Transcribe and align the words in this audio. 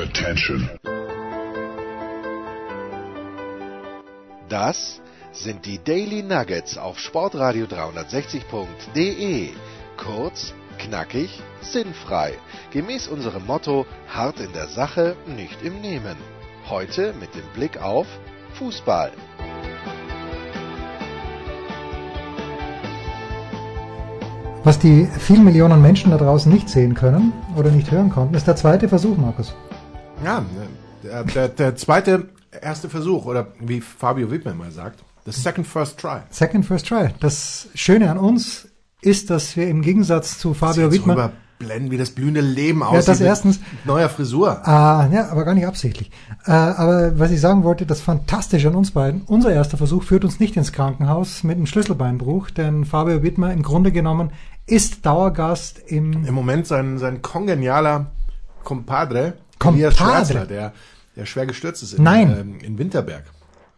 Attention. 0.00 0.70
Das 4.48 5.02
sind 5.30 5.66
die 5.66 5.78
Daily 5.84 6.22
Nuggets 6.22 6.78
auf 6.78 6.98
Sportradio 6.98 7.66
360.de. 7.66 9.50
Kurz, 9.98 10.54
knackig, 10.78 11.42
sinnfrei. 11.60 12.32
Gemäß 12.70 13.08
unserem 13.08 13.44
Motto: 13.44 13.84
hart 14.08 14.40
in 14.40 14.54
der 14.54 14.68
Sache, 14.68 15.16
nicht 15.26 15.62
im 15.62 15.82
Nehmen. 15.82 16.16
Heute 16.70 17.12
mit 17.20 17.34
dem 17.34 17.44
Blick 17.54 17.82
auf 17.82 18.06
Fußball. 18.54 19.12
Was 24.64 24.78
die 24.78 25.06
vielen 25.18 25.44
Millionen 25.44 25.82
Menschen 25.82 26.10
da 26.10 26.16
draußen 26.16 26.50
nicht 26.50 26.70
sehen 26.70 26.94
können 26.94 27.34
oder 27.54 27.70
nicht 27.70 27.90
hören 27.90 28.08
konnten, 28.08 28.34
ist 28.34 28.46
der 28.46 28.56
zweite 28.56 28.88
Versuch, 28.88 29.18
Markus. 29.18 29.54
Ja, 30.24 30.44
der, 31.02 31.24
der, 31.24 31.48
der 31.48 31.76
zweite 31.76 32.28
erste 32.60 32.88
Versuch, 32.88 33.24
oder 33.26 33.48
wie 33.60 33.80
Fabio 33.80 34.30
Wittmann 34.30 34.58
mal 34.58 34.70
sagt, 34.70 35.02
the 35.24 35.32
second 35.32 35.66
first 35.66 35.98
try. 35.98 36.18
Second 36.30 36.66
First 36.66 36.88
Try. 36.88 37.08
Das 37.20 37.68
Schöne 37.74 38.10
an 38.10 38.18
uns 38.18 38.68
ist, 39.02 39.30
dass 39.30 39.56
wir 39.56 39.68
im 39.68 39.82
Gegensatz 39.82 40.38
zu 40.38 40.52
Fabio 40.54 40.90
Wittmann 40.92 41.32
Überblenden, 41.60 41.90
wie 41.90 41.96
das 41.98 42.10
blühende 42.10 42.40
Leben 42.40 42.80
Ja, 42.80 42.86
aussieht. 42.86 43.08
das 43.08 43.18
mit 43.20 43.28
erstens. 43.28 43.60
Neuer 43.84 44.08
Frisur. 44.08 44.66
Ah, 44.66 45.08
ja, 45.12 45.28
aber 45.30 45.44
gar 45.44 45.54
nicht 45.54 45.66
absichtlich. 45.66 46.10
Äh, 46.46 46.50
aber 46.52 47.18
was 47.18 47.30
ich 47.30 47.40
sagen 47.40 47.64
wollte, 47.64 47.86
das 47.86 48.00
Fantastische 48.00 48.68
an 48.68 48.74
uns 48.74 48.90
beiden, 48.90 49.22
unser 49.22 49.52
erster 49.52 49.76
Versuch 49.76 50.02
führt 50.02 50.24
uns 50.24 50.40
nicht 50.40 50.56
ins 50.56 50.72
Krankenhaus 50.72 51.44
mit 51.44 51.56
einem 51.56 51.66
Schlüsselbeinbruch, 51.66 52.50
denn 52.50 52.84
Fabio 52.84 53.22
Wittmer 53.22 53.52
im 53.52 53.62
Grunde 53.62 53.92
genommen 53.92 54.30
ist 54.66 55.04
Dauergast 55.06 55.78
im, 55.86 56.24
Im 56.26 56.34
Moment 56.34 56.66
sein, 56.66 56.98
sein 56.98 57.22
kongenialer 57.22 58.06
Compadre, 58.64 59.34
Compadre? 59.60 59.86
Elias 59.86 59.96
Schwärzler, 59.98 60.46
der, 60.46 60.72
der 61.14 61.26
schwer 61.26 61.46
gestürzt 61.46 61.82
ist 61.84 61.92
in, 61.92 62.02
Nein. 62.02 62.36
ähm, 62.36 62.58
in 62.60 62.76
Winterberg. 62.78 63.24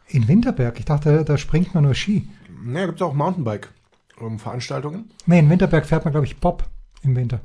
in 0.09 0.27
Winterberg. 0.29 0.79
Ich 0.79 0.87
dachte, 0.87 1.25
da 1.25 1.37
springt 1.37 1.75
man 1.75 1.85
nur 1.85 1.95
Ski. 1.95 2.27
Ja, 2.73 2.87
gibt 2.87 2.99
es 3.01 3.03
auch 3.03 3.13
Mountainbike-Veranstaltungen. 3.15 5.11
Nee, 5.27 5.41
in 5.41 5.51
Winterberg 5.51 5.85
fährt 5.87 6.05
man, 6.05 6.13
glaube 6.13 6.27
ich, 6.27 6.37
Bob 6.39 6.65
im 7.03 7.17
Winter. 7.17 7.41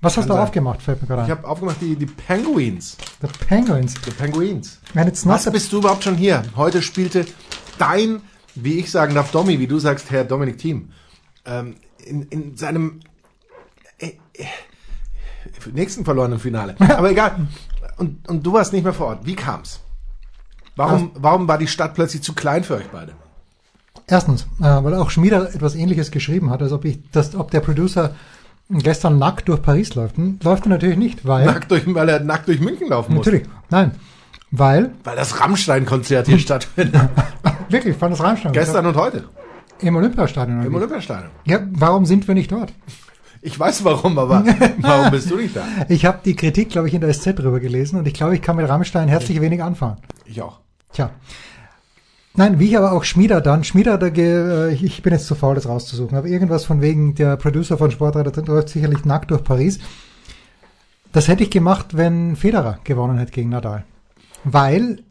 Was 0.00 0.16
hast 0.16 0.28
du 0.28 0.34
aufgemacht, 0.34 0.82
fällt 0.82 1.00
mir 1.00 1.06
gerade 1.06 1.22
Ich 1.22 1.30
ein. 1.30 1.38
habe 1.38 1.46
aufgemacht 1.46 1.80
die, 1.80 1.94
die 1.94 2.06
Penguins. 2.06 2.96
The 3.20 3.28
Penguins. 3.46 3.94
Die 4.04 4.10
Penguins. 4.10 4.80
And 4.96 5.08
it's 5.08 5.24
not 5.24 5.34
Was 5.36 5.44
the- 5.44 5.50
bist 5.50 5.72
du 5.72 5.78
überhaupt 5.78 6.02
schon 6.02 6.16
hier? 6.16 6.42
Heute 6.56 6.82
spielte 6.82 7.24
dein, 7.78 8.20
wie 8.56 8.80
ich 8.80 8.90
sagen 8.90 9.14
darf, 9.14 9.30
Domi, 9.30 9.60
wie 9.60 9.68
du 9.68 9.78
sagst, 9.78 10.10
Herr 10.10 10.24
Dominik 10.24 10.58
Thiem, 10.58 10.90
ähm, 11.44 11.76
in, 12.04 12.22
in 12.30 12.56
seinem 12.56 12.98
äh, 13.98 14.08
äh, 14.34 14.44
nächsten 15.72 16.04
verlorenen 16.04 16.38
Finale. 16.38 16.74
Aber 16.96 17.10
egal. 17.10 17.46
Und, 17.96 18.28
und 18.28 18.44
du 18.44 18.52
warst 18.52 18.72
nicht 18.72 18.84
mehr 18.84 18.92
vor 18.92 19.08
Ort. 19.08 19.26
Wie 19.26 19.34
kam's? 19.36 19.80
Warum, 20.76 21.10
warum 21.14 21.46
war 21.48 21.58
die 21.58 21.66
Stadt 21.66 21.94
plötzlich 21.94 22.22
zu 22.22 22.32
klein 22.32 22.64
für 22.64 22.76
euch 22.76 22.88
beide? 22.90 23.12
Erstens, 24.06 24.42
äh, 24.60 24.64
weil 24.64 24.94
auch 24.94 25.10
Schmieder 25.10 25.54
etwas 25.54 25.74
ähnliches 25.74 26.10
geschrieben 26.10 26.50
hat, 26.50 26.62
als 26.62 26.72
ob 26.72 26.84
ich, 26.84 26.98
das, 27.12 27.34
ob 27.36 27.50
der 27.50 27.60
Producer 27.60 28.14
gestern 28.70 29.18
nackt 29.18 29.48
durch 29.48 29.62
Paris 29.62 29.94
läuft. 29.94 30.16
Hm, 30.16 30.38
Läuft 30.42 30.66
er 30.66 30.70
natürlich 30.70 30.96
nicht, 30.96 31.26
weil. 31.26 31.44
Nackt 31.46 31.70
durch, 31.70 31.82
weil 31.94 32.08
er 32.08 32.20
nackt 32.20 32.48
durch 32.48 32.60
München 32.60 32.88
laufen 32.88 33.14
muss. 33.14 33.26
Natürlich. 33.26 33.46
Nein. 33.70 33.92
Weil, 34.50 34.92
Weil 35.04 35.16
das 35.16 35.40
Rammstein-Konzert 35.40 36.26
hier 36.26 36.38
stattfindet. 36.38 37.08
wirklich, 37.68 37.96
fand 37.96 38.12
das 38.12 38.22
Rammstein. 38.22 38.52
Gestern 38.52 38.86
und 38.86 38.96
heute. 38.96 39.24
Im 39.80 39.96
Olympiastadion. 39.96 40.62
Im. 40.62 40.74
Olympiastadion. 40.74 41.30
Ja, 41.44 41.60
warum 41.72 42.04
sind 42.06 42.28
wir 42.28 42.34
nicht 42.34 42.52
dort? 42.52 42.72
Ich 43.44 43.58
weiß 43.58 43.84
warum, 43.84 44.18
aber 44.18 44.44
warum 44.78 45.10
bist 45.10 45.28
du 45.30 45.36
nicht 45.36 45.56
da? 45.56 45.64
Ich 45.88 46.04
habe 46.06 46.20
die 46.24 46.36
Kritik, 46.36 46.70
glaube 46.70 46.86
ich, 46.86 46.94
in 46.94 47.00
der 47.00 47.12
SZ 47.12 47.38
drüber 47.38 47.58
gelesen 47.58 47.98
und 47.98 48.06
ich 48.06 48.14
glaube, 48.14 48.36
ich 48.36 48.40
kann 48.40 48.54
mit 48.54 48.68
Rammstein 48.68 49.08
herzlich 49.08 49.40
wenig 49.40 49.60
anfangen. 49.62 49.96
Ich 50.24 50.40
auch. 50.40 50.60
Tja. 50.92 51.10
Nein, 52.34 52.60
wie 52.60 52.68
ich 52.68 52.78
aber 52.78 52.92
auch 52.92 53.04
Schmieder 53.04 53.40
dann, 53.40 53.64
Schmieder, 53.64 53.98
da 53.98 54.06
äh, 54.06 54.72
ich 54.72 55.02
bin 55.02 55.12
jetzt 55.12 55.26
zu 55.26 55.34
faul, 55.34 55.56
das 55.56 55.68
rauszusuchen, 55.68 56.16
aber 56.16 56.28
irgendwas 56.28 56.64
von 56.64 56.80
wegen, 56.80 57.14
der 57.14 57.36
Producer 57.36 57.76
von 57.76 57.90
Sportreiter 57.90 58.42
läuft 58.44 58.70
sicherlich 58.70 59.04
nackt 59.04 59.32
durch 59.32 59.42
Paris. 59.42 59.80
Das 61.12 61.28
hätte 61.28 61.42
ich 61.42 61.50
gemacht, 61.50 61.96
wenn 61.96 62.36
Federer 62.36 62.78
gewonnen 62.84 63.18
hätte 63.18 63.32
gegen 63.32 63.50
Nadal. 63.50 63.84
Weil, 64.44 65.02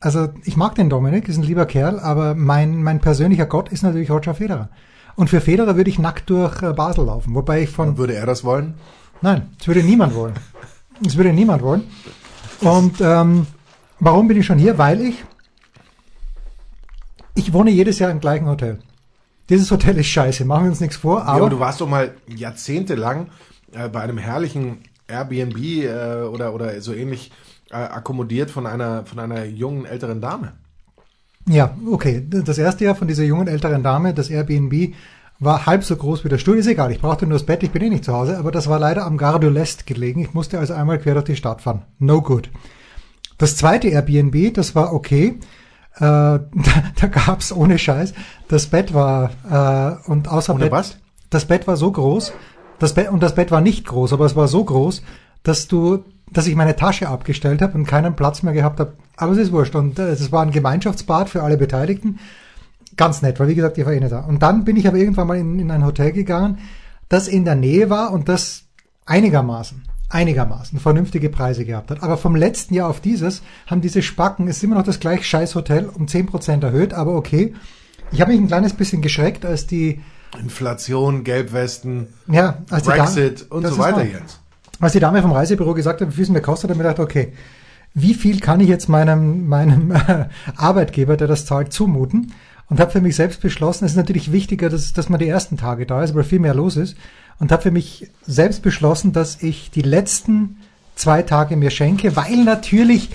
also 0.00 0.28
ich 0.44 0.56
mag 0.56 0.74
den 0.74 0.90
Dominik, 0.90 1.28
ist 1.28 1.38
ein 1.38 1.44
lieber 1.44 1.64
Kerl, 1.66 1.98
aber 2.00 2.34
mein, 2.34 2.82
mein 2.82 3.00
persönlicher 3.00 3.46
Gott 3.46 3.70
ist 3.70 3.82
natürlich 3.82 4.10
Roger 4.10 4.34
Federer. 4.34 4.68
Und 5.18 5.28
für 5.28 5.40
Federer 5.40 5.74
würde 5.74 5.90
ich 5.90 5.98
nackt 5.98 6.30
durch 6.30 6.62
äh, 6.62 6.72
Basel 6.72 7.06
laufen, 7.06 7.34
wobei 7.34 7.62
ich 7.62 7.70
von 7.70 7.98
Würde 7.98 8.14
er 8.14 8.24
das 8.24 8.44
wollen? 8.44 8.74
Nein, 9.20 9.50
das 9.58 9.66
würde 9.66 9.82
niemand 9.82 10.14
wollen. 10.14 10.34
Das 11.02 11.16
würde 11.16 11.32
niemand 11.32 11.60
wollen. 11.60 11.82
Und 12.60 13.00
ähm, 13.00 13.48
warum 13.98 14.28
bin 14.28 14.38
ich 14.38 14.46
schon 14.46 14.58
hier? 14.58 14.78
Weil 14.78 15.00
ich, 15.00 15.24
ich 17.34 17.52
wohne 17.52 17.72
jedes 17.72 17.98
Jahr 17.98 18.12
im 18.12 18.20
gleichen 18.20 18.46
Hotel. 18.46 18.78
Dieses 19.48 19.72
Hotel 19.72 19.98
ist 19.98 20.06
scheiße, 20.06 20.44
machen 20.44 20.66
wir 20.66 20.70
uns 20.70 20.80
nichts 20.80 20.96
vor, 20.96 21.18
ja, 21.18 21.24
aber 21.24 21.40
aber 21.40 21.50
du 21.50 21.58
warst 21.58 21.80
doch 21.80 21.88
mal 21.88 22.14
jahrzehntelang 22.28 23.26
äh, 23.72 23.88
bei 23.88 24.02
einem 24.02 24.18
herrlichen 24.18 24.84
Airbnb 25.08 25.58
äh, 25.58 26.28
oder, 26.28 26.54
oder 26.54 26.80
so 26.80 26.92
ähnlich 26.94 27.32
äh, 27.70 27.74
akkommodiert 27.74 28.52
von 28.52 28.68
einer, 28.68 29.04
von 29.04 29.18
einer 29.18 29.46
jungen 29.46 29.84
älteren 29.84 30.20
Dame. 30.20 30.52
Ja, 31.48 31.76
okay. 31.90 32.26
Das 32.28 32.58
erste 32.58 32.84
Jahr 32.84 32.94
von 32.94 33.08
dieser 33.08 33.24
jungen 33.24 33.48
älteren 33.48 33.82
Dame, 33.82 34.14
das 34.14 34.30
Airbnb, 34.30 34.94
war 35.40 35.66
halb 35.66 35.84
so 35.84 35.96
groß 35.96 36.24
wie 36.24 36.28
der 36.28 36.38
Stuhl. 36.38 36.58
Ist 36.58 36.66
egal, 36.66 36.90
ich 36.90 37.00
brauchte 37.00 37.26
nur 37.26 37.38
das 37.38 37.46
Bett, 37.46 37.62
ich 37.62 37.70
bin 37.70 37.82
eh 37.82 37.90
nicht 37.90 38.04
zu 38.04 38.12
Hause, 38.12 38.38
aber 38.38 38.50
das 38.50 38.68
war 38.68 38.78
leider 38.78 39.04
am 39.04 39.16
Gare 39.16 39.40
de 39.40 39.50
l'Est 39.50 39.86
gelegen. 39.86 40.20
Ich 40.20 40.34
musste 40.34 40.58
also 40.58 40.74
einmal 40.74 40.98
quer 40.98 41.14
durch 41.14 41.26
die 41.26 41.36
Stadt 41.36 41.62
fahren. 41.62 41.82
No 41.98 42.22
good. 42.22 42.50
Das 43.38 43.56
zweite 43.56 43.88
Airbnb, 43.88 44.54
das 44.54 44.74
war 44.74 44.92
okay. 44.92 45.38
Äh, 45.96 46.00
da, 46.00 46.42
da 47.00 47.06
gab's 47.06 47.52
ohne 47.52 47.78
Scheiß. 47.78 48.14
Das 48.48 48.66
Bett 48.66 48.94
war 48.94 49.30
äh, 49.48 50.10
und 50.10 50.28
außer 50.28 50.54
Ohne 50.54 50.64
Bett, 50.64 50.72
was? 50.72 50.98
das 51.30 51.44
Bett 51.44 51.66
war 51.66 51.76
so 51.76 51.92
groß, 51.92 52.32
das 52.78 52.94
Bett 52.94 53.10
und 53.10 53.22
das 53.22 53.34
Bett 53.34 53.50
war 53.50 53.60
nicht 53.60 53.86
groß, 53.86 54.12
aber 54.12 54.26
es 54.26 54.36
war 54.36 54.48
so 54.48 54.64
groß, 54.64 55.02
dass 55.42 55.68
du, 55.68 56.04
dass 56.32 56.46
ich 56.46 56.54
meine 56.54 56.76
Tasche 56.76 57.08
abgestellt 57.08 57.62
habe 57.62 57.74
und 57.74 57.86
keinen 57.86 58.16
Platz 58.16 58.42
mehr 58.42 58.54
gehabt 58.54 58.80
habe. 58.80 58.94
Aber 59.16 59.32
es 59.32 59.38
ist 59.38 59.52
wurscht 59.52 59.74
und 59.74 59.98
äh, 59.98 60.08
es 60.08 60.32
war 60.32 60.42
ein 60.42 60.50
Gemeinschaftsbad 60.50 61.28
für 61.28 61.42
alle 61.42 61.56
Beteiligten. 61.56 62.18
Ganz 62.96 63.22
nett, 63.22 63.38
weil 63.38 63.48
wie 63.48 63.54
gesagt, 63.54 63.78
ich 63.78 63.86
war 63.86 63.92
eh 63.92 64.00
nicht 64.00 64.12
da. 64.12 64.20
Und 64.20 64.42
dann 64.42 64.64
bin 64.64 64.76
ich 64.76 64.88
aber 64.88 64.96
irgendwann 64.96 65.26
mal 65.26 65.36
in, 65.36 65.58
in 65.58 65.70
ein 65.70 65.84
Hotel 65.84 66.12
gegangen, 66.12 66.58
das 67.08 67.28
in 67.28 67.44
der 67.44 67.54
Nähe 67.54 67.90
war 67.90 68.12
und 68.12 68.28
das 68.28 68.64
einigermaßen, 69.06 69.84
einigermaßen 70.08 70.78
vernünftige 70.80 71.30
Preise 71.30 71.64
gehabt 71.64 71.90
hat. 71.90 72.02
Aber 72.02 72.16
vom 72.16 72.36
letzten 72.36 72.74
Jahr 72.74 72.88
auf 72.88 73.00
dieses 73.00 73.42
haben 73.66 73.80
diese 73.80 74.02
Spacken, 74.02 74.48
es 74.48 74.58
ist 74.58 74.64
immer 74.64 74.76
noch 74.76 74.84
das 74.84 75.00
gleich 75.00 75.26
scheiß 75.26 75.54
Hotel, 75.54 75.88
um 75.88 76.06
10% 76.06 76.62
erhöht, 76.62 76.92
aber 76.92 77.14
okay. 77.14 77.54
Ich 78.10 78.20
habe 78.20 78.32
mich 78.32 78.40
ein 78.40 78.46
kleines 78.48 78.72
bisschen 78.72 79.02
geschreckt, 79.02 79.44
als 79.44 79.66
die, 79.66 80.00
Inflation, 80.38 81.24
Gelbwesten, 81.24 82.08
ja, 82.26 82.58
als 82.70 82.84
Brexit 82.84 83.46
Dame- 83.50 83.54
und 83.54 83.66
so 83.66 83.78
weiter 83.78 83.96
wahr. 83.96 84.04
jetzt. 84.04 84.40
Als 84.80 84.92
die 84.92 85.00
Dame 85.00 85.22
vom 85.22 85.32
Reisebüro 85.32 85.74
gesagt 85.74 86.00
hat, 86.00 86.08
wie 86.08 86.14
viel 86.14 86.24
es 86.24 86.30
mir 86.30 86.40
kostet, 86.40 86.70
habe 86.70 86.74
ich 86.74 86.78
mir 86.78 86.88
gedacht, 86.88 87.04
okay, 87.04 87.32
wie 87.94 88.14
viel 88.14 88.38
kann 88.40 88.60
ich 88.60 88.68
jetzt 88.68 88.88
meinem, 88.88 89.48
meinem 89.48 89.90
äh, 89.90 90.26
Arbeitgeber, 90.56 91.16
der 91.16 91.26
das 91.26 91.46
zahlt, 91.46 91.72
zumuten? 91.72 92.32
Und 92.68 92.80
habe 92.80 92.90
für 92.90 93.00
mich 93.00 93.16
selbst 93.16 93.40
beschlossen, 93.40 93.86
es 93.86 93.92
ist 93.92 93.96
natürlich 93.96 94.30
wichtiger, 94.30 94.68
dass, 94.68 94.92
dass 94.92 95.08
man 95.08 95.18
die 95.18 95.28
ersten 95.28 95.56
Tage 95.56 95.86
da 95.86 96.02
ist, 96.02 96.14
weil 96.14 96.22
viel 96.22 96.38
mehr 96.38 96.54
los 96.54 96.76
ist. 96.76 96.96
Und 97.38 97.50
habe 97.50 97.62
für 97.62 97.70
mich 97.70 98.10
selbst 98.26 98.62
beschlossen, 98.62 99.12
dass 99.12 99.42
ich 99.42 99.70
die 99.70 99.82
letzten 99.82 100.58
zwei 100.94 101.22
Tage 101.22 101.56
mir 101.56 101.70
schenke, 101.70 102.14
weil 102.14 102.44
natürlich 102.44 103.10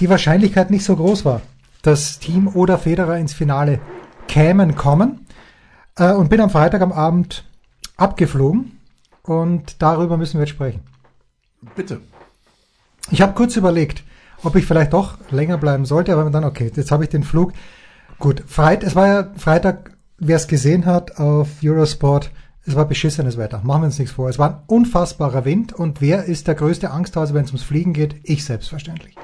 die 0.00 0.10
Wahrscheinlichkeit 0.10 0.70
nicht 0.70 0.84
so 0.84 0.94
groß 0.94 1.24
war, 1.24 1.40
dass 1.82 2.18
Team 2.18 2.48
oder 2.48 2.76
Federer 2.76 3.16
ins 3.16 3.32
Finale 3.32 3.80
kämen, 4.26 4.76
kommen. 4.76 5.26
Äh, 5.96 6.12
und 6.12 6.28
bin 6.28 6.40
am 6.40 6.50
Freitag 6.50 6.82
am 6.82 6.92
Abend 6.92 7.44
abgeflogen. 7.96 8.78
Und 9.22 9.82
darüber 9.82 10.16
müssen 10.16 10.34
wir 10.34 10.46
jetzt 10.46 10.54
sprechen. 10.54 10.80
Bitte. 11.74 12.00
Ich 13.10 13.20
habe 13.20 13.34
kurz 13.34 13.56
überlegt, 13.56 14.04
ob 14.42 14.54
ich 14.56 14.66
vielleicht 14.66 14.92
doch 14.92 15.18
länger 15.30 15.58
bleiben 15.58 15.84
sollte, 15.84 16.12
aber 16.12 16.28
dann, 16.30 16.44
okay, 16.44 16.70
jetzt 16.74 16.90
habe 16.90 17.04
ich 17.04 17.10
den 17.10 17.24
Flug. 17.24 17.52
Gut, 18.18 18.42
Freit, 18.46 18.82
es 18.82 18.94
war 18.94 19.06
ja 19.06 19.32
Freitag, 19.36 19.96
wer 20.18 20.36
es 20.36 20.48
gesehen 20.48 20.86
hat 20.86 21.18
auf 21.18 21.48
Eurosport, 21.62 22.30
es 22.66 22.74
war 22.74 22.84
beschissenes 22.84 23.38
Wetter. 23.38 23.62
Machen 23.64 23.82
wir 23.82 23.86
uns 23.86 23.98
nichts 23.98 24.14
vor. 24.14 24.28
Es 24.28 24.38
war 24.38 24.50
ein 24.50 24.62
unfassbarer 24.66 25.44
Wind 25.44 25.72
und 25.72 26.00
wer 26.00 26.24
ist 26.24 26.48
der 26.48 26.54
größte 26.54 26.90
Angsthase, 26.90 27.32
wenn 27.32 27.44
es 27.44 27.50
ums 27.50 27.62
Fliegen 27.62 27.94
geht? 27.94 28.16
Ich 28.24 28.44
selbstverständlich. 28.44 29.14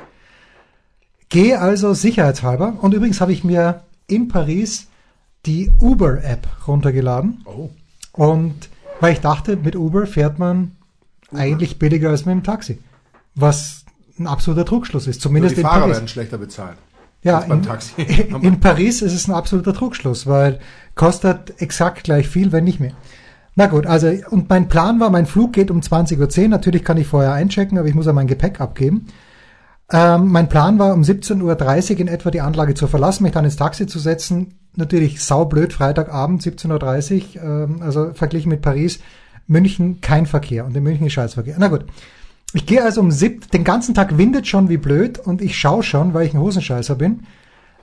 Gehe 1.28 1.60
also 1.60 1.92
sicherheitshalber 1.92 2.78
und 2.80 2.94
übrigens 2.94 3.20
habe 3.20 3.32
ich 3.32 3.44
mir 3.44 3.82
in 4.06 4.28
Paris 4.28 4.88
die 5.46 5.70
Uber-App 5.80 6.46
runtergeladen. 6.66 7.44
Oh. 7.44 7.70
Und 8.12 8.70
weil 9.00 9.12
ich 9.12 9.20
dachte, 9.20 9.56
mit 9.56 9.76
Uber 9.76 10.06
fährt 10.06 10.38
man 10.38 10.73
eigentlich 11.36 11.78
billiger 11.78 12.10
als 12.10 12.24
mit 12.24 12.34
dem 12.34 12.42
Taxi. 12.42 12.78
Was 13.34 13.84
ein 14.18 14.26
absoluter 14.26 14.64
Trugschluss 14.64 15.06
ist. 15.06 15.16
Nur 15.16 15.22
Zumindest 15.22 15.56
die 15.56 15.60
in 15.60 15.66
Fahrer 15.66 15.80
Paris. 15.80 15.96
werden 15.96 16.08
schlechter 16.08 16.38
bezahlt. 16.38 16.76
Ja, 17.22 17.40
in, 17.40 17.62
Taxi. 17.62 18.02
in 18.42 18.60
Paris 18.60 19.02
ist 19.02 19.14
es 19.14 19.26
ein 19.28 19.34
absoluter 19.34 19.72
Trugschluss, 19.72 20.26
weil 20.26 20.60
kostet 20.94 21.60
exakt 21.60 22.04
gleich 22.04 22.28
viel, 22.28 22.52
wenn 22.52 22.64
nicht 22.64 22.80
mehr. 22.80 22.92
Na 23.56 23.66
gut, 23.66 23.86
also 23.86 24.08
und 24.30 24.48
mein 24.50 24.68
Plan 24.68 25.00
war, 25.00 25.10
mein 25.10 25.26
Flug 25.26 25.52
geht 25.52 25.70
um 25.70 25.80
20.10 25.80 26.42
Uhr. 26.42 26.48
Natürlich 26.48 26.84
kann 26.84 26.98
ich 26.98 27.06
vorher 27.06 27.32
einchecken, 27.32 27.78
aber 27.78 27.88
ich 27.88 27.94
muss 27.94 28.06
ja 28.06 28.12
mein 28.12 28.26
Gepäck 28.26 28.60
abgeben. 28.60 29.06
Ähm, 29.92 30.28
mein 30.28 30.48
Plan 30.48 30.78
war, 30.78 30.94
um 30.94 31.02
17.30 31.02 31.92
Uhr 31.92 32.00
in 32.00 32.08
etwa 32.08 32.30
die 32.30 32.40
Anlage 32.40 32.74
zu 32.74 32.86
verlassen, 32.86 33.22
mich 33.22 33.32
dann 33.32 33.44
ins 33.44 33.56
Taxi 33.56 33.86
zu 33.86 33.98
setzen. 33.98 34.54
Natürlich 34.76 35.22
saublöd, 35.22 35.72
Freitagabend, 35.72 36.42
17.30 36.42 37.36
Uhr, 37.36 37.42
ähm, 37.42 37.82
also 37.82 38.12
verglichen 38.12 38.48
mit 38.48 38.60
Paris. 38.60 38.98
München 39.46 40.00
kein 40.00 40.26
Verkehr 40.26 40.64
und 40.64 40.76
in 40.76 40.82
München 40.82 41.06
ist 41.06 41.12
Scheißverkehr. 41.14 41.56
Na 41.58 41.68
gut. 41.68 41.84
Ich 42.52 42.66
gehe 42.66 42.82
also 42.84 43.00
um 43.00 43.10
sieb, 43.10 43.50
den 43.50 43.64
ganzen 43.64 43.94
Tag 43.94 44.16
windet 44.16 44.46
schon 44.46 44.68
wie 44.68 44.76
blöd 44.76 45.18
und 45.18 45.42
ich 45.42 45.58
schaue 45.58 45.82
schon, 45.82 46.14
weil 46.14 46.26
ich 46.26 46.34
ein 46.34 46.40
Hosenscheißer 46.40 46.94
bin, 46.94 47.24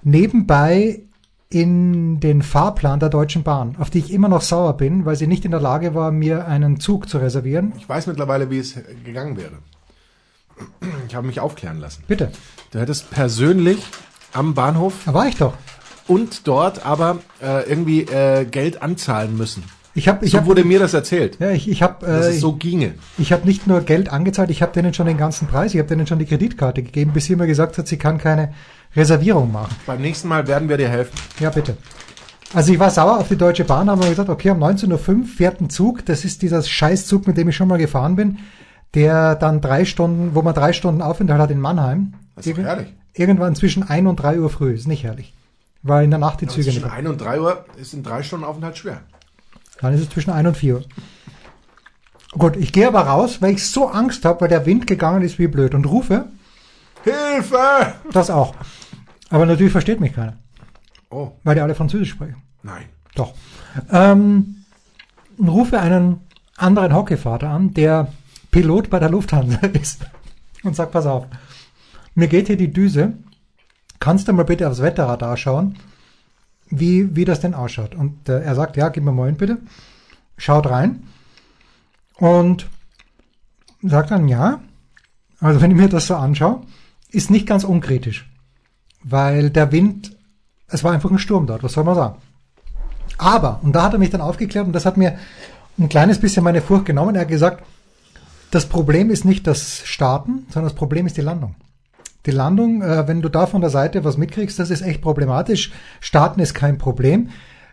nebenbei 0.02 1.02
in 1.50 2.22
den 2.22 2.42
Fahrplan 2.42 3.02
der 3.02 3.10
Deutschen 3.10 3.44
Bahn, 3.44 3.76
auf 3.78 3.90
die 3.90 4.00
ich 4.00 4.14
immer 4.14 4.30
noch 4.30 4.42
sauer 4.42 4.78
bin, 4.78 5.04
weil 5.06 5.18
sie 5.18 5.28
nicht 5.28 5.44
in 5.44 5.52
der 5.52 5.60
Lage 5.60 5.94
war, 5.94 6.12
mir 6.12 6.48
einen 6.48 6.80
Zug 6.80 7.10
zu 7.10 7.18
reservieren. 7.18 7.74
Ich 7.78 7.90
weiß 7.90 8.08
mittlerweile, 8.08 8.50
wie 8.50 8.60
es 8.60 8.76
gegangen 9.04 9.36
wäre. 9.36 9.58
Ich 11.10 11.16
habe 11.16 11.28
mich 11.28 11.42
aufklären 11.42 11.80
lassen. 11.80 12.04
Bitte. 12.08 12.32
Du 12.72 12.80
hättest 12.80 13.12
persönlich 13.12 13.84
am 14.32 14.54
Bahnhof 14.54 15.02
Da 15.06 15.14
war 15.14 15.28
ich 15.28 15.36
doch. 15.36 15.56
und 16.08 16.48
dort 16.48 16.86
aber 16.86 17.20
äh, 17.42 17.70
irgendwie 17.70 18.04
äh, 18.04 18.46
Geld 18.46 18.82
anzahlen 18.82 19.36
müssen. 19.36 19.64
Ich 19.94 20.08
habe 20.08 20.26
ich 20.26 20.32
So 20.32 20.38
hab, 20.38 20.46
wurde 20.46 20.64
mir 20.64 20.80
das 20.80 20.94
erzählt, 20.94 21.38
ja, 21.40 21.52
ich, 21.52 21.70
ich 21.70 21.82
habe 21.82 22.06
äh, 22.06 22.30
es 22.30 22.40
so 22.40 22.54
ginge. 22.54 22.94
ich 23.18 23.34
habe 23.34 23.46
nicht 23.46 23.68
nur 23.68 23.82
Geld 23.82 24.10
angezahlt, 24.10 24.50
ich 24.50 24.62
habe 24.62 24.72
denen 24.72 24.94
schon 24.94 25.06
den 25.06 25.18
ganzen 25.18 25.48
Preis, 25.48 25.74
ich 25.74 25.80
habe 25.80 25.90
denen 25.90 26.08
schon 26.08 26.20
die 26.20 26.26
Kreditkarte 26.26 26.82
gegeben, 26.82 27.12
bis 27.12 27.26
sie 27.26 27.36
mir 27.36 27.48
gesagt 27.48 27.78
hat, 27.78 27.88
sie 27.88 27.98
kann 27.98 28.18
keine 28.18 28.54
Reservierung 28.96 29.52
machen. 29.52 29.76
Beim 29.86 30.02
nächsten 30.02 30.28
Mal 30.28 30.48
werden 30.48 30.70
wir 30.70 30.78
dir 30.78 30.90
helfen. 30.90 31.14
Ja, 31.40 31.50
bitte. 31.50 31.76
Also 32.54 32.74
ich 32.74 32.80
war 32.80 32.90
sauer 32.90 33.20
auf 33.20 33.30
die 33.30 33.38
Deutsche 33.38 33.64
Bahn, 33.64 33.90
haben 33.90 34.02
wir 34.02 34.10
gesagt, 34.10 34.30
okay, 34.30 34.50
um 34.50 34.62
19.05 34.62 34.92
Uhr 34.92 35.26
fährt 35.26 35.62
ein 35.62 35.70
Zug, 35.70 36.06
das 36.06 36.26
ist 36.26 36.42
dieser 36.42 36.62
Scheißzug, 36.62 37.28
mit 37.28 37.38
dem 37.38 37.50
ich 37.50 37.56
schon 37.56 37.68
mal 37.68 37.78
gefahren 37.78 38.16
bin, 38.16 38.40
der 38.94 39.36
dann 39.36 39.62
drei 39.62 39.86
Stunden, 39.86 40.36
wo 40.36 40.42
man 40.42 40.54
drei 40.54 40.74
Stunden 40.74 41.02
Aufenthalt 41.02 41.40
hat 41.40 41.52
in 41.52 41.60
Mannheim. 41.62 42.14
Das 42.36 42.46
ist 42.46 42.58
herrlich. 42.58 42.94
Irgendwann 43.14 43.56
zwischen 43.56 43.84
1 43.84 44.08
und 44.08 44.18
3 44.18 44.40
Uhr 44.40 44.50
früh, 44.50 44.74
ist 44.74 44.88
nicht 44.88 45.04
herrlich. 45.04 45.34
Weil 45.84 46.06
in 46.06 46.12
der 46.12 46.20
Nacht 46.20 46.42
die 46.42 46.48
Züge 46.48 46.68
nicht 46.68 46.82
Zwischen 46.82 46.92
1 46.92 47.10
und 47.10 47.20
3 47.20 47.42
Uhr 47.42 47.66
ist 47.80 47.94
in 47.94 48.04
drei 48.04 48.24
Stunden 48.24 48.46
Aufenthalt 48.46 48.78
schwer. 48.78 49.02
Dann 49.82 49.94
ist 49.94 50.02
es 50.02 50.10
zwischen 50.10 50.32
1 50.32 50.48
und 50.48 50.58
4 50.58 50.76
Uhr. 50.76 50.84
Gut, 52.34 52.56
ich 52.56 52.72
gehe 52.72 52.88
aber 52.88 53.02
raus, 53.02 53.42
weil 53.42 53.54
ich 53.54 53.68
so 53.70 53.90
Angst 53.90 54.24
habe, 54.24 54.42
weil 54.42 54.48
der 54.48 54.66
Wind 54.66 54.88
gegangen 54.88 55.22
ist 55.22 55.38
wie 55.40 55.48
blöd 55.48 55.74
und 55.76 55.86
rufe, 55.86 56.28
Hilfe! 57.04 57.94
das 58.14 58.30
auch. 58.30 58.56
Aber 59.30 59.46
natürlich 59.46 59.72
versteht 59.72 60.00
mich 60.00 60.14
keiner, 60.14 60.38
Oh, 61.10 61.32
weil 61.44 61.56
die 61.56 61.62
alle 61.62 61.76
Französisch 61.76 62.12
sprechen. 62.12 62.42
nein. 62.64 62.86
Doch. 63.16 63.34
Ähm, 63.92 64.64
rufe 65.38 65.78
einen 65.82 66.22
anderen 66.56 66.96
Hockeyvater 66.96 67.50
an, 67.50 67.74
der 67.74 68.14
Pilot 68.52 68.90
bei 68.90 69.00
der 69.00 69.10
Lufthansa 69.10 69.58
ist 69.74 70.06
und 70.64 70.78
sagt, 70.78 70.94
pass 70.94 71.06
auf, 71.06 71.26
mir 72.16 72.30
geht 72.30 72.48
hier 72.48 72.56
die 72.56 72.72
Düse, 72.72 73.14
kannst 74.00 74.30
du 74.30 74.34
mal 74.34 74.46
bitte 74.46 74.70
aufs 74.70 74.82
Wetterradar 74.82 75.36
schauen, 75.36 75.78
wie, 76.72 77.16
wie 77.16 77.26
das 77.26 77.42
denn 77.42 77.54
ausschaut? 77.54 77.94
Und 77.94 78.28
äh, 78.28 78.42
er 78.42 78.56
sagt, 78.56 78.78
ja, 78.78 78.90
gib 78.90 79.04
mir 79.04 79.12
mal 79.12 79.28
hin 79.28 79.36
bitte, 79.36 79.58
schaut 80.38 80.68
rein 80.70 81.04
und 82.18 82.68
sagt 83.84 84.12
dann, 84.12 84.28
ja, 84.28 84.62
also 85.40 85.62
wenn 85.62 85.72
ich 85.72 85.78
mir 85.78 85.90
das 85.90 86.08
so 86.08 86.16
anschaue, 86.16 86.62
ist 87.12 87.30
nicht 87.30 87.46
ganz 87.46 87.64
unkritisch, 87.64 88.30
weil 89.04 89.50
der 89.50 89.72
Wind, 89.72 90.16
es 90.68 90.84
war 90.84 90.94
einfach 90.94 91.12
ein 91.12 91.20
Sturm 91.20 91.46
dort, 91.46 91.64
was 91.64 91.74
soll 91.74 91.84
man 91.84 91.96
sagen? 91.96 92.16
Aber, 93.18 93.60
und 93.62 93.74
da 93.74 93.84
hat 93.84 93.94
er 93.94 94.00
mich 94.00 94.10
dann 94.10 94.22
aufgeklärt 94.22 94.66
und 94.66 94.74
das 94.74 94.86
hat 94.86 94.98
mir 94.98 95.18
ein 95.78 95.90
kleines 95.90 96.20
bisschen 96.20 96.44
meine 96.44 96.62
Furcht 96.62 96.86
genommen. 96.86 97.16
Er 97.16 97.22
hat 97.22 97.28
gesagt, 97.28 97.64
das 98.52 98.68
Problem 98.68 99.10
ist 99.10 99.26
nicht 99.26 99.48
das 99.48 99.82
Starten, 99.86 100.46
sondern 100.50 100.70
das 100.70 100.76
Problem 100.76 101.06
ist 101.06 101.18
die 101.18 101.22
Landung. 101.22 101.56
Die 102.26 102.32
Landung, 102.32 102.82
äh, 102.82 103.08
wenn 103.08 103.22
du 103.22 103.30
da 103.30 103.48
von 103.48 103.62
der 103.62 103.70
Seite 103.70 104.04
was 104.04 104.18
mitkriegst, 104.18 104.60
das 104.60 104.70
ist 104.70 104.82
echt 104.82 105.02
problematisch. 105.02 105.72
Starten 106.00 106.40
ist 106.40 106.54
kein 106.54 106.78
Problem. 106.78 107.30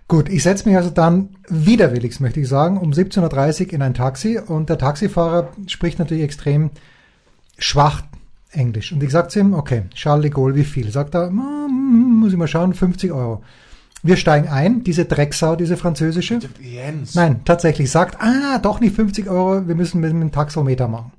Gut, 0.09 0.31
ich 0.31 0.43
setze 0.43 0.67
mich 0.67 0.77
also 0.77 0.89
dann 0.89 1.37
widerwillig, 1.49 2.19
möchte 2.21 2.41
ich 2.41 2.49
sagen, 2.49 2.79
um 2.79 2.93
17.30 2.93 3.67
Uhr 3.67 3.73
in 3.75 3.83
ein 3.83 3.93
Taxi 3.93 4.39
und 4.39 4.71
der 4.71 4.79
Taxifahrer 4.79 5.51
spricht 5.67 5.99
natürlich 5.99 6.25
extrem 6.25 6.71
schwach 7.59 8.03
Englisch. 8.51 8.93
Und 8.93 9.03
ich 9.03 9.11
sage 9.11 9.29
zu 9.29 9.41
ihm, 9.41 9.53
okay, 9.53 9.83
Charles 9.95 10.23
de 10.23 10.31
Gaulle, 10.31 10.55
wie 10.55 10.65
viel? 10.65 10.91
Sagt 10.91 11.15
er, 11.15 11.31
"Mm, 11.31 12.21
muss 12.21 12.33
ich 12.33 12.39
mal 12.39 12.49
schauen, 12.49 12.73
50 12.73 13.13
Euro. 13.13 13.43
Wir 14.03 14.17
steigen 14.17 14.49
ein, 14.49 14.85
diese 14.85 15.05
Drecksau, 15.05 15.57
diese 15.57 15.77
französische. 15.77 16.39
Jens. 16.61 17.15
Nein, 17.15 17.41
tatsächlich 17.45 17.91
sagt, 17.91 18.17
ah, 18.21 18.59
doch 18.59 18.81
nicht 18.81 18.95
50 18.95 19.29
Euro, 19.29 19.67
wir 19.67 19.75
müssen 19.75 20.01
mit 20.01 20.11
dem 20.11 20.31
Taxometer 20.31 20.89
machen. 20.89 21.13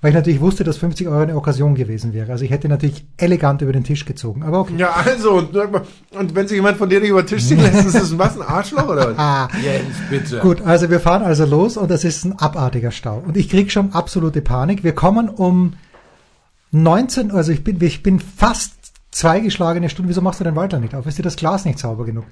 Weil 0.00 0.10
ich 0.10 0.14
natürlich 0.14 0.40
wusste, 0.40 0.62
dass 0.62 0.76
50 0.76 1.08
Euro 1.08 1.22
eine 1.22 1.34
Okkasion 1.34 1.74
gewesen 1.74 2.12
wäre. 2.12 2.30
Also 2.30 2.44
ich 2.44 2.52
hätte 2.52 2.68
natürlich 2.68 3.04
elegant 3.16 3.62
über 3.62 3.72
den 3.72 3.82
Tisch 3.82 4.04
gezogen. 4.04 4.44
Aber 4.44 4.60
okay. 4.60 4.74
Ja, 4.76 4.92
also, 4.92 5.38
und, 5.38 6.34
wenn 6.36 6.46
sich 6.46 6.54
jemand 6.54 6.78
von 6.78 6.88
dir 6.88 7.00
nicht 7.00 7.10
über 7.10 7.22
den 7.24 7.26
Tisch 7.26 7.44
ziehen 7.44 7.60
lässt, 7.60 7.84
ist 7.84 7.96
das 7.96 8.16
was, 8.16 8.40
ein 8.40 8.46
Arschloch 8.46 8.88
oder 8.88 9.10
was? 9.10 9.18
Ah. 9.18 9.48
Jens, 9.60 9.96
bitte. 10.08 10.38
Gut, 10.38 10.62
also 10.62 10.88
wir 10.88 11.00
fahren 11.00 11.22
also 11.24 11.44
los 11.44 11.76
und 11.76 11.90
das 11.90 12.04
ist 12.04 12.24
ein 12.24 12.38
abartiger 12.38 12.92
Stau. 12.92 13.22
Und 13.26 13.36
ich 13.36 13.48
krieg 13.48 13.72
schon 13.72 13.92
absolute 13.92 14.40
Panik. 14.40 14.84
Wir 14.84 14.94
kommen 14.94 15.28
um 15.28 15.74
19, 16.70 17.32
also 17.32 17.50
ich 17.50 17.64
bin, 17.64 17.82
ich 17.82 18.04
bin 18.04 18.20
fast 18.20 18.74
zwei 19.10 19.40
geschlagene 19.40 19.88
Stunden. 19.88 20.08
Wieso 20.08 20.20
machst 20.20 20.38
du 20.38 20.44
den 20.44 20.54
Walter 20.54 20.78
nicht 20.78 20.94
auf? 20.94 21.06
Ist 21.06 21.18
dir 21.18 21.22
das 21.22 21.36
Glas 21.36 21.64
nicht 21.64 21.80
sauber 21.80 22.04
genug? 22.04 22.26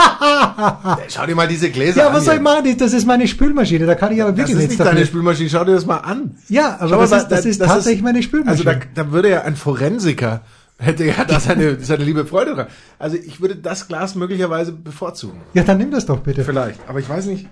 Schau 1.08 1.26
dir 1.26 1.34
mal 1.34 1.48
diese 1.48 1.70
Gläser 1.70 2.00
Ja, 2.02 2.08
an. 2.08 2.14
was 2.14 2.24
soll 2.24 2.36
ich 2.36 2.40
machen? 2.40 2.76
Das 2.78 2.92
ist 2.92 3.06
meine 3.06 3.26
Spülmaschine. 3.28 3.86
Da 3.86 3.94
kann 3.94 4.12
ich 4.12 4.20
aber 4.22 4.30
Das 4.32 4.38
wirklich 4.38 4.56
ist 4.56 4.68
nichts 4.68 4.78
nicht 4.78 4.92
deine. 4.92 5.06
Spülmaschine, 5.06 5.48
schau 5.50 5.64
dir 5.64 5.72
das 5.72 5.86
mal 5.86 5.98
an. 5.98 6.36
Ja, 6.48 6.76
aber 6.78 6.88
Schau 6.90 7.00
das 7.00 7.10
mal, 7.10 7.16
ist, 7.18 7.28
das 7.28 7.44
ist 7.46 7.58
tatsächlich 7.58 8.02
meine 8.02 8.22
Spülmaschine. 8.22 8.70
Also 8.70 8.80
da, 8.94 9.02
da 9.04 9.12
würde 9.12 9.30
ja 9.30 9.42
ein 9.42 9.56
Forensiker, 9.56 10.42
hätte 10.78 11.04
ja 11.04 11.24
da 11.26 11.40
seine, 11.40 11.78
seine 11.80 12.04
liebe 12.04 12.24
Freude 12.26 12.54
dran. 12.54 12.66
Also 12.98 13.16
ich 13.16 13.40
würde 13.40 13.56
das 13.56 13.88
Glas 13.88 14.14
möglicherweise 14.14 14.72
bevorzugen. 14.72 15.40
ja, 15.54 15.62
dann 15.62 15.78
nimm 15.78 15.90
das 15.90 16.06
doch 16.06 16.20
bitte. 16.20 16.44
Vielleicht. 16.44 16.80
Aber 16.88 16.98
ich 17.00 17.08
weiß 17.08 17.26
nicht, 17.26 17.48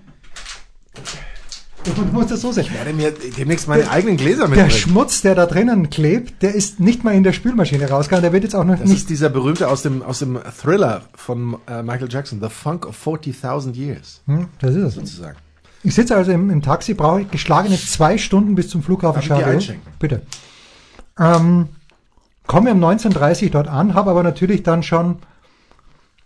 Du 1.85 2.03
musst 2.11 2.29
das 2.29 2.41
so 2.41 2.51
sehen. 2.51 2.65
ich 2.65 2.73
werde 2.73 2.93
mir 2.93 3.11
demnächst 3.37 3.67
meine 3.67 3.89
eigenen 3.89 4.17
Gläser 4.17 4.41
Der 4.41 4.49
mitbringen. 4.49 4.71
Schmutz, 4.71 5.21
der 5.21 5.33
da 5.33 5.45
drinnen 5.45 5.89
klebt, 5.89 6.41
der 6.43 6.53
ist 6.53 6.79
nicht 6.79 7.03
mal 7.03 7.15
in 7.15 7.23
der 7.23 7.33
Spülmaschine 7.33 7.89
rausgegangen. 7.89 8.21
Der 8.23 8.33
wird 8.33 8.43
jetzt 8.43 8.55
auch 8.55 8.63
noch 8.65 8.77
Das 8.77 8.87
nicht. 8.87 8.97
ist 8.99 9.09
dieser 9.09 9.29
berühmte 9.29 9.67
aus 9.69 9.81
dem, 9.81 10.03
aus 10.03 10.19
dem 10.19 10.37
Thriller 10.61 11.03
von 11.15 11.57
äh, 11.67 11.81
Michael 11.81 12.09
Jackson, 12.11 12.39
The 12.41 12.49
Funk 12.49 12.85
of 12.85 13.07
40.000 13.07 13.75
Years, 13.75 14.21
Hm, 14.27 14.47
das 14.59 14.75
ist 14.75 14.83
es. 14.83 14.93
sozusagen. 14.95 15.37
Ich 15.81 15.95
sitze 15.95 16.15
also 16.15 16.31
im, 16.31 16.49
im 16.49 16.61
Taxi, 16.61 16.93
brauche 16.93 17.21
ich 17.21 17.31
geschlagene 17.31 17.77
zwei 17.77 18.17
Stunden 18.17 18.55
bis 18.55 18.67
zum 18.69 18.83
Flughafen 18.83 19.31
einschenken? 19.31 19.93
Bitte. 19.97 20.21
Ähm, 21.17 21.69
komme 22.45 22.71
um 22.71 22.83
19.30 22.83 23.45
Uhr 23.45 23.49
dort 23.51 23.67
an, 23.69 23.93
habe 23.93 24.11
aber 24.11 24.21
natürlich 24.23 24.63
dann 24.63 24.83
schon 24.83 25.19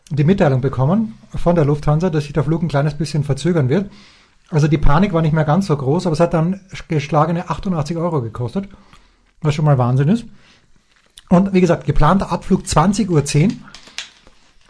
die 0.09 0.23
Mitteilung 0.23 0.61
bekommen 0.61 1.13
von 1.35 1.55
der 1.55 1.65
Lufthansa, 1.65 2.09
dass 2.09 2.23
sich 2.23 2.33
der 2.33 2.43
Flug 2.43 2.63
ein 2.63 2.67
kleines 2.67 2.95
bisschen 2.95 3.23
verzögern 3.23 3.69
wird. 3.69 3.89
Also 4.53 4.67
die 4.67 4.77
Panik 4.77 5.13
war 5.13 5.23
nicht 5.23 5.33
mehr 5.33 5.45
ganz 5.45 5.65
so 5.65 5.75
groß, 5.75 6.05
aber 6.05 6.13
es 6.13 6.19
hat 6.19 6.35
dann 6.35 6.61
geschlagene 6.87 7.49
88 7.49 7.97
Euro 7.97 8.21
gekostet, 8.21 8.69
was 9.41 9.55
schon 9.55 9.65
mal 9.65 9.79
Wahnsinn 9.79 10.09
ist. 10.09 10.25
Und 11.29 11.53
wie 11.53 11.61
gesagt, 11.61 11.87
geplanter 11.87 12.31
Abflug 12.31 12.61
20.10 12.61 13.09
Uhr. 13.09 13.51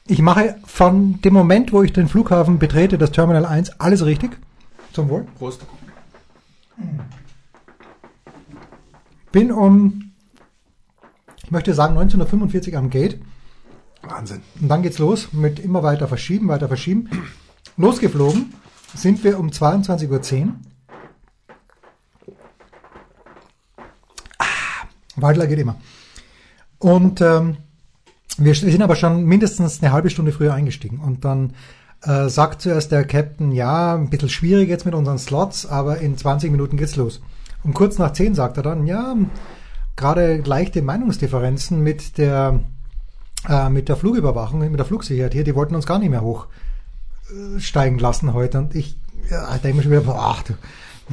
Ich 0.08 0.22
mache 0.22 0.56
von 0.66 1.20
dem 1.22 1.34
Moment, 1.34 1.74
wo 1.74 1.84
ich 1.84 1.92
den 1.92 2.08
Flughafen 2.08 2.60
betrete, 2.60 2.98
das 2.98 3.12
Terminal 3.12 3.46
1, 3.46 3.82
alles 3.82 4.06
richtig. 4.06 4.38
Zum 4.94 5.10
Wohl. 5.10 5.28
Prost. 5.38 5.66
Bin 9.34 9.52
um, 9.52 10.14
ich 11.44 11.52
möchte 11.52 11.74
sagen, 11.74 11.96
1945 11.96 12.78
am 12.78 12.90
Gate. 12.90 13.20
Wahnsinn. 14.02 14.44
Und 14.62 14.70
dann 14.70 14.82
geht's 14.82 14.98
los 14.98 15.34
mit 15.34 15.60
immer 15.60 15.84
weiter 15.84 16.08
verschieben, 16.08 16.48
weiter 16.48 16.70
verschieben. 16.70 17.10
Losgeflogen 17.76 18.54
sind 18.94 19.24
wir 19.24 19.40
um 19.40 19.50
22.10 19.50 20.46
Uhr. 20.46 20.54
Ah, 24.38 24.46
Wadler 25.16 25.48
geht 25.48 25.60
immer. 25.60 25.76
Und 26.80 27.22
ähm, 27.22 27.58
wir 28.38 28.56
sind 28.56 28.82
aber 28.82 28.96
schon 28.96 29.24
mindestens 29.26 29.82
eine 29.82 29.92
halbe 29.92 30.10
Stunde 30.10 30.32
früher 30.32 30.54
eingestiegen. 30.54 31.00
Und 31.00 31.24
dann 31.26 31.54
äh, 32.02 32.28
sagt 32.30 32.62
zuerst 32.62 32.92
der 32.92 33.06
Captain, 33.06 33.52
ja, 33.52 33.96
ein 33.96 34.10
bisschen 34.10 34.30
schwierig 34.30 34.70
jetzt 34.70 34.86
mit 34.86 34.96
unseren 34.96 35.20
Slots, 35.20 35.66
aber 35.66 36.00
in 36.00 36.18
20 36.18 36.52
Minuten 36.52 36.78
geht's 36.78 36.96
los. 36.96 37.22
Und 37.64 37.74
kurz 37.74 37.98
nach 37.98 38.12
10 38.12 38.36
sagt 38.36 38.58
er 38.58 38.64
dann, 38.64 38.86
ja, 38.88 39.16
gerade 39.96 40.38
leichte 40.38 40.82
Meinungsdifferenzen 40.82 41.82
mit 41.82 42.18
der 42.18 42.60
äh, 43.48 43.70
mit 43.70 43.90
der 43.90 43.96
Flugüberwachung, 43.96 44.60
mit 44.60 44.80
der 44.80 44.86
Flugsicherheit 44.86 45.34
hier, 45.34 45.44
die 45.44 45.56
wollten 45.56 45.76
uns 45.76 45.86
gar 45.86 46.00
nicht 46.00 46.10
mehr 46.10 46.22
hochsteigen 47.56 48.00
lassen 48.00 48.34
heute. 48.34 48.60
Und 48.60 48.76
ich 48.76 48.98
ja, 49.30 49.58
denke 49.58 49.78
mir 49.78 49.84
schon 49.84 49.92
wieder, 49.92 50.16
ach, 50.18 50.44
du, 50.44 50.54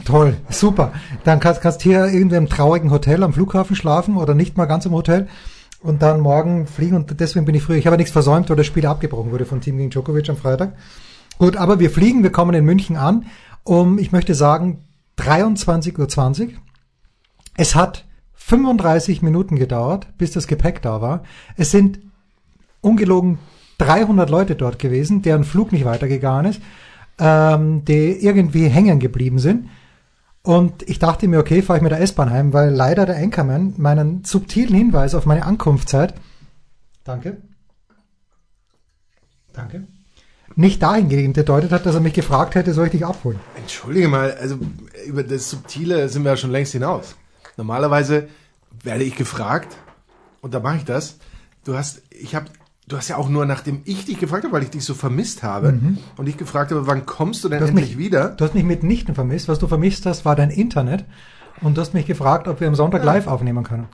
toll, 0.04 0.36
super. 0.48 0.92
Dann 1.24 1.40
kannst, 1.40 1.60
kannst 1.60 1.82
hier 1.82 2.06
irgendwie 2.06 2.36
im 2.36 2.48
traurigen 2.48 2.90
Hotel 2.90 3.22
am 3.22 3.32
Flughafen 3.32 3.76
schlafen 3.76 4.16
oder 4.16 4.34
nicht 4.34 4.56
mal 4.56 4.66
ganz 4.66 4.86
im 4.86 4.92
Hotel 4.92 5.28
und 5.82 6.02
dann 6.02 6.20
morgen 6.20 6.66
fliegen 6.66 6.96
und 6.96 7.20
deswegen 7.20 7.46
bin 7.46 7.54
ich 7.54 7.62
früh. 7.62 7.76
Ich 7.76 7.86
habe 7.86 7.96
nichts 7.96 8.12
versäumt, 8.12 8.50
weil 8.50 8.56
das 8.56 8.66
Spiel 8.66 8.86
abgebrochen 8.86 9.32
wurde 9.32 9.46
von 9.46 9.60
Team 9.60 9.78
gegen 9.78 9.90
Djokovic 9.90 10.28
am 10.28 10.36
Freitag. 10.36 10.74
Gut, 11.38 11.56
aber 11.56 11.78
wir 11.78 11.90
fliegen, 11.90 12.22
wir 12.22 12.32
kommen 12.32 12.54
in 12.54 12.64
München 12.64 12.96
an 12.96 13.26
um, 13.64 13.98
ich 13.98 14.12
möchte 14.12 14.34
sagen, 14.34 14.84
23.20 15.18 16.48
Uhr. 16.48 16.52
Es 17.56 17.74
hat 17.74 18.06
35 18.34 19.22
Minuten 19.22 19.56
gedauert, 19.56 20.08
bis 20.18 20.32
das 20.32 20.46
Gepäck 20.46 20.82
da 20.82 21.00
war. 21.00 21.22
Es 21.56 21.70
sind 21.70 22.00
ungelogen 22.80 23.38
300 23.80 24.28
Leute 24.30 24.56
dort 24.56 24.78
gewesen, 24.78 25.22
deren 25.22 25.44
Flug 25.44 25.72
nicht 25.72 25.84
weitergegangen 25.84 26.50
ist, 26.50 26.60
ähm, 27.18 27.84
die 27.84 28.24
irgendwie 28.24 28.68
hängen 28.68 29.00
geblieben 29.00 29.38
sind. 29.38 29.68
Und 30.42 30.88
ich 30.88 30.98
dachte 30.98 31.28
mir, 31.28 31.38
okay, 31.38 31.60
fahre 31.62 31.78
ich 31.78 31.82
mit 31.82 31.92
der 31.92 32.00
S-Bahn 32.00 32.30
heim, 32.30 32.52
weil 32.52 32.70
leider 32.70 33.04
der 33.04 33.16
Anchorman 33.16 33.74
meinen 33.76 34.24
subtilen 34.24 34.74
Hinweis 34.74 35.14
auf 35.14 35.26
meine 35.26 35.44
Ankunftszeit, 35.44 36.14
danke, 37.04 37.36
danke, 39.52 39.86
nicht 40.56 40.82
dahingehend 40.82 41.34
gedeutet 41.34 41.72
hat, 41.72 41.84
dass 41.84 41.94
er 41.94 42.00
mich 42.00 42.14
gefragt 42.14 42.54
hätte, 42.54 42.72
soll 42.72 42.86
ich 42.86 42.92
dich 42.92 43.04
abholen? 43.04 43.38
Entschuldige 43.56 44.08
mal, 44.08 44.32
also 44.32 44.58
über 45.06 45.22
das 45.22 45.50
Subtile 45.50 46.08
sind 46.08 46.24
wir 46.24 46.30
ja 46.30 46.36
schon 46.36 46.50
längst 46.50 46.72
hinaus. 46.72 47.16
Normalerweise 47.58 48.28
werde 48.82 49.04
ich 49.04 49.16
gefragt 49.16 49.76
und 50.40 50.54
da 50.54 50.60
mache 50.60 50.78
ich 50.78 50.84
das. 50.84 51.18
Du 51.64 51.76
hast, 51.76 52.02
ich 52.10 52.34
habe, 52.34 52.46
du 52.90 52.96
hast 52.96 53.08
ja 53.08 53.16
auch 53.16 53.28
nur 53.28 53.46
nachdem 53.46 53.80
ich 53.84 54.04
dich 54.04 54.18
gefragt 54.18 54.44
habe, 54.44 54.52
weil 54.52 54.62
ich 54.62 54.70
dich 54.70 54.84
so 54.84 54.94
vermisst 54.94 55.42
habe 55.42 55.72
mhm. 55.72 55.98
und 56.16 56.28
ich 56.28 56.36
gefragt 56.36 56.70
habe, 56.70 56.86
wann 56.86 57.06
kommst 57.06 57.44
du 57.44 57.48
denn 57.48 57.60
du 57.60 57.66
endlich 57.66 57.90
mich, 57.90 57.98
wieder? 57.98 58.30
Du 58.30 58.44
hast 58.44 58.54
mich 58.54 58.64
mitnichten 58.64 59.14
vermisst. 59.14 59.48
Was 59.48 59.58
du 59.58 59.68
vermisst 59.68 60.06
hast, 60.06 60.24
war 60.24 60.36
dein 60.36 60.50
Internet 60.50 61.04
und 61.62 61.76
du 61.76 61.80
hast 61.80 61.94
mich 61.94 62.06
gefragt, 62.06 62.48
ob 62.48 62.60
wir 62.60 62.68
am 62.68 62.74
Sonntag 62.74 63.00
ja. 63.00 63.12
live 63.12 63.26
aufnehmen 63.26 63.64
können. 63.64 63.86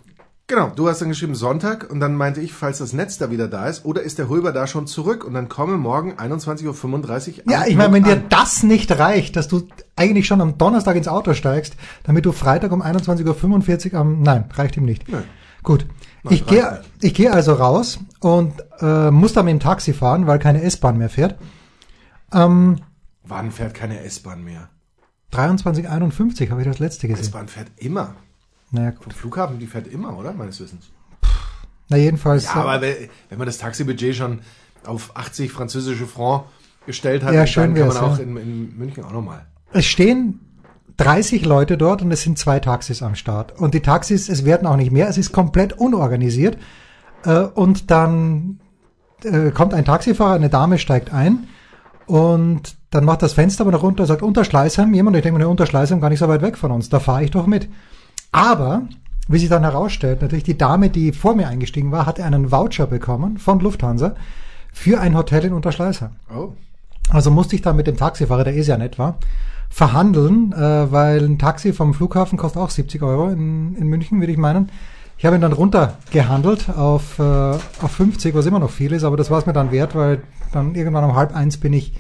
Genau, 0.49 0.71
du 0.75 0.89
hast 0.89 1.01
dann 1.01 1.09
geschrieben 1.09 1.35
Sonntag 1.35 1.91
und 1.91 1.99
dann 1.99 2.15
meinte 2.15 2.41
ich, 2.41 2.53
falls 2.53 2.79
das 2.79 2.93
Netz 2.93 3.19
da 3.19 3.33
wieder 3.33 3.49
da 3.49 3.67
ist, 3.69 3.85
oder 3.85 4.03
ist 4.03 4.19
der 4.19 4.29
Hulber 4.29 4.53
da 4.53 4.69
schon 4.69 4.87
zurück 4.87 5.25
und 5.25 5.35
dann 5.35 5.49
komme 5.49 5.77
morgen 5.77 6.13
21.35 6.13 7.39
Uhr. 7.39 7.53
Ja, 7.53 7.67
ich 7.67 7.75
meine, 7.75 7.93
wenn 7.93 8.05
dir 8.05 8.23
das 8.29 8.63
nicht 8.63 8.97
reicht, 8.97 9.35
dass 9.35 9.49
du 9.49 9.67
eigentlich 9.97 10.29
schon 10.29 10.41
am 10.41 10.57
Donnerstag 10.57 10.95
ins 10.95 11.09
Auto 11.09 11.35
steigst, 11.35 11.75
damit 12.05 12.27
du 12.27 12.31
Freitag 12.31 12.71
um 12.71 12.81
21.45 12.81 13.95
Uhr 13.95 13.99
am, 13.99 14.23
nein, 14.23 14.45
reicht 14.55 14.77
ihm 14.77 14.85
nicht. 14.85 15.09
Nein. 15.09 15.25
Gut. 15.65 15.85
Ich 16.31 16.47
gehe, 16.47 16.83
ich 17.01 17.15
gehe 17.15 17.33
also 17.33 17.55
raus 17.55 17.99
und 18.21 18.55
äh, 18.81 19.11
muss 19.11 19.33
dann 19.33 19.45
mit 19.45 19.53
dem 19.53 19.61
Taxi 19.61 19.93
fahren, 19.93 20.27
weil 20.27 20.39
keine 20.39 20.63
S-Bahn 20.63 20.99
mehr 20.99 21.11
fährt. 21.11 21.37
Ähm, 22.33 22.81
Wann 23.25 23.51
fährt 23.51 23.75
keine 23.75 24.01
S-Bahn 24.01 24.45
mehr? 24.45 24.69
23.51 25.33 26.51
habe 26.51 26.63
ich 26.63 26.67
das 26.67 26.79
letzte 26.79 27.09
gesehen. 27.09 27.25
S-Bahn 27.25 27.49
fährt 27.49 27.69
immer. 27.77 28.15
Naja, 28.71 28.91
gut. 28.91 29.05
Vom 29.05 29.13
Flughafen, 29.13 29.59
die 29.59 29.67
fährt 29.67 29.87
immer, 29.87 30.17
oder? 30.17 30.33
Meines 30.33 30.61
Wissens. 30.61 30.91
Na, 31.89 31.97
jedenfalls. 31.97 32.45
Ja, 32.45 32.55
aber 32.55 32.81
wenn 32.81 33.39
man 33.39 33.47
das 33.47 33.59
Taxibudget 33.59 34.17
schon 34.17 34.41
auf 34.85 35.17
80 35.17 35.53
französische 35.53 36.07
Franc 36.07 36.45
gestellt 36.87 37.23
hat, 37.23 37.35
ja, 37.35 37.45
dann 37.45 37.75
kann 37.75 37.89
man 37.89 37.97
auch 37.97 38.19
ja. 38.19 38.25
in, 38.25 38.37
in 38.37 38.79
München 38.79 39.05
auch 39.05 39.13
nochmal. 39.13 39.47
Es 39.73 39.87
stehen 39.87 40.41
30 40.97 41.45
Leute 41.45 41.77
dort 41.77 42.03
und 42.03 42.11
es 42.11 42.23
sind 42.23 42.39
zwei 42.39 42.59
Taxis 42.61 43.03
am 43.03 43.15
Start. 43.15 43.59
Und 43.59 43.75
die 43.75 43.81
Taxis, 43.81 44.29
es 44.29 44.45
werden 44.45 44.67
auch 44.67 44.77
nicht 44.77 44.93
mehr, 44.93 45.09
es 45.09 45.19
ist 45.19 45.33
komplett 45.33 45.75
unorganisiert. 45.75 46.57
Äh, 47.25 47.41
und 47.41 47.91
dann 47.91 48.61
äh, 49.25 49.51
kommt 49.51 49.75
ein 49.75 49.85
Taxifahrer, 49.85 50.35
eine 50.35 50.49
Dame 50.49 50.79
steigt 50.79 51.13
ein 51.13 51.49
und 52.07 52.77
dann 52.91 53.05
macht 53.05 53.23
das 53.23 53.33
Fenster 53.33 53.63
aber 53.63 53.73
noch 53.73 53.83
runter 53.83 54.05
und 54.05 54.07
sagt, 54.07 54.23
Unterschleißheim, 54.23 54.95
jemand, 54.95 55.17
ich 55.17 55.23
denke 55.23 55.39
mir, 55.39 55.49
Unterschleißheim 55.49 56.01
gar 56.01 56.09
nicht 56.09 56.21
so 56.21 56.29
weit 56.29 56.43
weg 56.43 56.57
von 56.57 56.71
uns, 56.71 56.89
da 56.89 57.01
fahre 57.01 57.25
ich 57.25 57.31
doch 57.31 57.47
mit. 57.47 57.69
Aber, 58.33 58.83
wie 59.29 59.39
sich 59.39 59.49
dann 59.49 59.65
herausstellt, 59.65 60.23
natürlich 60.23 60.45
die 60.45 60.57
Dame, 60.57 60.89
die 60.89 61.13
vor 61.13 61.35
mir 61.35 61.49
eingestiegen 61.49 61.93
war, 61.93 62.07
hatte 62.07 62.25
einen 62.25 62.53
Voucher 62.53 62.87
bekommen 62.87 63.39
von 63.39 63.61
Lufthansa 63.61 64.15
für 64.73 65.01
ein 65.01 65.17
Hotel 65.17 65.45
in 65.47 65.53
Unterschleißheim. 65.53 66.13
Oh. 66.35 66.53
Also 67.09 67.31
musste 67.31 67.57
ich 67.57 67.63
dann 67.63 67.77
mit 67.77 67.87
dem 67.87 67.97
Taxifahrer, 67.97 68.45
der 68.45 68.55
eh 68.55 68.63
sehr 68.63 68.79
nett 68.79 68.99
war, 68.99 69.19
verhandeln, 69.69 70.53
äh, 70.53 70.91
weil 70.93 71.25
ein 71.25 71.39
Taxi 71.39 71.73
vom 71.73 71.95
Flughafen 71.95 72.39
kostet 72.39 72.63
auch 72.63 72.71
70 72.71 73.03
Euro 73.03 73.29
in, 73.29 73.77
in 73.77 73.87
München, 73.87 74.21
würde 74.21 74.33
ich 74.33 74.39
meinen. 74.39 74.71
Ich 75.19 75.25
habe 75.25 75.37
ihn 75.37 75.43
dann 75.43 75.53
runtergehandelt 75.53 76.69
auf, 76.71 77.19
äh, 77.19 77.23
auf 77.23 77.91
50, 77.91 78.35
was 78.35 78.47
immer 78.47 78.59
noch 78.59 78.71
viel 78.71 78.93
ist, 78.93 79.05
aber 79.05 79.17
das 79.17 79.31
war 79.31 79.39
es 79.39 79.47
mir 79.47 79.53
dann 79.53 79.73
wert, 79.73 79.95
weil 79.95 80.23
dann 80.53 80.75
irgendwann 80.75 81.05
um 81.05 81.15
halb 81.15 81.35
eins 81.35 81.57
bin 81.57 81.73
ich, 81.73 81.95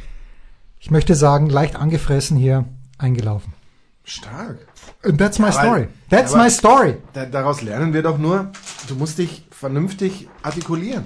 ich 0.78 0.90
möchte 0.90 1.14
sagen, 1.14 1.48
leicht 1.48 1.76
angefressen 1.76 2.36
hier 2.36 2.66
eingelaufen. 2.98 3.54
Stark. 4.04 4.58
And 5.02 5.18
that's 5.18 5.38
my 5.38 5.50
story. 5.50 5.88
That's 6.10 6.34
my 6.34 6.48
story. 6.48 6.98
Da, 7.12 7.26
daraus 7.26 7.62
lernen 7.62 7.92
wir 7.92 8.02
doch 8.02 8.18
nur, 8.18 8.52
du 8.86 8.94
musst 8.94 9.18
dich 9.18 9.46
vernünftig 9.50 10.28
artikulieren. 10.42 11.04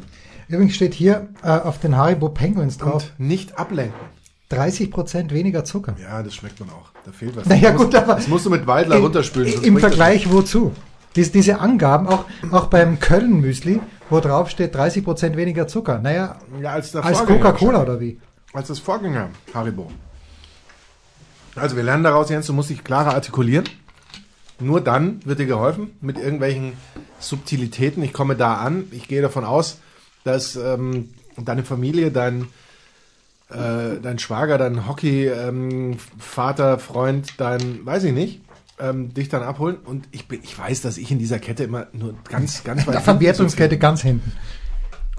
Übrigens 0.49 0.75
steht 0.75 0.95
hier 0.95 1.29
äh, 1.43 1.49
auf 1.49 1.79
den 1.79 1.97
Haribo 1.97 2.29
Penguins 2.29 2.76
drauf. 2.76 3.12
Und 3.19 3.26
nicht 3.26 3.59
ablenken. 3.59 3.99
30 4.50 4.90
Prozent 4.90 5.33
weniger 5.33 5.64
Zucker. 5.64 5.97
Ja, 6.00 6.23
das 6.23 6.35
schmeckt 6.35 6.61
man 6.61 6.71
auch. 6.71 6.90
Da 7.04 7.12
fehlt 7.12 7.37
was. 7.37 7.47
Naja, 7.47 7.71
gut, 7.71 7.95
aber. 7.95 8.14
Das 8.14 8.28
musst 8.28 8.47
du 8.47 8.50
mit 8.50 8.66
Weidler 8.66 8.97
in, 8.97 9.02
runterspülen. 9.02 9.62
Im 9.62 9.78
Vergleich 9.78 10.30
wozu? 10.30 10.73
Dies, 11.16 11.33
diese 11.33 11.59
Angaben, 11.59 12.07
auch, 12.07 12.25
auch 12.52 12.66
beim 12.66 13.00
Köln-Müsli, 13.00 13.80
wo 14.11 14.21
drauf 14.21 14.50
steht 14.50 14.75
30 14.75 15.04
Prozent 15.04 15.37
weniger 15.37 15.66
Zucker. 15.66 15.99
Naja, 15.99 16.37
ja, 16.61 16.71
als, 16.71 16.95
als 16.95 17.25
Coca-Cola 17.25 17.83
oder 17.83 18.00
wie? 18.00 18.21
Als 18.52 18.69
das 18.69 18.78
Vorgänger 18.78 19.30
Haribo. 19.54 19.90
Also 21.57 21.76
wir 21.76 21.83
lernen 21.83 22.04
daraus, 22.04 22.30
Jens, 22.30 22.47
du 22.47 22.52
musst 22.52 22.71
dich 22.71 22.85
klarer 22.85 23.14
artikulieren. 23.14 23.69
Nur 24.61 24.80
dann 24.80 25.21
wird 25.25 25.38
dir 25.38 25.47
geholfen 25.47 25.92
mit 26.00 26.19
irgendwelchen 26.19 26.75
Subtilitäten. 27.19 28.02
Ich 28.02 28.12
komme 28.12 28.37
da 28.37 28.54
an. 28.54 28.85
Ich 28.90 29.09
gehe 29.09 29.23
davon 29.23 29.45
aus, 29.45 29.78
dass 30.25 30.54
ähm, 30.57 31.14
deine 31.37 31.64
Familie, 31.64 32.11
dein, 32.11 32.47
äh, 33.50 34.00
dein 34.00 34.19
Schwager, 34.19 34.59
dein 34.59 34.87
Hockey-Vater, 34.87 36.73
ähm, 36.73 36.78
Freund, 36.78 37.35
dein, 37.38 37.85
weiß 37.85 38.04
ich 38.04 38.12
nicht, 38.12 38.42
ähm, 38.78 39.12
dich 39.12 39.28
dann 39.28 39.42
abholen. 39.42 39.76
Und 39.85 40.09
ich, 40.12 40.28
bin, 40.28 40.40
ich 40.42 40.59
weiß, 40.59 40.83
dass 40.83 40.99
ich 40.99 41.11
in 41.11 41.19
dieser 41.19 41.38
Kette 41.38 41.64
immer 41.64 41.87
nur 41.92 42.14
ganz, 42.28 42.64
ganz 42.64 42.87
weit. 42.87 42.95
Der 42.95 43.00
Verwertungskette 43.00 43.78
ganz 43.78 44.02
hinten. 44.02 44.33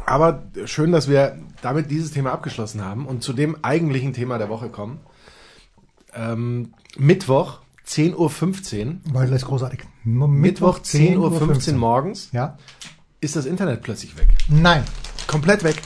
Aber 0.06 0.44
schön, 0.66 0.92
dass 0.92 1.08
wir 1.08 1.38
damit 1.62 1.92
dieses 1.92 2.12
Thema 2.12 2.32
abgeschlossen 2.32 2.84
haben 2.84 3.06
und 3.06 3.24
zu 3.24 3.34
dem 3.34 3.58
eigentlichen 3.64 4.14
Thema 4.14 4.38
der 4.38 4.50
Woche 4.50 4.70
kommen. 4.70 5.00
Ähm, 6.14 6.74
Mittwoch, 6.98 7.60
10.15 7.88 8.16
Uhr. 8.16 8.96
Weil 9.14 9.28
das 9.28 9.44
ist 9.44 9.48
großartig. 9.48 9.82
Mittwoch, 10.04 10.80
10.15 10.80 11.18
Uhr 11.18 11.38
15 11.38 11.78
morgens. 11.78 12.30
Ja. 12.32 12.58
Ist 13.20 13.36
das 13.36 13.46
Internet 13.46 13.84
plötzlich 13.84 14.18
weg? 14.18 14.28
Nein. 14.50 14.84
Komplett 15.28 15.64
weg. 15.64 15.82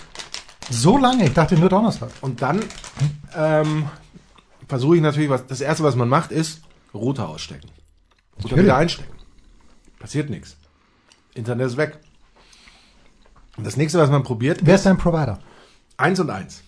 So 0.69 0.97
lange? 0.97 1.25
Ich 1.25 1.33
dachte 1.33 1.57
nur 1.57 1.69
Donnerstag. 1.69 2.09
Und 2.21 2.41
dann 2.41 2.63
ähm, 3.35 3.87
versuche 4.67 4.95
ich 4.95 5.01
natürlich, 5.01 5.29
was 5.29 5.45
das 5.47 5.61
erste, 5.61 5.83
was 5.83 5.95
man 5.95 6.09
macht, 6.09 6.31
ist 6.31 6.61
Router 6.93 7.29
ausstecken. 7.29 7.69
Router 8.43 8.57
wieder 8.57 8.77
einstecken. 8.77 9.13
Passiert 9.99 10.29
nichts. 10.29 10.57
Internet 11.33 11.67
ist 11.67 11.77
weg. 11.77 11.99
Und 13.57 13.65
das 13.65 13.77
nächste, 13.77 13.99
was 13.99 14.09
man 14.09 14.23
probiert, 14.23 14.59
Wer 14.63 14.75
ist 14.75 14.85
dein 14.85 14.97
Provider? 14.97 15.39
Eins 15.97 16.19
und 16.19 16.29
eins. 16.29 16.63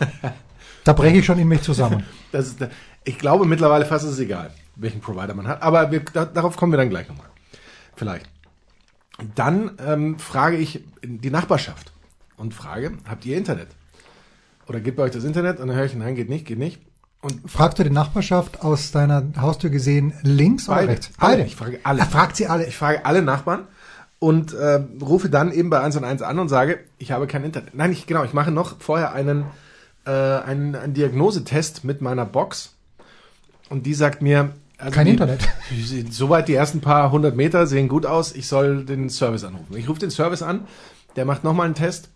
Da 0.84 0.92
breche 0.92 1.16
ich 1.16 1.26
schon 1.26 1.40
in 1.40 1.48
mich 1.48 1.62
zusammen. 1.62 2.04
das 2.30 2.46
ist, 2.46 2.64
ich 3.02 3.18
glaube 3.18 3.44
mittlerweile 3.44 3.84
fast 3.84 4.04
ist 4.04 4.12
es 4.12 4.18
egal, 4.20 4.52
welchen 4.76 5.00
Provider 5.00 5.34
man 5.34 5.48
hat. 5.48 5.60
Aber 5.60 5.90
wir, 5.90 5.98
da, 6.12 6.24
darauf 6.24 6.56
kommen 6.56 6.72
wir 6.72 6.76
dann 6.76 6.90
gleich 6.90 7.08
nochmal. 7.08 7.26
Vielleicht. 7.96 8.30
Dann 9.34 9.72
ähm, 9.84 10.16
frage 10.20 10.58
ich 10.58 10.84
die 11.02 11.30
Nachbarschaft 11.30 11.90
und 12.36 12.54
frage, 12.54 12.92
habt 13.08 13.24
ihr 13.26 13.36
Internet? 13.36 13.68
Oder 14.68 14.80
geht 14.80 14.96
bei 14.96 15.04
euch 15.04 15.12
das 15.12 15.24
Internet? 15.24 15.60
Und 15.60 15.68
dann 15.68 15.76
höre 15.76 15.84
ich, 15.84 15.94
nein, 15.94 16.14
geht 16.14 16.28
nicht, 16.28 16.46
geht 16.46 16.58
nicht. 16.58 16.80
Und 17.22 17.50
Fragst 17.50 17.78
du 17.78 17.84
die 17.84 17.90
Nachbarschaft 17.90 18.62
aus 18.62 18.92
deiner 18.92 19.24
Haustür 19.40 19.70
gesehen 19.70 20.12
links 20.22 20.66
beide, 20.66 20.84
oder 20.84 20.92
rechts? 20.92 21.10
Beide. 21.18 21.42
Ich 21.44 21.56
frage 21.56 21.80
alle. 21.82 22.00
Er 22.00 22.06
fragt 22.06 22.36
sie 22.36 22.46
alle. 22.46 22.66
Ich 22.66 22.76
frage 22.76 23.04
alle 23.04 23.22
Nachbarn 23.22 23.66
und 24.18 24.52
äh, 24.52 24.80
rufe 25.00 25.28
dann 25.28 25.52
eben 25.52 25.70
bei 25.70 25.80
1 25.80 25.96
und 25.96 26.04
1 26.04 26.22
an 26.22 26.38
und 26.38 26.48
sage, 26.48 26.80
ich 26.98 27.12
habe 27.12 27.26
kein 27.26 27.44
Internet. 27.44 27.74
Nein, 27.74 27.92
ich, 27.92 28.06
genau, 28.06 28.24
ich 28.24 28.32
mache 28.32 28.50
noch 28.50 28.80
vorher 28.80 29.12
einen 29.12 29.46
äh, 30.06 30.10
einen, 30.10 30.74
einen 30.74 30.94
Diagnosetest 30.94 31.84
mit 31.84 32.00
meiner 32.00 32.24
Box 32.24 32.74
und 33.68 33.86
die 33.86 33.94
sagt 33.94 34.22
mir, 34.22 34.52
also 34.78 34.94
kein 34.94 35.06
die, 35.06 35.12
Internet. 35.12 35.48
Soweit 36.10 36.48
die 36.48 36.54
ersten 36.54 36.80
paar 36.80 37.10
hundert 37.10 37.36
Meter 37.36 37.66
sehen 37.66 37.88
gut 37.88 38.06
aus, 38.06 38.34
ich 38.34 38.46
soll 38.46 38.84
den 38.84 39.10
Service 39.10 39.44
anrufen. 39.44 39.76
Ich 39.76 39.88
rufe 39.88 40.00
den 40.00 40.10
Service 40.10 40.42
an, 40.42 40.66
der 41.16 41.24
macht 41.24 41.44
nochmal 41.44 41.66
einen 41.66 41.74
Test 41.74 42.10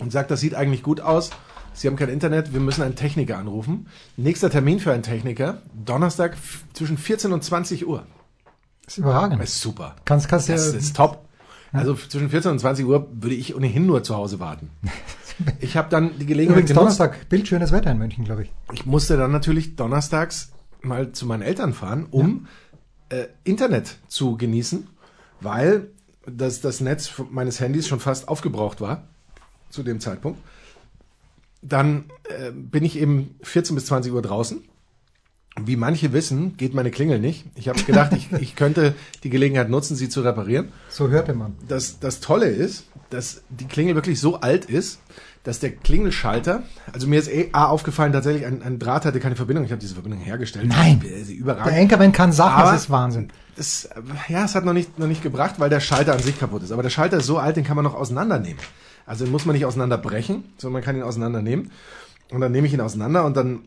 und 0.00 0.10
sagt, 0.10 0.30
das 0.30 0.40
sieht 0.40 0.54
eigentlich 0.54 0.82
gut 0.82 1.00
aus. 1.00 1.30
Sie 1.72 1.86
haben 1.86 1.96
kein 1.96 2.08
Internet, 2.08 2.52
wir 2.52 2.60
müssen 2.60 2.82
einen 2.82 2.96
Techniker 2.96 3.38
anrufen. 3.38 3.86
Nächster 4.16 4.50
Termin 4.50 4.80
für 4.80 4.92
einen 4.92 5.02
Techniker, 5.02 5.62
Donnerstag 5.72 6.36
zwischen 6.72 6.98
14 6.98 7.32
und 7.32 7.44
20 7.44 7.86
Uhr. 7.86 8.06
Das 8.84 8.94
ist 8.94 8.98
überragend. 8.98 9.40
Das 9.40 9.50
ist 9.50 9.60
super. 9.60 9.96
Kannst, 10.04 10.28
kannst 10.28 10.48
das 10.48 10.74
ist 10.74 10.96
top. 10.96 11.28
Also 11.72 11.94
zwischen 11.94 12.30
14 12.30 12.50
und 12.52 12.58
20 12.58 12.84
Uhr 12.84 13.08
würde 13.12 13.36
ich 13.36 13.54
ohnehin 13.54 13.86
nur 13.86 14.02
zu 14.02 14.16
Hause 14.16 14.40
warten. 14.40 14.70
Ich 15.60 15.74
habe 15.74 15.88
dann 15.88 16.18
die 16.18 16.26
Gelegenheit 16.26 16.64
Übrigens 16.64 16.68
genutzt, 16.68 17.00
Donnerstag, 17.00 17.28
bildschönes 17.30 17.72
Wetter 17.72 17.90
in 17.90 17.96
München, 17.96 18.26
glaube 18.26 18.42
ich. 18.42 18.52
Ich 18.74 18.84
musste 18.84 19.16
dann 19.16 19.32
natürlich 19.32 19.74
donnerstags 19.74 20.52
mal 20.82 21.12
zu 21.12 21.24
meinen 21.24 21.40
Eltern 21.40 21.72
fahren, 21.72 22.08
um 22.10 22.46
ja. 23.10 23.20
äh, 23.20 23.28
Internet 23.44 23.96
zu 24.06 24.36
genießen, 24.36 24.86
weil 25.40 25.86
das, 26.26 26.60
das 26.60 26.82
Netz 26.82 27.10
meines 27.30 27.58
Handys 27.58 27.88
schon 27.88 28.00
fast 28.00 28.28
aufgebraucht 28.28 28.82
war 28.82 29.08
zu 29.70 29.82
dem 29.82 30.00
Zeitpunkt. 30.00 30.38
dann 31.62 32.04
äh, 32.28 32.50
bin 32.52 32.84
ich 32.84 32.98
eben 32.98 33.34
14 33.42 33.74
bis 33.74 33.86
20 33.86 34.12
Uhr 34.12 34.22
draußen. 34.22 34.62
Wie 35.62 35.76
manche 35.76 36.12
wissen, 36.12 36.56
geht 36.56 36.74
meine 36.74 36.90
Klingel 36.90 37.18
nicht. 37.18 37.44
Ich 37.56 37.68
habe 37.68 37.82
gedacht, 37.82 38.12
ich, 38.12 38.30
ich 38.40 38.56
könnte 38.56 38.94
die 39.24 39.30
Gelegenheit 39.30 39.68
nutzen, 39.68 39.96
sie 39.96 40.08
zu 40.08 40.20
reparieren. 40.22 40.68
So 40.88 41.08
hörte 41.08 41.34
man. 41.34 41.56
Das, 41.68 41.98
das 41.98 42.20
Tolle 42.20 42.46
ist, 42.46 42.84
dass 43.10 43.42
die 43.50 43.66
Klingel 43.66 43.94
wirklich 43.96 44.20
so 44.20 44.40
alt 44.40 44.64
ist, 44.64 45.00
dass 45.42 45.58
der 45.58 45.72
Klingelschalter, 45.72 46.62
also 46.92 47.06
mir 47.08 47.18
ist 47.18 47.28
eh 47.28 47.48
A 47.52 47.66
aufgefallen, 47.66 48.12
tatsächlich 48.12 48.46
ein, 48.46 48.62
ein 48.62 48.78
Draht 48.78 49.04
hatte 49.04 49.20
keine 49.20 49.36
Verbindung. 49.36 49.64
Ich 49.64 49.72
habe 49.72 49.80
diese 49.80 49.94
Verbindung 49.94 50.20
hergestellt. 50.20 50.68
Nein. 50.68 51.02
Sie 51.24 51.34
überragend. 51.34 51.72
Der 51.72 51.78
Enkermann 51.78 52.12
kann 52.12 52.32
Sachen, 52.32 52.62
Aber- 52.62 52.72
das 52.72 52.82
ist 52.82 52.90
Wahnsinn. 52.90 53.30
Das, 53.56 53.88
ja, 54.28 54.44
es 54.44 54.54
hat 54.54 54.64
noch 54.64 54.72
nicht, 54.72 54.98
noch 54.98 55.08
nicht 55.08 55.22
gebracht, 55.22 55.56
weil 55.58 55.68
der 55.68 55.80
Schalter 55.80 56.12
an 56.14 56.20
sich 56.22 56.38
kaputt 56.38 56.62
ist. 56.62 56.72
Aber 56.72 56.82
der 56.82 56.90
Schalter 56.90 57.18
ist 57.18 57.26
so 57.26 57.38
alt, 57.38 57.56
den 57.56 57.64
kann 57.64 57.76
man 57.76 57.84
noch 57.84 57.94
auseinandernehmen. 57.94 58.58
Also 59.10 59.24
den 59.24 59.32
muss 59.32 59.44
man 59.44 59.54
nicht 59.54 59.64
auseinanderbrechen, 59.64 60.44
sondern 60.56 60.74
man 60.74 60.82
kann 60.84 60.94
ihn 60.94 61.02
auseinandernehmen. 61.02 61.72
Und 62.30 62.40
dann 62.40 62.52
nehme 62.52 62.68
ich 62.68 62.72
ihn 62.72 62.80
auseinander 62.80 63.24
und 63.24 63.36
dann, 63.36 63.62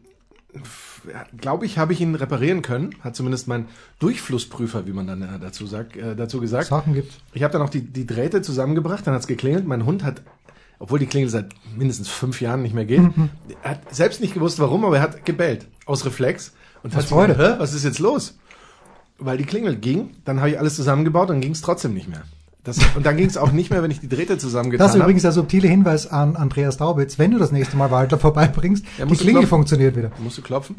glaube 1.38 1.66
ich, 1.66 1.78
habe 1.78 1.92
ich 1.92 2.00
ihn 2.00 2.16
reparieren 2.16 2.62
können. 2.62 2.96
Hat 3.02 3.18
zumindest 3.18 3.50
mein 3.50 3.66
Durchflussprüfer, 4.00 4.88
wie 4.88 4.94
man 4.94 5.06
dann 5.06 5.22
äh, 5.22 5.40
dazu, 5.42 5.68
sagt, 5.68 5.98
äh, 5.98 6.16
dazu 6.16 6.40
gesagt. 6.40 6.68
Sachen 6.68 6.94
gibt. 6.94 7.12
Ich 7.34 7.44
habe 7.44 7.52
dann 7.52 7.62
auch 7.62 7.70
die, 7.70 7.82
die 7.82 8.08
Drähte 8.08 8.42
zusammengebracht, 8.42 9.06
dann 9.06 9.14
hat's 9.14 9.28
geklingelt. 9.28 9.68
Mein 9.68 9.86
Hund 9.86 10.06
hat, 10.06 10.22
obwohl 10.80 11.00
die 11.00 11.08
Klingel 11.08 11.30
seit 11.30 11.50
mindestens 11.76 12.08
fünf 12.08 12.40
Jahren 12.40 12.62
nicht 12.62 12.74
mehr 12.74 12.86
geht, 12.86 13.02
er 13.64 13.72
hat 13.72 13.94
selbst 13.94 14.22
nicht 14.22 14.34
gewusst, 14.36 14.60
warum, 14.60 14.86
aber 14.86 14.96
er 14.96 15.02
hat 15.04 15.26
gebellt. 15.26 15.68
Aus 15.86 16.06
Reflex. 16.06 16.54
Und 16.84 16.96
hat 16.96 17.04
Freude. 17.04 17.34
gesagt, 17.34 17.56
Hä, 17.56 17.60
was 17.60 17.74
ist 17.74 17.84
jetzt 17.84 18.00
los? 18.00 18.38
Weil 19.18 19.38
die 19.38 19.46
Klingel 19.46 19.76
ging, 19.76 20.16
dann 20.24 20.40
habe 20.40 20.52
ich 20.52 20.58
alles 20.58 20.78
zusammengebaut, 20.78 21.30
dann 21.30 21.42
ging's 21.42 21.60
trotzdem 21.60 21.94
nicht 21.94 22.08
mehr. 22.08 22.24
Das, 22.64 22.78
und 22.96 23.06
dann 23.06 23.18
ging's 23.18 23.36
auch 23.36 23.52
nicht 23.52 23.70
mehr, 23.72 23.84
wenn 23.84 23.92
ich 23.92 24.00
die 24.00 24.08
Drähte 24.08 24.38
zusammengetan 24.38 24.86
Das 24.86 24.92
ist 24.92 25.00
habe. 25.02 25.04
übrigens 25.10 25.24
der 25.24 25.34
subtile 25.34 25.68
Hinweis 25.68 26.08
an 26.08 26.38
Andreas 26.38 26.78
Daubitz. 26.78 27.20
Wenn 27.20 27.32
du 27.32 27.38
das 27.38 27.52
nächste 27.52 27.76
Mal 27.76 27.92
Walter 27.92 28.18
vorbeibringst, 28.20 28.86
Ja, 28.98 29.06
die 29.06 29.16
Klingel 29.18 29.48
funktioniert 29.48 29.96
wieder. 29.98 30.12
musst 30.20 30.38
du 30.38 30.42
klopfen. 30.42 30.78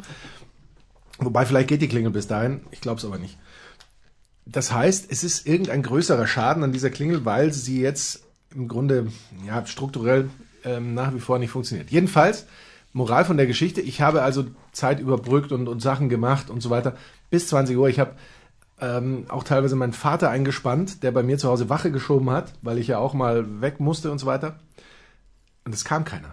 Wobei 1.19 1.45
vielleicht 1.45 1.67
geht 1.69 1.81
die 1.81 1.87
Klingel 1.87 2.11
bis 2.11 2.27
dahin, 2.27 2.61
ich 2.71 2.81
glaube 2.81 2.99
es 2.99 3.05
aber 3.05 3.17
nicht. 3.17 3.37
Das 4.45 4.71
heißt, 4.73 5.07
es 5.11 5.23
ist 5.23 5.47
irgendein 5.47 5.81
größerer 5.83 6.27
Schaden 6.27 6.63
an 6.63 6.71
dieser 6.71 6.89
Klingel, 6.89 7.23
weil 7.25 7.53
sie 7.53 7.81
jetzt 7.81 8.23
im 8.53 8.67
Grunde 8.67 9.07
ja, 9.45 9.65
strukturell 9.65 10.29
ähm, 10.63 10.93
nach 10.93 11.13
wie 11.13 11.19
vor 11.19 11.39
nicht 11.39 11.51
funktioniert. 11.51 11.89
Jedenfalls, 11.89 12.45
Moral 12.93 13.25
von 13.25 13.37
der 13.37 13.47
Geschichte, 13.47 13.81
ich 13.81 14.01
habe 14.01 14.21
also 14.23 14.45
Zeit 14.71 14.99
überbrückt 14.99 15.51
und, 15.51 15.67
und 15.67 15.81
Sachen 15.81 16.09
gemacht 16.09 16.49
und 16.49 16.61
so 16.61 16.69
weiter 16.69 16.95
bis 17.29 17.47
20 17.47 17.77
Uhr. 17.77 17.89
Ich 17.89 17.99
habe 17.99 18.11
ähm, 18.81 19.25
auch 19.29 19.43
teilweise 19.43 19.75
meinen 19.75 19.93
Vater 19.93 20.29
eingespannt, 20.29 21.03
der 21.03 21.11
bei 21.11 21.23
mir 21.23 21.37
zu 21.37 21.47
Hause 21.49 21.69
Wache 21.69 21.91
geschoben 21.91 22.29
hat, 22.29 22.53
weil 22.61 22.77
ich 22.77 22.87
ja 22.87 22.97
auch 22.97 23.13
mal 23.13 23.61
weg 23.61 23.79
musste 23.79 24.11
und 24.11 24.19
so 24.19 24.25
weiter. 24.25 24.59
Und 25.65 25.73
es 25.73 25.85
kam 25.85 26.03
keiner. 26.05 26.31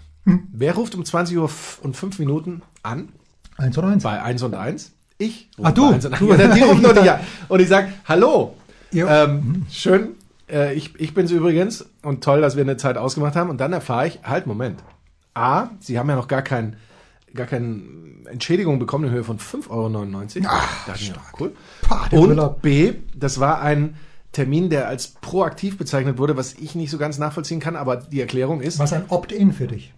Wer 0.53 0.75
ruft 0.75 0.95
um 0.95 1.05
20 1.05 1.37
Uhr 1.39 1.51
und 1.83 1.97
5 1.97 2.19
Minuten 2.19 2.63
an? 2.83 3.09
Eins 3.57 3.77
oder 3.79 3.89
eins? 3.89 4.03
bei 4.03 4.21
1 4.23 4.43
und 4.43 4.55
1. 4.55 4.93
Ich 5.19 5.49
rufe 5.59 5.69
Ah, 5.69 5.73
du. 5.73 5.89
bei 5.89 5.95
1 5.95 6.07
und 6.07 6.13
1. 6.15 6.21
Du. 6.21 6.35
Ja, 6.35 6.55
die 6.55 6.61
rufen 6.63 6.83
nur 6.83 6.93
nicht 6.95 7.11
an. 7.11 7.21
Und 7.49 7.61
ich 7.61 7.69
sage, 7.69 7.93
hallo. 8.07 8.57
Ähm, 8.93 9.67
schön, 9.71 10.11
äh, 10.51 10.75
ich, 10.75 10.99
ich 11.01 11.15
bin's 11.15 11.31
übrigens 11.31 11.87
und 12.03 12.23
toll, 12.23 12.41
dass 12.43 12.57
wir 12.57 12.63
eine 12.63 12.77
Zeit 12.77 12.99
ausgemacht 12.99 13.37
haben. 13.37 13.49
Und 13.49 13.59
dann 13.61 13.73
erfahre 13.73 14.07
ich, 14.09 14.21
halt, 14.23 14.47
Moment. 14.47 14.83
A, 15.35 15.69
Sie 15.81 15.99
haben 15.99 16.09
ja 16.11 16.17
noch 16.17 16.29
gar 16.29 16.43
kein, 16.43 16.77
gar 17.35 17.47
keine 17.47 17.83
Entschädigung 18.27 18.79
bekommen 18.79 19.05
in 19.07 19.11
Höhe 19.11 19.25
von 19.25 19.39
5,99 19.39 19.71
Euro. 19.71 20.47
Ach, 20.49 21.01
mir, 21.01 21.15
cool. 21.41 21.53
Pah, 21.83 22.09
Und. 22.11 22.63
B, 22.63 22.95
das 23.15 23.41
war 23.41 23.61
ein 23.63 23.97
Termin, 24.33 24.71
der 24.71 24.89
als 24.89 25.09
proaktiv 25.09 25.77
bezeichnet 25.77 26.19
wurde, 26.19 26.37
was 26.37 26.55
ich 26.55 26.75
nicht 26.75 26.91
so 26.91 26.99
ganz 26.99 27.19
nachvollziehen 27.19 27.61
kann, 27.61 27.77
aber 27.77 27.97
die 27.97 28.21
Erklärung 28.21 28.61
ist, 28.61 28.79
Was 28.79 28.93
ein 28.93 29.05
Opt-in 29.09 29.53
für 29.53 29.67
dich. 29.67 29.93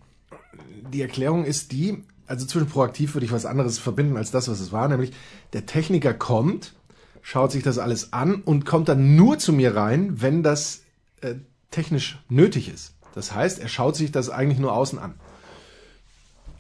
die 0.93 1.03
Erklärung 1.03 1.45
ist 1.45 1.71
die, 1.73 2.03
also 2.27 2.45
zwischen 2.47 2.69
proaktiv 2.69 3.15
würde 3.15 3.27
ich 3.27 3.33
was 3.33 3.47
anderes 3.47 3.79
verbinden 3.79 4.17
als 4.17 4.31
das, 4.33 4.49
was 4.49 4.59
es 4.61 4.73
war, 4.73 4.89
nämlich 4.89 5.13
der 5.53 5.67
Techniker 5.67 6.15
kommt, 6.15 6.75
schaut 7.23 7.53
sich 7.53 7.63
das 7.63 7.79
alles 7.79 8.13
an 8.13 8.43
und 8.43 8.67
kommt 8.67 8.89
dann 8.89 9.15
nur 9.15 9.39
zu 9.39 9.53
mir 9.53 9.77
rein, 9.77 10.21
wenn 10.21 10.43
das 10.43 10.83
äh, 11.21 11.35
technisch 11.71 12.19
nötig 12.29 12.69
ist. 12.73 12.95
Das 13.15 13.33
heißt, 13.35 13.61
er 13.61 13.69
schaut 13.69 13.95
sich 13.95 14.11
das 14.11 14.31
eigentlich 14.31 14.59
nur 14.59 14.73
außen 14.73 14.99
an. 14.99 15.15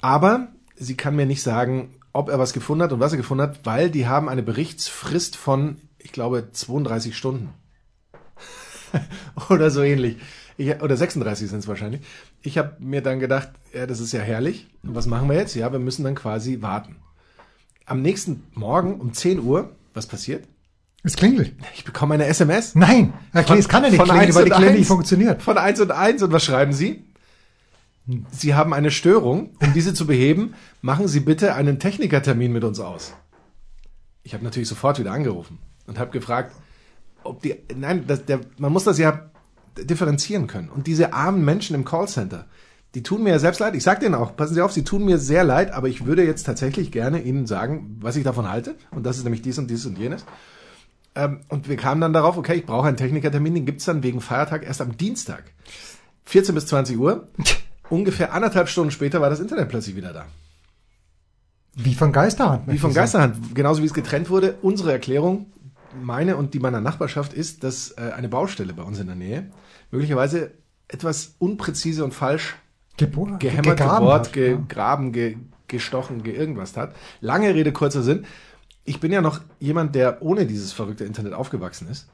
Aber 0.00 0.48
sie 0.76 0.96
kann 0.96 1.16
mir 1.16 1.26
nicht 1.26 1.42
sagen, 1.42 1.96
ob 2.12 2.28
er 2.28 2.38
was 2.38 2.52
gefunden 2.52 2.84
hat 2.84 2.92
und 2.92 3.00
was 3.00 3.12
er 3.12 3.18
gefunden 3.18 3.42
hat, 3.42 3.60
weil 3.64 3.90
die 3.90 4.06
haben 4.06 4.28
eine 4.28 4.42
Berichtsfrist 4.42 5.36
von, 5.36 5.78
ich 5.98 6.12
glaube, 6.12 6.50
32 6.52 7.16
Stunden. 7.16 7.52
oder 9.50 9.70
so 9.70 9.82
ähnlich. 9.82 10.16
Ich, 10.56 10.80
oder 10.80 10.96
36 10.96 11.50
sind 11.50 11.58
es 11.58 11.68
wahrscheinlich. 11.68 12.02
Ich 12.42 12.58
habe 12.58 12.76
mir 12.78 13.02
dann 13.02 13.18
gedacht, 13.18 13.50
ja, 13.72 13.86
das 13.86 14.00
ist 14.00 14.12
ja 14.12 14.20
herrlich. 14.20 14.68
Und 14.84 14.94
was 14.94 15.06
machen 15.06 15.28
wir 15.28 15.36
jetzt? 15.36 15.54
Ja, 15.54 15.72
wir 15.72 15.80
müssen 15.80 16.04
dann 16.04 16.14
quasi 16.14 16.62
warten. 16.62 16.96
Am 17.86 18.02
nächsten 18.02 18.44
Morgen 18.52 19.00
um 19.00 19.12
10 19.12 19.40
Uhr, 19.40 19.74
was 19.92 20.06
passiert? 20.06 20.46
Es 21.02 21.16
klingelt. 21.16 21.52
Ich 21.74 21.84
bekomme 21.84 22.14
eine 22.14 22.26
SMS. 22.26 22.74
Nein, 22.74 23.12
okay, 23.34 23.58
es 23.58 23.68
kann 23.68 23.82
ja 23.82 23.90
nicht 23.90 23.98
von 23.98 24.06
klingeln, 24.06 24.28
1 24.28 24.36
weil 24.36 24.44
die 24.44 24.50
Klingel 24.50 24.70
1. 24.70 24.78
nicht 24.78 24.88
funktioniert. 24.88 25.42
Von 25.42 25.58
1 25.58 25.80
und 25.80 25.90
1. 25.90 26.22
Und 26.22 26.32
was 26.32 26.44
schreiben 26.44 26.72
Sie? 26.72 27.04
Sie 28.30 28.54
haben 28.54 28.74
eine 28.74 28.90
Störung. 28.90 29.50
Um 29.60 29.72
diese 29.72 29.94
zu 29.94 30.06
beheben, 30.06 30.54
machen 30.82 31.08
Sie 31.08 31.20
bitte 31.20 31.54
einen 31.54 31.78
Technikertermin 31.78 32.52
mit 32.52 32.64
uns 32.64 32.80
aus. 32.80 33.14
Ich 34.22 34.34
habe 34.34 34.44
natürlich 34.44 34.68
sofort 34.68 34.98
wieder 34.98 35.12
angerufen 35.12 35.58
und 35.86 35.98
habe 35.98 36.10
gefragt, 36.10 36.54
ob 37.22 37.42
die, 37.42 37.56
nein, 37.74 38.04
das, 38.06 38.24
der, 38.26 38.40
man 38.58 38.72
muss 38.72 38.84
das 38.84 38.98
ja 38.98 39.30
differenzieren 39.78 40.46
können. 40.46 40.68
Und 40.68 40.86
diese 40.86 41.12
armen 41.12 41.44
Menschen 41.44 41.74
im 41.74 41.84
Callcenter, 41.84 42.46
die 42.94 43.02
tun 43.02 43.22
mir 43.22 43.30
ja 43.30 43.38
selbst 43.38 43.58
leid. 43.58 43.74
Ich 43.74 43.82
sage 43.82 44.00
denen 44.00 44.14
auch, 44.14 44.36
passen 44.36 44.54
Sie 44.54 44.60
auf, 44.60 44.72
sie 44.72 44.84
tun 44.84 45.04
mir 45.04 45.18
sehr 45.18 45.42
leid, 45.42 45.72
aber 45.72 45.88
ich 45.88 46.06
würde 46.06 46.24
jetzt 46.24 46.44
tatsächlich 46.44 46.92
gerne 46.92 47.22
Ihnen 47.22 47.46
sagen, 47.46 47.96
was 48.00 48.16
ich 48.16 48.24
davon 48.24 48.48
halte. 48.48 48.76
Und 48.92 49.04
das 49.04 49.16
ist 49.16 49.24
nämlich 49.24 49.42
dies 49.42 49.58
und 49.58 49.68
dies 49.68 49.84
und 49.84 49.98
jenes. 49.98 50.24
Ähm, 51.14 51.40
und 51.48 51.68
wir 51.68 51.76
kamen 51.76 52.00
dann 52.00 52.12
darauf, 52.12 52.36
okay, 52.36 52.54
ich 52.54 52.66
brauche 52.66 52.86
einen 52.86 52.96
Technikertermin, 52.96 53.54
den 53.54 53.66
gibt's 53.66 53.84
dann 53.84 54.02
wegen 54.02 54.20
Feiertag 54.20 54.64
erst 54.64 54.80
am 54.80 54.96
Dienstag. 54.96 55.44
14 56.26 56.54
bis 56.54 56.66
20 56.66 56.98
Uhr. 56.98 57.28
Ungefähr 57.90 58.32
anderthalb 58.32 58.68
Stunden 58.68 58.90
später 58.90 59.20
war 59.20 59.30
das 59.30 59.40
Internet 59.40 59.68
plötzlich 59.68 59.96
wieder 59.96 60.12
da. 60.12 60.26
Wie 61.74 61.94
von 61.94 62.12
Geisterhand. 62.12 62.66
Wie 62.66 62.78
von 62.78 62.92
sagen. 62.92 63.02
Geisterhand. 63.02 63.54
Genauso 63.54 63.82
wie 63.82 63.86
es 63.86 63.94
getrennt 63.94 64.30
wurde. 64.30 64.56
Unsere 64.62 64.92
Erklärung, 64.92 65.46
meine 66.00 66.36
und 66.36 66.54
die 66.54 66.60
meiner 66.60 66.80
Nachbarschaft, 66.80 67.32
ist, 67.32 67.64
dass 67.64 67.92
äh, 67.92 68.12
eine 68.16 68.28
Baustelle 68.28 68.72
bei 68.72 68.82
uns 68.82 69.00
in 69.00 69.06
der 69.06 69.16
Nähe 69.16 69.50
möglicherweise 69.90 70.52
etwas 70.88 71.34
unpräzise 71.38 72.04
und 72.04 72.14
falsch 72.14 72.54
Gebo- 72.98 73.38
gehämmert, 73.38 73.78
gebohrt, 73.78 74.32
gegraben, 74.32 75.12
ge, 75.12 75.36
gestochen, 75.66 76.22
ge 76.22 76.34
irgendwas 76.34 76.76
hat. 76.76 76.94
Lange 77.20 77.52
Rede, 77.54 77.72
kurzer 77.72 78.02
Sinn. 78.02 78.24
Ich 78.84 79.00
bin 79.00 79.10
ja 79.12 79.20
noch 79.20 79.40
jemand, 79.58 79.94
der 79.94 80.22
ohne 80.22 80.46
dieses 80.46 80.72
verrückte 80.72 81.04
Internet 81.04 81.32
aufgewachsen 81.32 81.88
ist. 81.88 82.08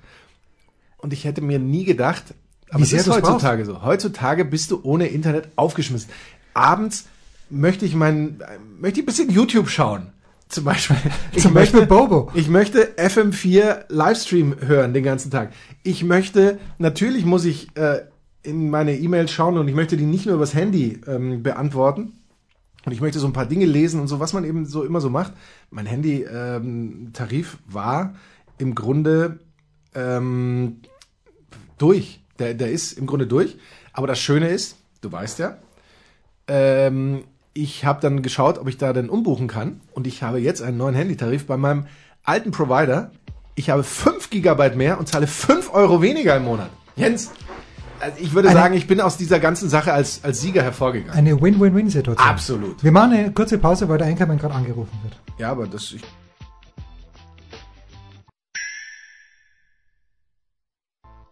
Und 0.99 1.13
ich 1.13 1.25
hätte 1.25 1.43
mir 1.43 1.59
nie 1.59 1.85
gedacht, 1.85 2.35
aber 2.71 2.81
Wie 2.81 2.85
es 2.85 2.93
ist 2.93 3.07
du's 3.07 3.17
heutzutage 3.17 3.65
so. 3.65 3.83
Heutzutage 3.83 4.45
bist 4.45 4.71
du 4.71 4.81
ohne 4.83 5.09
Internet 5.09 5.49
aufgeschmissen. 5.57 6.11
Abends 6.55 7.07
möchte 7.49 7.85
ich 7.85 7.95
mein, 7.95 8.43
möchte 8.79 9.01
ich 9.01 9.05
ein 9.05 9.07
bisschen 9.07 9.31
YouTube 9.31 9.69
schauen. 9.69 10.13
Zum 10.49 10.65
Beispiel. 10.65 10.97
Ich 11.33 11.43
Zum 11.43 11.55
Beispiel 11.55 11.87
Bobo. 11.87 12.31
Ich 12.35 12.49
möchte 12.49 12.95
FM4 12.97 13.85
Livestream 13.89 14.57
hören 14.61 14.93
den 14.93 15.05
ganzen 15.05 15.31
Tag. 15.31 15.53
Ich 15.85 16.03
möchte, 16.03 16.59
natürlich 16.79 17.25
muss 17.25 17.45
ich 17.45 17.77
äh, 17.77 18.01
in 18.43 18.71
meine 18.71 18.97
E-Mails 18.97 19.31
schauen 19.31 19.59
und 19.59 19.69
ich 19.69 19.75
möchte 19.75 19.97
die 19.97 20.07
nicht 20.07 20.27
nur 20.27 20.35
übers 20.35 20.55
Handy 20.55 21.01
ähm, 21.07 21.43
beantworten. 21.43 22.15
Und 22.85 22.93
ich 22.93 23.01
möchte 23.01 23.19
so 23.19 23.27
ein 23.27 23.33
paar 23.33 23.47
Dinge 23.47 23.67
lesen 23.67 24.01
und 24.01 24.09
so, 24.09 24.21
was 24.21 24.33
man 24.33 24.45
eben 24.45 24.65
so 24.65 24.85
immer 24.85 25.01
so 25.01 25.11
macht. 25.11 25.35
Mein 25.71 25.87
Handy-Tarif 25.87 27.59
war 27.67 28.15
im 28.59 28.75
Grunde 28.75 29.39
ähm, 29.95 30.81
durch. 31.79 32.21
Der, 32.41 32.55
der 32.55 32.71
ist 32.71 32.93
im 32.99 33.07
Grunde 33.07 33.27
durch. 33.29 33.57
Aber 33.93 34.07
das 34.09 34.19
Schöne 34.19 34.49
ist, 34.49 34.77
du 35.03 35.13
weißt 35.13 35.39
ja, 35.39 35.59
ähm, 36.49 37.25
ich 37.53 37.85
habe 37.85 38.01
dann 38.01 38.23
geschaut, 38.23 38.59
ob 38.59 38.69
ich 38.69 38.79
da 38.79 38.93
denn 38.93 39.09
umbuchen 39.11 39.47
kann. 39.49 39.81
Und 39.93 40.07
ich 40.07 40.23
habe 40.23 40.39
jetzt 40.41 40.63
einen 40.63 40.77
neuen 40.77 40.95
Handytarif 40.95 41.47
bei 41.47 41.57
meinem 41.57 41.87
alten 42.25 42.51
Provider. 42.51 43.11
Ich 43.55 43.71
habe 43.71 43.83
5 43.83 44.31
Gigabyte 44.31 44.77
mehr 44.77 44.99
und 44.99 45.09
zahle 45.09 45.27
5 45.27 45.73
Euro 45.75 46.01
weniger 46.03 46.37
im 46.37 46.45
Monat. 46.45 46.71
Jens, 46.97 47.31
also 47.99 48.17
ich 48.21 48.33
würde 48.33 48.49
Eine- 48.49 48.59
sagen, 48.59 48.75
ich 48.75 48.87
bin 48.87 49.01
aus 49.01 49.17
dieser 49.17 49.41
ganzen 49.41 49.69
Sache 49.69 49.93
als, 49.93 50.25
als 50.25 50.41
Sieger 50.41 50.63
hervorgegangen. 50.63 51.13
Eine 51.17 51.41
Win-Win-Win-Situation. 51.41 52.27
Absolut. 52.29 52.83
Wir 52.83 52.93
machen 52.93 53.13
eine 53.13 53.33
kurze 53.33 53.59
Pause, 53.59 53.89
weil 53.89 53.99
der 53.99 54.07
Anchorman 54.07 54.39
gerade 54.39 54.55
angerufen 54.55 54.99
wird. 55.03 55.19
Ja, 55.39 55.51
aber 55.51 55.67
das, 55.67 55.93
ich, 55.93 56.03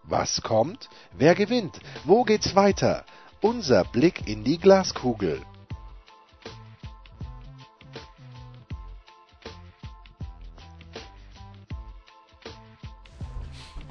Was 0.09 0.41
kommt? 0.41 0.89
Wer 1.13 1.35
gewinnt? 1.35 1.81
Wo 2.05 2.25
geht's 2.25 2.57
weiter? 2.57 3.05
Unser 3.43 3.85
Blick 3.85 4.27
in 4.27 4.43
die 4.43 4.59
Glaskugel. 4.59 5.43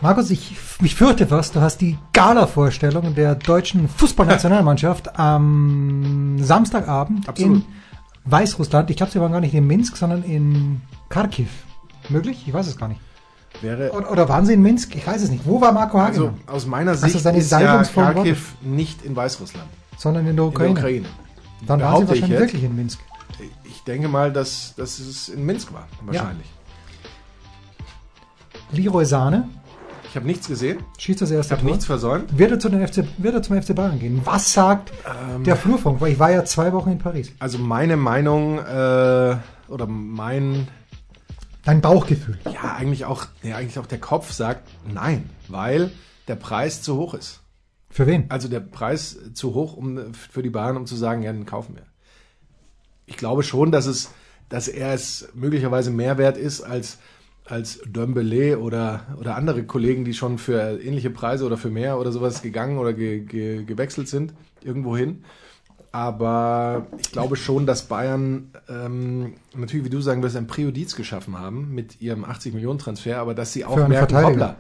Markus, 0.02 0.32
ich 0.32 0.56
mich 0.80 0.96
fürchte 0.96 1.28
fast, 1.28 1.56
du 1.56 1.62
hast 1.62 1.82
die 1.82 1.98
Gala-Vorstellung 2.14 3.14
der 3.14 3.36
deutschen 3.36 3.88
Fußballnationalmannschaft 3.88 5.20
am 5.20 6.38
Samstagabend 6.40 7.30
Absolut. 7.30 7.58
in 7.58 7.66
Weißrussland. 8.26 8.90
Ich 8.90 8.98
glaube, 8.98 9.12
sie 9.12 9.22
waren 9.22 9.32
gar 9.32 9.42
nicht 9.42 9.54
in 9.54 9.68
Minsk, 9.68 9.98
sondern 9.98 10.24
in 10.24 10.82
Kharkiv. 11.10 11.50
Möglich? 12.10 12.44
Ich 12.48 12.54
weiß 12.54 12.68
es 12.68 12.78
gar 12.78 12.88
nicht. 12.88 13.02
Wäre 13.62 13.92
Oder, 13.92 14.30
waren 14.30 14.46
sie 14.46 14.54
in 14.54 14.62
Minsk? 14.62 14.96
Ich 14.96 15.06
weiß 15.08 15.22
es 15.24 15.32
nicht. 15.32 15.46
Wo 15.46 15.60
war 15.60 15.72
Marco 15.72 15.98
also 15.98 16.28
Hagemann? 16.28 16.42
aus 16.48 16.66
meiner 16.66 16.96
Sicht 16.96 17.20
seine 17.20 17.38
ist 17.40 17.52
ja? 17.52 17.84
Kharkiv 17.84 18.56
nicht 18.62 19.04
in 19.04 19.16
Weißrussland, 19.16 19.68
sondern 19.98 20.28
in 20.28 20.36
der 20.36 20.46
in 20.46 20.52
Ukraine. 20.52 20.74
der 20.74 20.84
Ukraine. 20.84 21.08
Dann 21.66 21.82
waren 21.82 21.98
sie 21.98 22.04
ich 22.04 22.10
wahrscheinlich 22.22 22.40
wirklich 22.40 22.64
in 22.64 22.76
Minsk. 22.76 23.00
Ich 23.64 23.84
denke 23.84 24.08
mal, 24.08 24.32
dass, 24.32 24.74
dass 24.76 25.00
es 25.00 25.30
in 25.30 25.46
Minsk 25.46 25.74
war, 25.74 25.88
wahrscheinlich. 26.06 26.48
Leroy 28.72 29.06
Sahne 29.06 29.48
Ich 30.10 30.16
habe 30.16 30.26
nichts 30.28 30.48
gesehen, 30.48 30.80
schießt 30.98 31.22
das 31.22 31.32
ich 31.32 31.38
erste 31.38 31.52
habe 31.54 31.62
Tor. 31.62 31.72
nichts 31.72 31.86
versäumt. 31.86 32.38
Wird 32.38 32.52
er, 32.52 32.60
zu 32.60 32.70
den 32.70 32.86
FC, 32.86 33.06
wird 33.18 33.34
er 33.36 33.42
zum 33.42 33.62
FC 33.62 33.74
Bayern 33.76 34.00
gehen? 34.00 34.22
Was 34.24 34.54
sagt 34.54 34.92
Ähm. 35.36 35.44
der 35.44 35.56
Flurfunk? 35.56 36.02
Weil 36.02 36.12
ich 36.14 36.20
war 36.20 36.32
ja 36.32 36.44
zwei 36.46 36.72
Wochen 36.74 36.92
in 36.92 37.00
Paris. 37.00 37.32
Also 37.40 37.58
meine 37.58 37.98
Meinung 37.98 38.60
äh, 38.60 39.36
oder 39.68 39.88
mein 39.88 40.68
Dein 41.68 41.82
Bauchgefühl. 41.82 42.38
Ja, 42.46 42.76
eigentlich 42.78 43.04
auch, 43.04 43.26
ja, 43.44 43.58
eigentlich 43.58 43.78
auch 43.78 43.88
der 43.88 44.00
Kopf 44.00 44.32
sagt 44.32 44.70
nein, 44.88 45.30
weil 45.50 45.92
der 46.30 46.38
Preis 46.38 46.82
zu 46.82 46.96
hoch 46.96 47.14
ist. 47.14 47.42
Für 47.90 48.08
wen? 48.08 48.32
Also 48.32 48.48
der 48.48 48.62
Preis 48.62 49.18
zu 49.34 49.54
hoch 49.54 49.76
um, 49.76 50.14
für 50.14 50.42
die 50.42 50.50
Bayern, 50.50 50.78
um 50.78 50.86
zu 50.86 50.96
sagen, 50.96 51.24
ja, 51.24 51.34
den 51.34 51.46
kaufen 51.46 51.76
wir. 51.76 51.84
Ich 53.06 53.18
glaube 53.18 53.44
schon, 53.44 53.74
dass 53.74 53.86
es, 53.86 54.12
dass 54.48 54.70
er 54.70 54.94
es 54.94 55.28
möglicherweise 55.34 55.92
mehr 55.92 56.18
wert 56.18 56.38
ist 56.38 56.62
als, 56.62 57.00
als 57.44 57.82
Dembele 57.86 58.60
oder, 58.60 59.18
oder 59.20 59.36
andere 59.36 59.66
Kollegen, 59.66 60.06
die 60.06 60.14
schon 60.14 60.38
für 60.38 60.82
ähnliche 60.82 61.10
Preise 61.10 61.46
oder 61.46 61.58
für 61.58 61.70
mehr 61.70 62.00
oder 62.00 62.14
sowas 62.14 62.42
gegangen 62.42 62.78
oder 62.78 62.94
ge, 62.94 63.20
ge, 63.20 63.66
gewechselt 63.66 64.08
sind, 64.08 64.34
irgendwohin. 64.64 65.26
Aber 65.98 66.86
ich 67.00 67.12
glaube 67.12 67.36
schon, 67.36 67.66
dass 67.66 67.88
Bayern 67.88 68.52
ähm, 68.70 69.34
natürlich, 69.56 69.84
wie 69.88 69.90
du 69.90 70.00
sagen 70.00 70.22
wirst, 70.22 70.36
ein 70.36 70.46
Präjudiz 70.46 70.96
geschaffen 70.96 71.40
haben 71.40 71.74
mit 71.74 72.00
ihrem 72.02 72.24
80 72.24 72.54
Millionen 72.54 72.78
Transfer, 72.78 73.18
aber 73.18 73.34
dass 73.34 73.52
sie 73.52 73.66
auch 73.66 73.88
merken, 73.88 74.16
hoppla, 74.16 74.58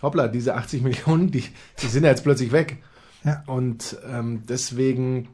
hoppla, 0.00 0.28
diese 0.28 0.54
80 0.54 0.80
Millionen, 0.80 1.30
die, 1.30 1.44
die 1.82 1.86
sind 1.88 2.04
ja 2.04 2.08
jetzt 2.08 2.22
plötzlich 2.24 2.52
weg. 2.52 2.78
Ja. 3.22 3.42
Und 3.46 3.98
ähm, 4.10 4.44
deswegen 4.48 5.28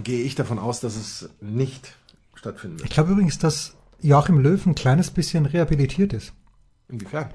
gehe 0.00 0.22
ich 0.22 0.36
davon 0.36 0.60
aus, 0.60 0.78
dass 0.78 0.94
es 0.94 1.28
nicht 1.40 1.96
stattfinden 2.36 2.76
Ich 2.76 2.82
wird. 2.82 2.92
glaube 2.92 3.10
übrigens, 3.10 3.40
dass 3.40 3.74
Joachim 4.00 4.38
Löw 4.38 4.64
ein 4.64 4.76
kleines 4.76 5.10
bisschen 5.10 5.46
rehabilitiert 5.46 6.12
ist. 6.12 6.34
Inwiefern? 6.88 7.30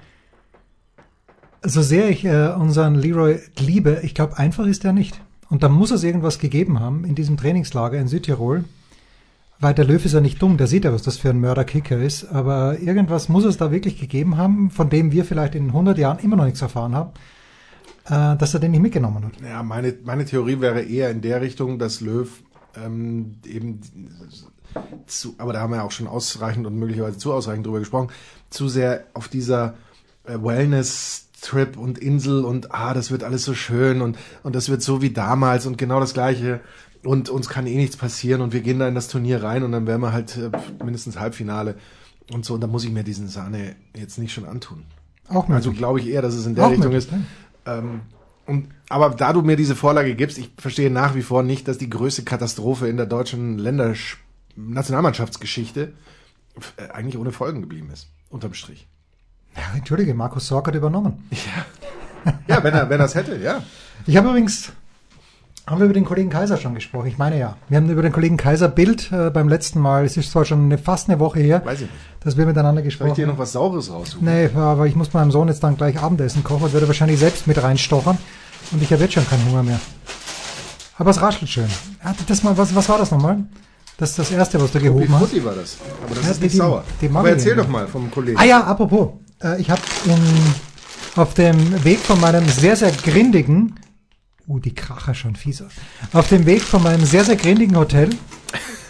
So 1.61 1.81
sehr 1.81 2.09
ich 2.09 2.23
äh, 2.23 2.53
unseren 2.57 2.95
Leroy 2.95 3.41
liebe, 3.57 3.99
ich 4.03 4.15
glaube, 4.15 4.37
einfach 4.37 4.65
ist 4.65 4.85
er 4.85 4.93
nicht. 4.93 5.19
Und 5.49 5.63
da 5.63 5.69
muss 5.69 5.91
es 5.91 6.03
irgendwas 6.03 6.39
gegeben 6.39 6.79
haben 6.79 7.05
in 7.05 7.15
diesem 7.15 7.37
Trainingslager 7.37 7.97
in 7.97 8.07
Südtirol. 8.07 8.65
Weil 9.59 9.73
der 9.73 9.85
Löw 9.85 10.03
ist 10.03 10.13
ja 10.13 10.21
nicht 10.21 10.39
dumm, 10.41 10.57
der 10.57 10.67
sieht 10.67 10.85
ja, 10.85 10.93
was 10.93 11.01
das 11.01 11.17
für 11.17 11.31
ein 11.31 11.39
Mörderkicker 11.39 11.97
ist. 11.97 12.25
Aber 12.25 12.79
irgendwas 12.79 13.27
muss 13.27 13.43
es 13.43 13.57
da 13.57 13.71
wirklich 13.71 13.99
gegeben 13.99 14.37
haben, 14.37 14.69
von 14.69 14.89
dem 14.89 15.11
wir 15.11 15.25
vielleicht 15.25 15.55
in 15.55 15.67
100 15.67 15.97
Jahren 15.97 16.19
immer 16.19 16.35
noch 16.35 16.45
nichts 16.45 16.61
erfahren 16.61 16.93
haben, 16.93 17.11
äh, 18.05 18.37
dass 18.37 18.53
er 18.53 18.59
den 18.59 18.71
nicht 18.71 18.81
mitgenommen 18.81 19.25
hat. 19.25 19.31
Ja, 19.41 19.63
meine, 19.63 19.95
meine 20.03 20.25
Theorie 20.25 20.59
wäre 20.59 20.83
eher 20.83 21.09
in 21.09 21.21
der 21.21 21.41
Richtung, 21.41 21.79
dass 21.79 22.01
Löw 22.01 22.29
ähm, 22.75 23.37
eben 23.45 23.81
zu, 25.07 25.33
aber 25.39 25.53
da 25.53 25.61
haben 25.61 25.73
wir 25.73 25.83
auch 25.83 25.91
schon 25.91 26.07
ausreichend 26.07 26.67
und 26.67 26.77
möglicherweise 26.77 27.17
zu 27.17 27.33
ausreichend 27.33 27.65
drüber 27.65 27.79
gesprochen, 27.79 28.09
zu 28.51 28.67
sehr 28.67 29.05
auf 29.13 29.27
dieser 29.27 29.75
äh, 30.25 30.37
Wellness-Trip 31.37 31.77
und 31.77 31.97
Insel 31.97 32.45
und 32.45 32.73
ah, 32.73 32.93
das 32.93 33.11
wird 33.11 33.23
alles 33.23 33.43
so 33.43 33.53
schön 33.53 34.01
und, 34.01 34.17
und 34.43 34.55
das 34.55 34.69
wird 34.69 34.81
so 34.81 35.01
wie 35.01 35.11
damals 35.11 35.65
und 35.65 35.77
genau 35.77 35.99
das 35.99 36.13
gleiche 36.13 36.61
und 37.03 37.29
uns 37.29 37.47
kann 37.49 37.67
eh 37.67 37.75
nichts 37.75 37.97
passieren 37.97 38.41
und 38.41 38.53
wir 38.53 38.61
gehen 38.61 38.79
da 38.79 38.87
in 38.87 38.95
das 38.95 39.07
Turnier 39.07 39.43
rein 39.43 39.63
und 39.63 39.71
dann 39.71 39.87
werden 39.87 40.01
wir 40.01 40.13
halt 40.13 40.35
äh, 40.37 40.49
mindestens 40.83 41.19
Halbfinale 41.19 41.75
und 42.31 42.45
so 42.45 42.55
und 42.55 42.61
da 42.61 42.67
muss 42.67 42.83
ich 42.83 42.91
mir 42.91 43.03
diesen 43.03 43.27
Sahne 43.27 43.75
jetzt 43.95 44.17
nicht 44.17 44.33
schon 44.33 44.45
antun. 44.45 44.85
Auch 45.29 45.47
Also 45.49 45.69
möglich. 45.69 45.77
glaube 45.77 45.99
ich 45.99 46.07
eher, 46.07 46.21
dass 46.21 46.33
es 46.33 46.45
in 46.45 46.55
der 46.55 46.65
Auch 46.65 46.71
Richtung 46.71 46.91
möglich, 46.91 47.05
ist. 47.05 47.11
ne? 47.11 47.23
Ähm, 47.65 48.01
und, 48.45 48.69
aber 48.89 49.09
da 49.09 49.33
du 49.33 49.41
mir 49.41 49.57
diese 49.57 49.75
Vorlage 49.75 50.15
gibst, 50.15 50.37
ich 50.37 50.51
verstehe 50.57 50.89
nach 50.89 51.15
wie 51.15 51.21
vor 51.21 51.43
nicht, 51.43 51.67
dass 51.67 51.77
die 51.77 51.89
größte 51.89 52.23
Katastrophe 52.23 52.87
in 52.87 52.95
der 52.95 53.05
deutschen 53.05 53.57
Länder 53.57 53.93
Nationalmannschaftsgeschichte 54.55 55.93
äh, 56.77 56.89
eigentlich 56.91 57.17
ohne 57.17 57.31
Folgen 57.33 57.61
geblieben 57.61 57.89
ist. 57.91 58.07
Unterm 58.29 58.53
Strich. 58.53 58.87
Ja, 59.57 59.63
Entschuldige, 59.77 60.13
Markus 60.13 60.47
Sorg 60.47 60.67
hat 60.67 60.75
übernommen. 60.75 61.27
Ja, 62.47 62.63
wenn 62.63 62.73
er, 62.73 62.89
wenn 62.89 63.01
es 63.01 63.15
hätte, 63.15 63.35
ja. 63.37 63.63
Ich 64.05 64.15
habe 64.17 64.29
übrigens, 64.29 64.71
haben 65.65 65.79
wir 65.79 65.85
über 65.85 65.93
den 65.93 66.05
Kollegen 66.05 66.29
Kaiser 66.29 66.57
schon 66.57 66.75
gesprochen? 66.75 67.07
Ich 67.07 67.17
meine 67.17 67.37
ja. 67.39 67.57
Wir 67.69 67.77
haben 67.77 67.89
über 67.89 68.01
den 68.01 68.11
Kollegen 68.11 68.37
Kaiser 68.37 68.67
Bild 68.69 69.11
äh, 69.11 69.29
beim 69.29 69.47
letzten 69.49 69.79
Mal, 69.79 70.05
es 70.05 70.15
ist 70.17 70.31
zwar 70.31 70.45
schon 70.45 70.65
eine, 70.65 70.77
fast 70.77 71.09
eine 71.09 71.19
Woche 71.19 71.39
her, 71.39 71.61
Weiß 71.65 71.75
ich 71.81 71.89
nicht. 71.89 71.93
dass 72.21 72.37
wir 72.37 72.45
miteinander 72.45 72.81
Soll 72.81 72.87
ich 72.87 72.97
gesprochen 72.97 73.15
dir 73.15 73.25
haben. 73.27 73.33
noch 73.33 73.39
was 73.39 73.51
Saures 73.53 73.91
raussuchen? 73.91 74.25
Nee, 74.25 74.49
aber 74.55 74.87
ich 74.87 74.95
muss 74.95 75.13
meinem 75.13 75.31
Sohn 75.31 75.47
jetzt 75.47 75.63
dann 75.63 75.75
gleich 75.77 75.99
Abendessen 75.99 76.43
kochen 76.43 76.63
und 76.63 76.73
werde 76.73 76.87
wahrscheinlich 76.87 77.19
selbst 77.19 77.47
mit 77.47 77.61
reinstochern. 77.61 78.17
Und 78.71 78.81
ich 78.81 78.91
habe 78.91 79.03
jetzt 79.03 79.13
schon 79.13 79.27
keinen 79.27 79.45
Hunger 79.49 79.63
mehr. 79.63 79.79
Aber 80.97 81.11
es 81.11 81.21
raschelt 81.21 81.49
schön. 81.49 81.67
Ja, 82.03 82.13
Das 82.27 82.43
mal, 82.43 82.57
was, 82.57 82.73
was 82.75 82.89
war 82.89 82.97
das 82.97 83.11
nochmal? 83.11 83.43
Das 83.97 84.09
ist 84.11 84.19
das 84.19 84.31
erste, 84.31 84.61
was 84.61 84.71
du 84.71 84.79
gehoben 84.79 85.09
hast. 85.11 85.19
Frutti 85.29 85.43
war 85.43 85.53
das. 85.55 85.77
Aber 86.05 86.15
das 86.15 86.25
Ja, 86.25 86.31
ist 86.31 86.37
die- 86.39 86.43
nicht 86.43 86.53
die- 86.53 86.57
sauer. 86.57 86.83
die 87.01 87.09
aber 87.09 87.29
erzähl 87.29 87.55
ja. 87.55 87.63
doch 87.63 87.67
mal 87.67 87.87
vom 87.87 88.11
Kollegen. 88.11 88.37
Ah 88.39 88.43
ja, 88.45 88.63
apropos. 88.63 89.09
Äh, 89.43 89.61
ich 89.61 89.69
habe 89.69 89.81
auf 91.15 91.33
dem 91.33 91.83
Weg 91.83 91.99
von 91.99 92.19
meinem 92.21 92.47
sehr, 92.47 92.75
sehr 92.75 92.91
grindigen, 92.91 93.75
uh, 94.47 94.59
die 94.59 94.73
Kracher 94.73 95.13
schon 95.13 95.35
fies 95.35 95.61
aus, 95.61 95.71
auf 96.13 96.27
dem 96.29 96.45
Weg 96.45 96.61
von 96.61 96.83
meinem 96.83 97.05
sehr, 97.05 97.23
sehr 97.25 97.35
grindigen 97.35 97.75
Hotel 97.75 98.09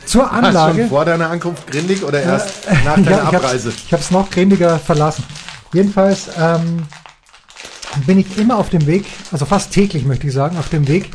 zur 0.06 0.22
Warst 0.24 0.34
du 0.34 0.38
Anlage. 0.48 0.80
schon 0.82 0.90
vor 0.90 1.06
deiner 1.06 1.30
Ankunft 1.30 1.68
grindig 1.68 2.04
oder 2.04 2.22
erst 2.22 2.68
nach 2.86 2.98
Ja, 2.98 3.04
deiner 3.04 3.30
ich 3.30 3.36
Abreise? 3.38 3.70
Hab's, 3.70 3.84
ich 3.86 3.94
habe 3.94 4.04
es 4.04 4.12
noch 4.12 4.30
grindiger 4.30 4.80
verlassen. 4.80 5.24
Jedenfalls 5.74 6.30
ähm, 6.40 6.84
bin 8.06 8.20
ich 8.20 8.38
immer 8.38 8.58
auf 8.58 8.70
dem 8.70 8.86
Weg, 8.88 9.06
also 9.32 9.46
fast 9.46 9.72
täglich 9.72 10.06
möchte 10.06 10.28
ich 10.28 10.34
sagen, 10.34 10.58
auf 10.58 10.70
dem 10.70 10.88
Weg 10.88 11.10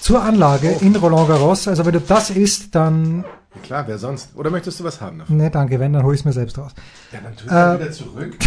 zur 0.00 0.22
Anlage 0.22 0.76
Oh. 0.80 0.84
in 0.84 0.94
Roland 0.94 1.28
Garros. 1.28 1.66
Also 1.66 1.84
wenn 1.84 1.92
du 1.94 2.00
das 2.00 2.30
isst, 2.30 2.74
dann, 2.76 3.24
Ja, 3.56 3.62
klar, 3.62 3.84
wer 3.86 3.98
sonst? 3.98 4.30
Oder 4.36 4.50
möchtest 4.50 4.80
du 4.80 4.84
was 4.84 5.00
haben 5.00 5.18
davon? 5.18 5.36
ne, 5.36 5.50
danke, 5.50 5.80
wenn, 5.80 5.92
dann 5.92 6.02
hol 6.04 6.14
ich 6.14 6.20
es 6.20 6.24
mir 6.24 6.32
selbst 6.32 6.58
raus. 6.58 6.72
Ja, 7.12 7.20
dann 7.22 7.36
tust 7.36 7.50
Äh, 7.50 7.80
wieder 7.80 7.92
zurück. 7.92 8.36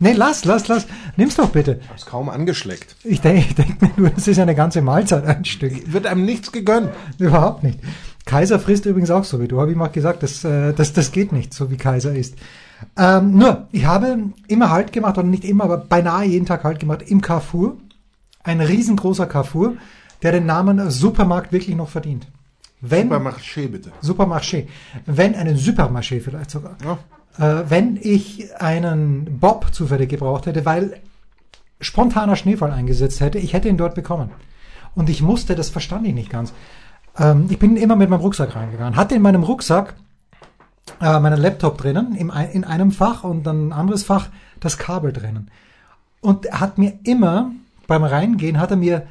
Nee, 0.00 0.12
lass, 0.12 0.44
lass, 0.44 0.68
lass. 0.68 0.86
Nimm's 1.16 1.34
doch 1.34 1.50
bitte. 1.50 1.80
Hab's 1.88 2.06
kaum 2.06 2.28
angeschleckt. 2.28 2.94
Ich 3.02 3.20
denke 3.20 3.40
ich 3.48 3.54
denk 3.56 3.82
mir 3.82 3.90
nur, 3.96 4.10
das 4.10 4.28
ist 4.28 4.38
eine 4.38 4.54
ganze 4.54 4.80
Mahlzeit, 4.80 5.26
ein 5.26 5.44
Stück. 5.44 5.92
Wird 5.92 6.06
einem 6.06 6.24
nichts 6.24 6.52
gegönnt. 6.52 6.90
Überhaupt 7.18 7.64
nicht. 7.64 7.80
Kaiser 8.24 8.60
frisst 8.60 8.86
übrigens 8.86 9.10
auch 9.10 9.24
so 9.24 9.40
wie 9.40 9.48
du, 9.48 9.60
habe 9.60 9.72
ich 9.72 9.76
mal 9.76 9.88
gesagt, 9.88 10.22
das, 10.22 10.44
äh, 10.44 10.72
das, 10.72 10.92
das 10.92 11.10
geht 11.10 11.32
nicht, 11.32 11.52
so 11.52 11.72
wie 11.72 11.76
Kaiser 11.76 12.14
isst. 12.14 12.36
Ähm, 12.96 13.36
nur, 13.36 13.66
ich 13.72 13.86
habe 13.86 14.18
immer 14.46 14.70
Halt 14.70 14.92
gemacht, 14.92 15.18
oder 15.18 15.26
nicht 15.26 15.44
immer, 15.44 15.64
aber 15.64 15.78
beinahe 15.78 16.26
jeden 16.26 16.46
Tag 16.46 16.62
Halt 16.62 16.78
gemacht 16.78 17.02
im 17.08 17.20
Carrefour. 17.20 17.76
Ein 18.44 18.60
riesengroßer 18.60 19.26
Carrefour, 19.26 19.78
der 20.22 20.30
den 20.30 20.46
Namen 20.46 20.92
Supermarkt 20.92 21.50
wirklich 21.52 21.74
noch 21.74 21.88
verdient. 21.88 22.28
Wenn, 22.80 23.08
Supermarché 23.08 23.68
bitte. 23.68 23.92
Supermarché. 24.00 24.68
Wenn 25.06 25.34
einen 25.34 25.56
Supermarché 25.56 26.20
vielleicht 26.20 26.50
sogar. 26.50 26.76
Ja. 26.84 26.98
Äh, 27.38 27.64
wenn 27.68 27.98
ich 28.00 28.48
einen 28.60 29.38
Bob 29.40 29.72
zufällig 29.72 30.10
gebraucht 30.10 30.46
hätte, 30.46 30.64
weil 30.64 31.00
spontaner 31.80 32.36
Schneefall 32.36 32.72
eingesetzt 32.72 33.20
hätte, 33.20 33.38
ich 33.38 33.52
hätte 33.52 33.68
ihn 33.68 33.76
dort 33.76 33.94
bekommen. 33.94 34.30
Und 34.94 35.08
ich 35.10 35.22
musste, 35.22 35.54
das 35.54 35.70
verstand 35.70 36.06
ich 36.06 36.14
nicht 36.14 36.30
ganz. 36.30 36.52
Ähm, 37.16 37.46
ich 37.48 37.58
bin 37.58 37.76
immer 37.76 37.96
mit 37.96 38.10
meinem 38.10 38.20
Rucksack 38.20 38.54
reingegangen, 38.56 38.96
hatte 38.96 39.14
in 39.14 39.22
meinem 39.22 39.42
Rucksack 39.42 39.94
äh, 41.00 41.20
meinen 41.20 41.40
Laptop 41.40 41.78
drinnen, 41.78 42.14
im, 42.14 42.30
in 42.52 42.64
einem 42.64 42.90
Fach 42.90 43.24
und 43.24 43.44
dann 43.44 43.68
ein 43.68 43.72
anderes 43.72 44.04
Fach 44.04 44.28
das 44.60 44.78
Kabel 44.78 45.12
drinnen. 45.12 45.50
Und 46.20 46.50
hat 46.50 46.78
mir 46.78 46.98
immer, 47.04 47.52
beim 47.86 48.02
Reingehen, 48.02 48.58
hat 48.58 48.70
er 48.70 48.76
mir 48.76 49.06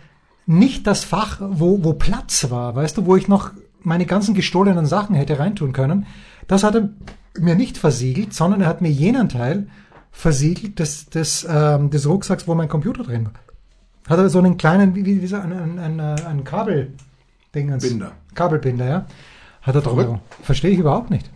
nicht 0.48 0.88
das 0.88 1.04
Fach, 1.04 1.40
wo, 1.42 1.84
wo 1.84 1.94
Platz 1.94 2.50
war, 2.50 2.76
weißt 2.76 2.98
du, 2.98 3.06
wo 3.06 3.16
ich 3.16 3.28
noch 3.28 3.52
meine 3.82 4.06
ganzen 4.06 4.34
gestohlenen 4.34 4.86
Sachen 4.86 5.16
hätte 5.16 5.38
reintun 5.38 5.74
können. 5.74 6.08
Das 6.48 6.64
hat 6.64 6.76
er 6.76 6.90
mir 7.38 7.56
nicht 7.56 7.78
versiegelt, 7.78 8.34
sondern 8.34 8.62
er 8.62 8.68
hat 8.68 8.82
mir 8.82 8.90
jenen 8.90 9.30
Teil 9.30 9.68
versiegelt 10.12 10.80
des, 10.80 11.10
des, 11.10 11.46
ähm, 11.50 11.90
des 11.90 12.08
Rucksacks, 12.08 12.48
wo 12.48 12.56
mein 12.56 12.70
Computer 12.70 13.04
drin 13.04 13.26
war. 13.26 13.34
Hat 14.10 14.20
er 14.20 14.30
so 14.30 14.40
einen 14.40 14.58
kleinen, 14.58 14.96
wie, 14.96 15.06
wie, 15.06 15.22
wie 15.22 15.28
so 15.28 15.36
ein, 15.36 15.52
ein, 15.52 15.80
ein, 15.80 16.00
ein 16.00 16.44
Kabel, 16.44 16.94
Dingens. 17.54 17.88
Binder. 17.88 18.14
Kabelbinder, 18.34 18.88
ja. 18.88 19.06
Hat 19.62 19.76
er 19.76 19.82
drüber. 19.82 20.22
Verstehe 20.42 20.72
ich 20.72 20.80
überhaupt 20.80 21.10
nicht. 21.10 21.30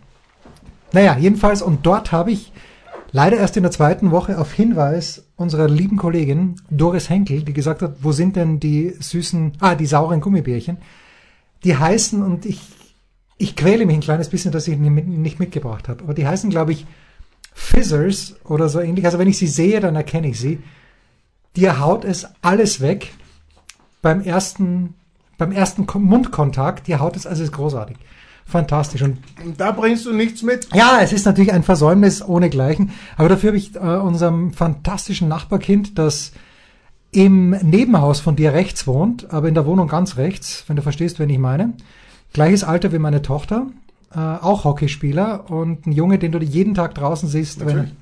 Naja, 0.92 1.16
jedenfalls, 1.18 1.60
und 1.60 1.84
dort 1.84 2.12
habe 2.12 2.32
ich 2.32 2.52
leider 3.12 3.36
erst 3.36 3.56
in 3.56 3.62
der 3.62 3.72
zweiten 3.72 4.10
Woche 4.10 4.38
auf 4.38 4.52
Hinweis 4.52 5.24
unserer 5.36 5.68
lieben 5.68 5.96
Kollegin 5.96 6.56
Doris 6.70 7.08
Henkel, 7.10 7.42
die 7.42 7.52
gesagt 7.52 7.82
hat, 7.82 7.96
wo 8.00 8.12
sind 8.12 8.36
denn 8.36 8.58
die 8.58 8.94
süßen, 8.98 9.52
ah, 9.60 9.74
die 9.74 9.86
sauren 9.86 10.20
Gummibärchen, 10.20 10.78
die 11.64 11.76
heißen, 11.76 12.22
und 12.22 12.46
ich, 12.46 12.60
ich 13.38 13.54
quäle 13.54 13.86
mich 13.86 13.96
ein 13.96 14.00
kleines 14.00 14.28
bisschen, 14.28 14.50
dass 14.52 14.66
ich 14.66 14.78
nicht 14.78 15.38
mitgebracht 15.38 15.88
habe, 15.88 16.02
aber 16.02 16.14
die 16.14 16.26
heißen, 16.26 16.50
glaube 16.50 16.72
ich, 16.72 16.86
Fizzers 17.54 18.36
oder 18.44 18.68
so 18.70 18.80
ähnlich. 18.80 19.04
Also 19.04 19.18
wenn 19.18 19.28
ich 19.28 19.36
sie 19.36 19.46
sehe, 19.46 19.80
dann 19.80 19.94
erkenne 19.94 20.28
ich 20.28 20.40
sie. 20.40 20.60
Dir 21.54 21.80
haut 21.80 22.04
es 22.06 22.26
alles 22.40 22.80
weg 22.80 23.12
beim 24.00 24.22
ersten, 24.22 24.94
beim 25.36 25.52
ersten 25.52 25.86
Ko- 25.86 25.98
Mundkontakt. 25.98 26.86
Dir 26.86 26.98
haut 27.00 27.14
es, 27.14 27.26
also 27.26 27.42
ist 27.42 27.52
großartig. 27.52 27.98
Fantastisch. 28.44 29.02
Und 29.02 29.18
da 29.56 29.70
bringst 29.72 30.04
du 30.04 30.12
nichts 30.12 30.42
mit. 30.42 30.68
ja, 30.74 30.98
es 31.00 31.12
ist 31.12 31.24
natürlich 31.24 31.52
ein 31.52 31.62
Versäumnis 31.62 32.22
ohnegleichen, 32.22 32.90
aber 33.16 33.28
dafür 33.28 33.48
habe 33.48 33.56
ich 33.56 33.74
äh, 33.76 33.78
unserem 33.78 34.52
fantastischen 34.52 35.28
Nachbarkind, 35.28 35.98
das 35.98 36.32
im 37.12 37.50
Nebenhaus 37.50 38.20
von 38.20 38.36
dir 38.36 38.52
rechts 38.52 38.86
wohnt, 38.86 39.30
aber 39.32 39.48
in 39.48 39.54
der 39.54 39.66
Wohnung 39.66 39.88
ganz 39.88 40.16
rechts, 40.16 40.64
wenn 40.66 40.76
du 40.76 40.82
verstehst, 40.82 41.18
wen 41.18 41.28
ich 41.30 41.38
meine. 41.38 41.74
Gleiches 42.32 42.64
Alter 42.64 42.92
wie 42.92 42.98
meine 42.98 43.20
Tochter, 43.22 43.66
äh, 44.14 44.18
auch 44.18 44.64
Hockeyspieler 44.64 45.50
und 45.50 45.86
ein 45.86 45.92
Junge, 45.92 46.18
den 46.18 46.32
du 46.32 46.38
jeden 46.38 46.74
Tag 46.74 46.94
draußen 46.94 47.28
siehst. 47.28 47.60
Wenn, 47.60 47.66
Natürlich. 47.68 47.94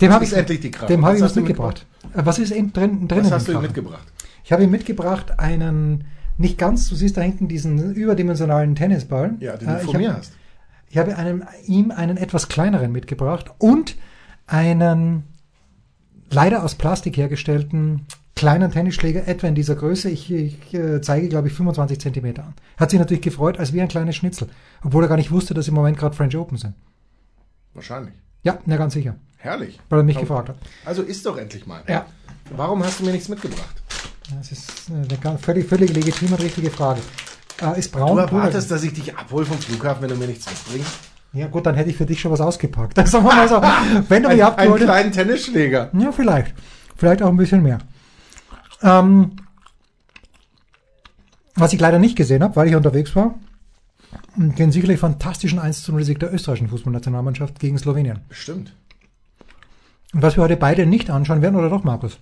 dem 0.00 0.12
habe 0.12 0.24
ich, 0.24 0.32
endlich 0.32 0.60
die 0.60 0.70
Kraft. 0.70 0.88
dem 0.90 1.04
habe 1.04 1.14
Was 1.14 1.18
ich 1.18 1.24
was 1.24 1.34
mitgebracht. 1.36 1.86
Äh, 2.14 2.22
Was 2.24 2.38
ist 2.38 2.52
in, 2.52 2.72
drin, 2.72 3.08
drinnen? 3.08 3.24
Was 3.24 3.32
hast 3.32 3.48
du 3.48 3.52
ihm 3.52 3.62
mitgebracht? 3.62 4.06
Ich 4.44 4.52
habe 4.52 4.62
ihm 4.64 4.70
mitgebracht 4.70 5.38
einen, 5.38 6.04
nicht 6.38 6.58
ganz, 6.58 6.88
du 6.88 6.94
siehst 6.94 7.16
da 7.16 7.20
hinten 7.20 7.48
diesen 7.48 7.94
überdimensionalen 7.94 8.74
Tennisball. 8.74 9.34
Ja, 9.40 9.56
den 9.56 9.68
Äh, 9.68 9.72
du 9.72 9.78
ich 9.78 9.84
von 9.84 9.94
hab- 9.94 10.00
mir 10.00 10.16
hast. 10.16 10.32
ich 10.88 10.98
habe 10.98 11.16
einem, 11.16 11.44
ihm 11.66 11.90
einen 11.90 12.16
etwas 12.16 12.48
kleineren 12.48 12.92
mitgebracht 12.92 13.50
und 13.58 13.96
einen 14.46 15.24
leider 16.30 16.64
aus 16.64 16.74
Plastik 16.74 17.16
hergestellten 17.16 18.06
kleinen 18.34 18.70
Tennisschläger, 18.72 19.28
etwa 19.28 19.46
in 19.46 19.54
dieser 19.54 19.76
Größe. 19.76 20.08
Ich, 20.10 20.32
ich 20.32 20.74
äh, 20.74 21.00
zeige, 21.00 21.28
glaube 21.28 21.48
ich, 21.48 21.54
25 21.54 22.00
Zentimeter 22.00 22.44
an. 22.44 22.54
Hat 22.76 22.90
sich 22.90 22.98
natürlich 22.98 23.22
gefreut, 23.22 23.58
als 23.58 23.72
wie 23.72 23.80
ein 23.82 23.88
kleines 23.88 24.16
Schnitzel. 24.16 24.48
Obwohl 24.82 25.04
er 25.04 25.08
gar 25.08 25.16
nicht 25.16 25.30
wusste, 25.30 25.54
dass 25.54 25.68
im 25.68 25.74
Moment 25.74 25.98
gerade 25.98 26.16
French 26.16 26.36
Open 26.36 26.56
sind. 26.56 26.74
Wahrscheinlich. 27.74 28.14
Ja, 28.42 28.58
ja, 28.66 28.76
ganz 28.76 28.94
sicher. 28.94 29.14
Herrlich. 29.36 29.78
Weil 29.90 30.00
er 30.00 30.02
mich 30.04 30.16
Aber- 30.16 30.26
gefragt 30.26 30.48
hat. 30.48 30.56
Also 30.84 31.02
isst 31.02 31.24
doch 31.26 31.36
endlich 31.36 31.66
mal. 31.66 31.82
Ja. 31.86 32.06
Warum 32.56 32.82
hast 32.82 33.00
du 33.00 33.04
mir 33.04 33.12
nichts 33.12 33.28
mitgebracht? 33.28 33.81
Das 34.42 34.50
ist 34.50 34.90
äh, 34.90 35.26
eine 35.26 35.38
völlig, 35.38 35.68
völlig 35.68 35.94
legitime 35.94 36.32
und 36.32 36.42
richtige 36.42 36.68
Frage. 36.68 37.00
Äh, 37.60 37.78
ist 37.78 37.92
braun 37.92 38.16
Du 38.16 38.22
erwartest, 38.22 38.72
dass 38.72 38.82
ich 38.82 38.92
dich 38.92 39.16
abhole 39.16 39.46
vom 39.46 39.56
Flughafen, 39.56 40.02
wenn 40.02 40.08
du 40.08 40.16
mir 40.16 40.26
nichts 40.26 40.46
mitbringst? 40.50 40.98
Ja 41.32 41.46
gut, 41.46 41.64
dann 41.64 41.76
hätte 41.76 41.90
ich 41.90 41.96
für 41.96 42.06
dich 42.06 42.20
schon 42.20 42.32
was 42.32 42.40
ausgepackt. 42.40 42.98
Also, 42.98 43.20
sagen 43.20 43.24
wir 43.24 43.34
mal 43.36 43.48
so, 43.48 43.62
wenn 44.08 44.24
du 44.24 44.30
mich 44.30 44.44
Ein, 44.44 44.54
einen 44.58 44.76
kleinen 44.76 45.12
Tennisschläger. 45.12 45.90
Ja, 45.96 46.10
vielleicht. 46.10 46.54
Vielleicht 46.96 47.22
auch 47.22 47.28
ein 47.28 47.36
bisschen 47.36 47.62
mehr. 47.62 47.78
Ähm, 48.82 49.36
was 51.54 51.72
ich 51.72 51.78
leider 51.78 52.00
nicht 52.00 52.16
gesehen 52.16 52.42
habe, 52.42 52.56
weil 52.56 52.66
ich 52.66 52.74
unterwegs 52.74 53.14
war, 53.14 53.36
den 54.34 54.72
sicherlich 54.72 54.98
fantastischen 54.98 55.60
1 55.60 55.84
zu 55.84 55.92
0 55.92 56.02
Sieg 56.02 56.18
der 56.18 56.34
österreichischen 56.34 56.68
Fußballnationalmannschaft 56.68 57.60
gegen 57.60 57.78
Slowenien. 57.78 58.22
Stimmt. 58.30 58.74
Und 60.12 60.22
was 60.22 60.36
wir 60.36 60.42
heute 60.42 60.56
beide 60.56 60.84
nicht 60.84 61.10
anschauen 61.10 61.42
werden, 61.42 61.54
oder 61.54 61.70
doch, 61.70 61.84
Markus? 61.84 62.18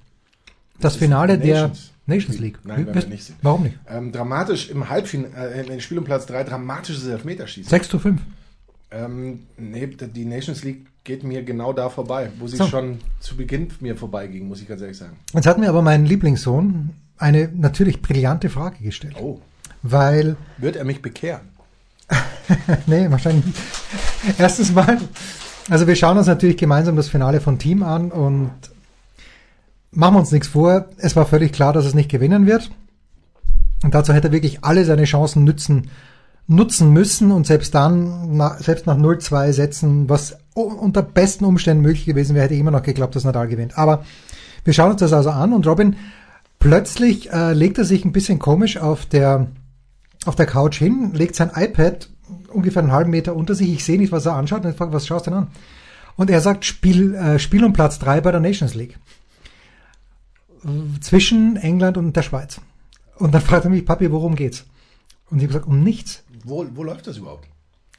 Das 0.80 0.96
Finale 0.96 1.38
der 1.38 1.70
Nations 2.06 2.38
League. 2.38 2.58
Nein, 2.64 2.78
werden 2.78 2.86
wir 2.88 2.94
Wisst- 2.96 3.08
nicht 3.08 3.24
sehen. 3.24 3.36
Warum 3.42 3.62
nicht? 3.64 3.78
Ähm, 3.88 4.12
dramatisch 4.12 4.70
im 4.70 4.88
Halbfinale, 4.88 5.52
äh, 5.54 5.72
im 5.72 5.80
Spiel 5.80 5.98
um 5.98 6.04
Platz 6.04 6.26
3, 6.26 6.44
dramatisches 6.44 7.06
Elfmeterschießen. 7.06 7.68
6 7.70 7.88
zu 7.88 7.98
5. 7.98 8.20
Ähm, 8.90 9.40
nee, 9.56 9.86
die 9.86 10.24
Nations 10.24 10.64
League 10.64 10.86
geht 11.04 11.22
mir 11.22 11.42
genau 11.44 11.72
da 11.72 11.88
vorbei, 11.88 12.30
wo 12.38 12.46
sie 12.48 12.56
So. 12.56 12.66
schon 12.66 12.98
zu 13.20 13.36
Beginn 13.36 13.68
mir 13.80 13.96
vorbeiging, 13.96 14.48
muss 14.48 14.60
ich 14.60 14.68
ganz 14.68 14.80
ehrlich 14.80 14.98
sagen. 14.98 15.16
Jetzt 15.32 15.46
hat 15.46 15.58
mir 15.58 15.68
aber 15.68 15.82
mein 15.82 16.04
Lieblingssohn 16.04 16.90
eine 17.16 17.48
natürlich 17.54 18.02
brillante 18.02 18.50
Frage 18.50 18.82
gestellt. 18.82 19.14
Oh, 19.20 19.40
Weil 19.82 20.36
wird 20.58 20.76
er 20.76 20.84
mich 20.84 21.00
bekehren? 21.02 21.42
nee, 22.86 23.06
wahrscheinlich 23.10 23.46
nicht. 23.46 23.58
Erstens 24.38 24.72
mal, 24.72 24.98
also 25.68 25.86
wir 25.86 25.94
schauen 25.94 26.18
uns 26.18 26.26
natürlich 26.26 26.56
gemeinsam 26.56 26.96
das 26.96 27.08
Finale 27.08 27.40
von 27.40 27.58
Team 27.58 27.82
an 27.84 28.10
und 28.10 28.50
machen 29.92 30.14
wir 30.14 30.20
uns 30.20 30.32
nichts 30.32 30.48
vor. 30.48 30.86
Es 30.98 31.16
war 31.16 31.26
völlig 31.26 31.52
klar, 31.52 31.72
dass 31.72 31.84
es 31.84 31.94
nicht 31.94 32.10
gewinnen 32.10 32.46
wird. 32.46 32.70
Und 33.82 33.94
dazu 33.94 34.12
hätte 34.12 34.28
er 34.28 34.32
wirklich 34.32 34.62
alle 34.62 34.84
seine 34.84 35.04
Chancen 35.04 35.44
nützen, 35.44 35.90
nutzen 36.46 36.92
müssen 36.92 37.32
und 37.32 37.46
selbst 37.46 37.74
dann, 37.74 38.36
na, 38.36 38.56
selbst 38.58 38.86
nach 38.86 38.98
0-2 38.98 39.52
Sätzen, 39.52 40.08
was 40.08 40.38
unter 40.54 41.02
besten 41.02 41.44
Umständen 41.44 41.82
möglich 41.82 42.04
gewesen 42.04 42.34
wäre, 42.34 42.44
hätte 42.44 42.54
ich 42.54 42.60
immer 42.60 42.72
noch 42.72 42.82
geglaubt, 42.82 43.16
dass 43.16 43.24
Nadal 43.24 43.48
gewinnt. 43.48 43.78
Aber 43.78 44.04
wir 44.64 44.72
schauen 44.72 44.92
uns 44.92 45.00
das 45.00 45.12
also 45.12 45.30
an 45.30 45.52
und 45.52 45.66
Robin, 45.66 45.96
plötzlich 46.58 47.32
äh, 47.32 47.54
legt 47.54 47.78
er 47.78 47.84
sich 47.84 48.04
ein 48.04 48.12
bisschen 48.12 48.38
komisch 48.38 48.76
auf 48.76 49.06
der, 49.06 49.46
auf 50.26 50.36
der 50.36 50.46
Couch 50.46 50.76
hin, 50.76 51.12
legt 51.14 51.36
sein 51.36 51.50
iPad 51.54 52.10
ungefähr 52.52 52.82
einen 52.82 52.92
halben 52.92 53.10
Meter 53.10 53.34
unter 53.34 53.54
sich. 53.54 53.70
Ich 53.70 53.84
sehe 53.84 53.98
nicht, 53.98 54.12
was 54.12 54.26
er 54.26 54.34
anschaut. 54.34 54.64
Und 54.64 54.70
ich 54.70 54.76
frage, 54.76 54.92
was 54.92 55.06
schaust 55.06 55.26
du 55.26 55.30
denn 55.30 55.40
an? 55.40 55.48
Und 56.16 56.30
er 56.30 56.40
sagt, 56.40 56.64
Spiel, 56.64 57.14
äh, 57.14 57.38
Spiel 57.38 57.64
um 57.64 57.72
Platz 57.72 57.98
drei 57.98 58.20
bei 58.20 58.30
der 58.30 58.40
Nations 58.40 58.74
League. 58.74 58.98
Zwischen 61.00 61.56
England 61.56 61.96
und 61.96 62.14
der 62.14 62.22
Schweiz. 62.22 62.60
Und 63.16 63.32
dann 63.32 63.42
fragt 63.42 63.64
er 63.64 63.70
mich, 63.70 63.84
Papi, 63.84 64.10
worum 64.10 64.34
geht's? 64.34 64.64
Und 65.30 65.38
ich 65.38 65.44
habe 65.44 65.54
gesagt, 65.54 65.66
um 65.66 65.82
nichts. 65.82 66.22
Wo, 66.44 66.66
wo 66.74 66.82
läuft 66.82 67.06
das 67.06 67.18
überhaupt? 67.18 67.46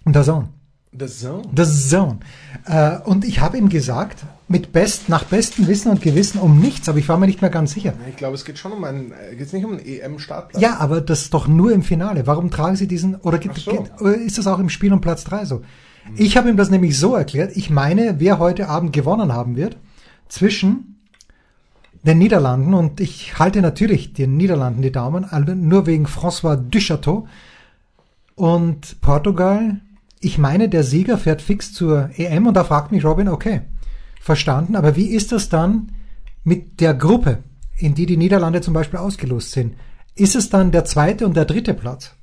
Und 0.03 0.15
der 0.15 0.23
Zone. 0.23 0.49
The 0.97 1.05
Zone. 1.05 1.43
The 1.55 1.63
Zone. 1.63 2.19
Äh, 2.65 2.97
und 3.05 3.23
ich 3.23 3.39
habe 3.39 3.57
ihm 3.57 3.69
gesagt, 3.69 4.25
mit 4.49 4.73
best, 4.73 5.07
nach 5.07 5.23
bestem 5.23 5.67
Wissen 5.67 5.89
und 5.89 6.01
Gewissen 6.01 6.39
um 6.39 6.59
nichts, 6.59 6.89
aber 6.89 6.97
ich 6.97 7.07
war 7.07 7.17
mir 7.17 7.27
nicht 7.27 7.41
mehr 7.41 7.49
ganz 7.49 7.71
sicher. 7.71 7.93
Ich 8.09 8.17
glaube, 8.17 8.35
es 8.35 8.43
geht 8.43 8.57
schon 8.57 8.73
um 8.73 8.83
einen, 8.83 9.13
äh, 9.13 9.35
geht's 9.37 9.53
nicht 9.53 9.63
um 9.63 9.71
einen 9.71 9.85
EM-Startplatz. 9.85 10.61
Ja, 10.61 10.77
aber 10.79 10.99
das 10.99 11.29
doch 11.29 11.47
nur 11.47 11.71
im 11.71 11.83
Finale. 11.83 12.27
Warum 12.27 12.51
tragen 12.51 12.75
Sie 12.75 12.87
diesen, 12.87 13.15
oder, 13.15 13.37
geht, 13.37 13.55
so. 13.55 13.71
geht, 13.71 14.01
oder 14.01 14.15
ist 14.15 14.37
das 14.37 14.47
auch 14.47 14.59
im 14.59 14.67
Spiel 14.67 14.91
um 14.91 14.99
Platz 14.99 15.23
drei 15.23 15.45
so? 15.45 15.61
Ich 16.17 16.35
habe 16.35 16.49
ihm 16.49 16.57
das 16.57 16.69
nämlich 16.69 16.99
so 16.99 17.15
erklärt. 17.15 17.55
Ich 17.55 17.69
meine, 17.69 18.15
wer 18.19 18.39
heute 18.39 18.67
Abend 18.67 18.91
gewonnen 18.91 19.31
haben 19.31 19.55
wird, 19.55 19.77
zwischen 20.27 21.00
den 22.03 22.17
Niederlanden, 22.17 22.73
und 22.73 22.99
ich 22.99 23.37
halte 23.37 23.61
natürlich 23.61 24.13
den 24.13 24.35
Niederlanden 24.37 24.81
die 24.81 24.91
Daumen, 24.91 25.25
nur 25.67 25.85
wegen 25.85 26.07
François 26.07 26.55
Duchateau 26.55 27.27
und 28.35 28.99
Portugal. 29.01 29.81
Ich 30.19 30.37
meine, 30.37 30.67
der 30.67 30.83
Sieger 30.83 31.17
fährt 31.17 31.41
fix 31.41 31.73
zur 31.73 32.09
EM 32.15 32.47
und 32.47 32.55
da 32.55 32.63
fragt 32.63 32.91
mich 32.91 33.05
Robin, 33.05 33.27
okay, 33.27 33.61
verstanden, 34.19 34.75
aber 34.75 34.95
wie 34.95 35.07
ist 35.07 35.31
das 35.31 35.49
dann 35.49 35.91
mit 36.43 36.79
der 36.79 36.93
Gruppe, 36.93 37.39
in 37.77 37.93
die 37.95 38.05
die 38.05 38.17
Niederlande 38.17 38.61
zum 38.61 38.73
Beispiel 38.73 38.99
ausgelost 38.99 39.51
sind? 39.51 39.75
Ist 40.15 40.35
es 40.35 40.49
dann 40.49 40.71
der 40.71 40.85
zweite 40.85 41.25
und 41.25 41.35
der 41.35 41.45
dritte 41.45 41.73
Platz, 41.73 42.15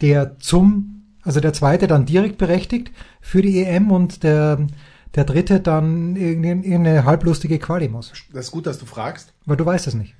der 0.00 0.38
zum, 0.38 1.04
also 1.22 1.40
der 1.40 1.52
zweite 1.52 1.86
dann 1.86 2.06
direkt 2.06 2.38
berechtigt 2.38 2.92
für 3.20 3.42
die 3.42 3.62
EM 3.62 3.90
und 3.90 4.22
der, 4.22 4.66
der 5.14 5.24
dritte 5.24 5.60
dann 5.60 6.16
irgendeine, 6.16 7.04
halblustige 7.04 7.58
Quali 7.58 7.88
muss? 7.88 8.12
Das 8.32 8.46
ist 8.46 8.50
gut, 8.50 8.66
dass 8.66 8.78
du 8.78 8.86
fragst. 8.86 9.32
Weil 9.44 9.56
du 9.56 9.66
weißt 9.66 9.86
es 9.86 9.94
nicht. 9.94 10.14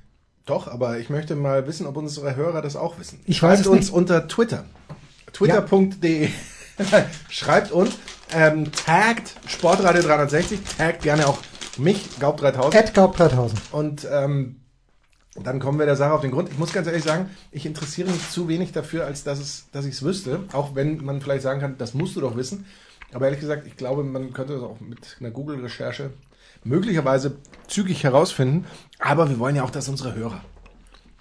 Doch, 0.45 0.67
aber 0.67 0.99
ich 0.99 1.09
möchte 1.09 1.35
mal 1.35 1.67
wissen, 1.67 1.85
ob 1.87 1.95
unsere 1.97 2.35
Hörer 2.35 2.61
das 2.61 2.75
auch 2.75 2.99
wissen. 2.99 3.19
Ich 3.25 3.37
Schreibt 3.37 3.53
weiß 3.53 3.59
es 3.61 3.67
uns 3.67 3.79
nicht. 3.85 3.93
unter 3.93 4.27
Twitter. 4.27 4.65
Twitter.de. 5.31 6.29
Schreibt 7.29 7.71
uns, 7.71 7.97
ähm, 8.33 8.71
taggt 8.71 9.35
Sportradio 9.47 10.01
360, 10.01 10.59
taggt 10.77 11.03
gerne 11.03 11.27
auch 11.27 11.39
mich, 11.77 12.19
Gaub 12.19 12.37
3000. 12.37 12.75
Ed 12.75 12.93
Gaub 12.93 13.15
3000. 13.15 13.61
Und 13.71 14.07
ähm, 14.11 14.57
dann 15.35 15.59
kommen 15.59 15.79
wir 15.79 15.85
der 15.85 15.95
Sache 15.95 16.13
auf 16.13 16.21
den 16.21 16.31
Grund. 16.31 16.49
Ich 16.49 16.59
muss 16.59 16.73
ganz 16.73 16.87
ehrlich 16.87 17.03
sagen, 17.03 17.29
ich 17.51 17.65
interessiere 17.65 18.09
mich 18.11 18.29
zu 18.29 18.47
wenig 18.47 18.71
dafür, 18.71 19.05
als 19.05 19.23
dass, 19.23 19.39
es, 19.39 19.65
dass 19.71 19.85
ich 19.85 19.93
es 19.95 20.03
wüsste. 20.03 20.41
Auch 20.51 20.75
wenn 20.75 21.03
man 21.03 21.21
vielleicht 21.21 21.41
sagen 21.43 21.59
kann, 21.59 21.77
das 21.77 21.93
musst 21.93 22.15
du 22.15 22.21
doch 22.21 22.35
wissen. 22.35 22.65
Aber 23.13 23.25
ehrlich 23.25 23.39
gesagt, 23.39 23.67
ich 23.67 23.77
glaube, 23.77 24.03
man 24.03 24.33
könnte 24.33 24.53
das 24.53 24.63
auch 24.63 24.79
mit 24.79 25.17
einer 25.19 25.31
Google-Recherche 25.31 26.11
möglicherweise 26.63 27.35
zügig 27.67 28.03
herausfinden. 28.03 28.65
Aber 28.99 29.29
wir 29.29 29.39
wollen 29.39 29.55
ja 29.55 29.63
auch, 29.63 29.69
dass 29.69 29.87
unsere 29.89 30.15
Hörer, 30.15 30.41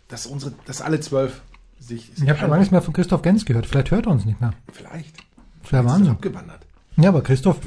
dass 0.08 0.26
unsere, 0.26 0.52
dass 0.66 0.80
alle 0.80 1.00
zwölf 1.00 1.42
sich. 1.78 2.10
Ich 2.16 2.28
habe 2.28 2.38
schon 2.38 2.48
lange 2.50 2.60
nichts 2.60 2.72
mehr 2.72 2.82
von 2.82 2.94
Christoph 2.94 3.22
Gens 3.22 3.44
gehört. 3.44 3.66
Vielleicht 3.66 3.90
hört 3.90 4.06
er 4.06 4.12
uns 4.12 4.24
nicht 4.24 4.40
mehr. 4.40 4.52
Vielleicht. 4.72 5.16
Ist 5.64 5.72
er 5.72 5.84
Wahnsinn. 5.84 6.12
abgewandert. 6.12 6.60
Ja, 6.96 7.08
aber 7.08 7.22
Christoph, 7.22 7.58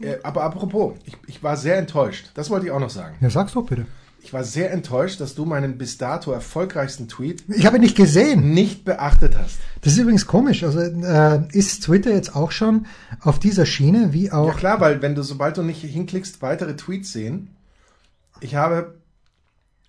Äh, 0.00 0.16
aber 0.22 0.42
apropos, 0.44 0.94
ich, 1.04 1.16
ich 1.26 1.42
war 1.42 1.56
sehr 1.56 1.76
enttäuscht. 1.78 2.30
Das 2.34 2.50
wollte 2.50 2.66
ich 2.66 2.72
auch 2.72 2.80
noch 2.80 2.90
sagen. 2.90 3.16
ja, 3.20 3.30
sag's 3.30 3.52
doch 3.52 3.64
bitte. 3.66 3.86
Ich 4.24 4.32
war 4.32 4.44
sehr 4.44 4.70
enttäuscht, 4.72 5.20
dass 5.20 5.34
du 5.34 5.44
meinen 5.44 5.78
bis 5.78 5.98
dato 5.98 6.32
erfolgreichsten 6.32 7.08
Tweet 7.08 7.44
Ich 7.48 7.66
habe 7.66 7.76
ihn 7.76 7.82
nicht 7.82 7.96
gesehen. 7.96 8.54
nicht 8.54 8.84
beachtet 8.84 9.36
hast. 9.36 9.58
Das 9.80 9.94
ist 9.94 9.98
übrigens 9.98 10.26
komisch. 10.26 10.62
Also 10.62 10.78
äh, 10.80 11.42
ist 11.52 11.82
Twitter 11.84 12.12
jetzt 12.12 12.36
auch 12.36 12.52
schon 12.52 12.86
auf 13.20 13.38
dieser 13.40 13.66
Schiene, 13.66 14.12
wie 14.12 14.30
auch 14.30 14.46
Ja 14.46 14.54
klar, 14.54 14.80
weil 14.80 15.02
wenn 15.02 15.14
du, 15.14 15.22
sobald 15.22 15.56
du 15.56 15.62
nicht 15.62 15.82
hinklickst, 15.82 16.40
weitere 16.40 16.76
Tweets 16.76 17.12
sehen, 17.12 17.50
ich 18.40 18.54
habe, 18.54 18.94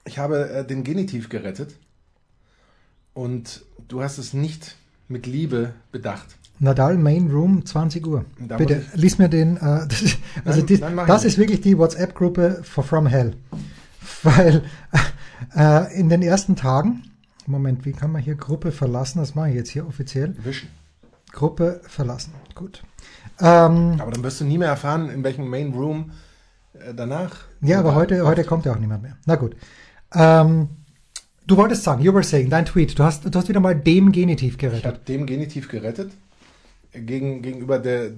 ich 0.05 0.17
habe 0.17 0.49
äh, 0.49 0.65
den 0.65 0.83
Genitiv 0.83 1.29
gerettet 1.29 1.75
und 3.13 3.63
du 3.87 4.01
hast 4.01 4.17
es 4.17 4.33
nicht 4.33 4.75
mit 5.07 5.27
Liebe 5.27 5.73
bedacht. 5.91 6.35
Nadal 6.59 6.97
Main 6.97 7.29
Room 7.29 7.65
20 7.65 8.05
Uhr. 8.07 8.25
Da 8.39 8.57
Bitte 8.57 8.83
lies 8.93 9.17
mir 9.17 9.29
den. 9.29 9.57
Äh, 9.57 9.87
das 9.87 10.01
ist, 10.01 10.17
also 10.45 10.59
Nein, 10.59 10.67
die, 10.67 10.77
nein, 10.77 11.07
das 11.07 11.25
ist 11.25 11.37
wirklich 11.37 11.61
die 11.61 11.77
WhatsApp-Gruppe 11.77 12.61
for 12.63 12.83
From 12.83 13.05
Hell, 13.07 13.35
weil 14.23 14.63
äh, 15.55 15.99
in 15.99 16.09
den 16.09 16.21
ersten 16.21 16.55
Tagen. 16.55 17.03
Moment, 17.45 17.85
wie 17.85 17.91
kann 17.91 18.11
man 18.11 18.21
hier 18.21 18.35
Gruppe 18.35 18.71
verlassen? 18.71 19.19
Das 19.19 19.35
mache 19.35 19.49
ich 19.49 19.55
jetzt 19.55 19.69
hier 19.69 19.85
offiziell. 19.87 20.33
Wischen. 20.43 20.69
Gruppe 21.31 21.81
verlassen. 21.87 22.33
Gut. 22.55 22.83
Ähm, 23.39 23.95
Aber 23.99 24.11
dann 24.11 24.23
wirst 24.23 24.39
du 24.39 24.45
nie 24.45 24.57
mehr 24.57 24.69
erfahren, 24.69 25.09
in 25.09 25.23
welchem 25.23 25.49
Main 25.49 25.73
Room 25.73 26.11
äh, 26.73 26.93
danach. 26.93 27.35
ja, 27.61 27.79
aber 27.79 27.95
heute, 27.95 28.25
heute 28.25 28.43
kommt 28.45 28.65
ja 28.65 28.71
auch 28.73 28.79
niemand 28.79 29.01
mehr. 29.03 29.17
Na 29.25 29.35
gut. 29.35 29.55
Ähm, 30.13 30.69
du 31.47 31.57
wolltest 31.57 31.83
sagen, 31.83 32.01
you 32.03 32.13
were 32.13 32.23
saying, 32.23 32.49
dein 32.49 32.65
Tweet, 32.65 32.97
du 32.97 33.03
hast, 33.03 33.25
du 33.25 33.37
hast 33.37 33.49
wieder 33.49 33.59
mal 33.59 33.75
dem 33.75 34.11
Genitiv 34.11 34.53
Ich 34.53 34.59
gerettet. 34.59 34.85
habe 34.85 34.99
dem 34.99 35.25
Genitiv 35.25 35.67
gerettet 35.67 36.11
äh, 36.93 37.01
gegen, 37.01 37.41
gegenüber 37.41 37.79
der, 37.79 38.11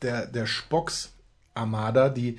der, 0.00 0.26
der 0.26 0.46
Spocks 0.46 1.12
Armada, 1.54 2.08
die 2.08 2.38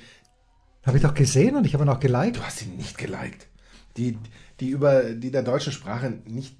Habe 0.86 0.96
ich 0.96 1.02
doch 1.02 1.14
gesehen 1.14 1.56
und 1.56 1.66
ich 1.66 1.74
habe 1.74 1.84
ihn 1.84 1.88
auch 1.88 2.00
geliked. 2.00 2.36
du 2.36 2.42
hast 2.42 2.62
ihn 2.62 2.76
nicht 2.76 2.96
geliked, 2.96 3.48
die, 3.96 4.16
die 4.60 4.68
über 4.68 5.02
die 5.02 5.30
der 5.30 5.42
deutschen 5.42 5.72
Sprache 5.72 6.18
nicht 6.24 6.56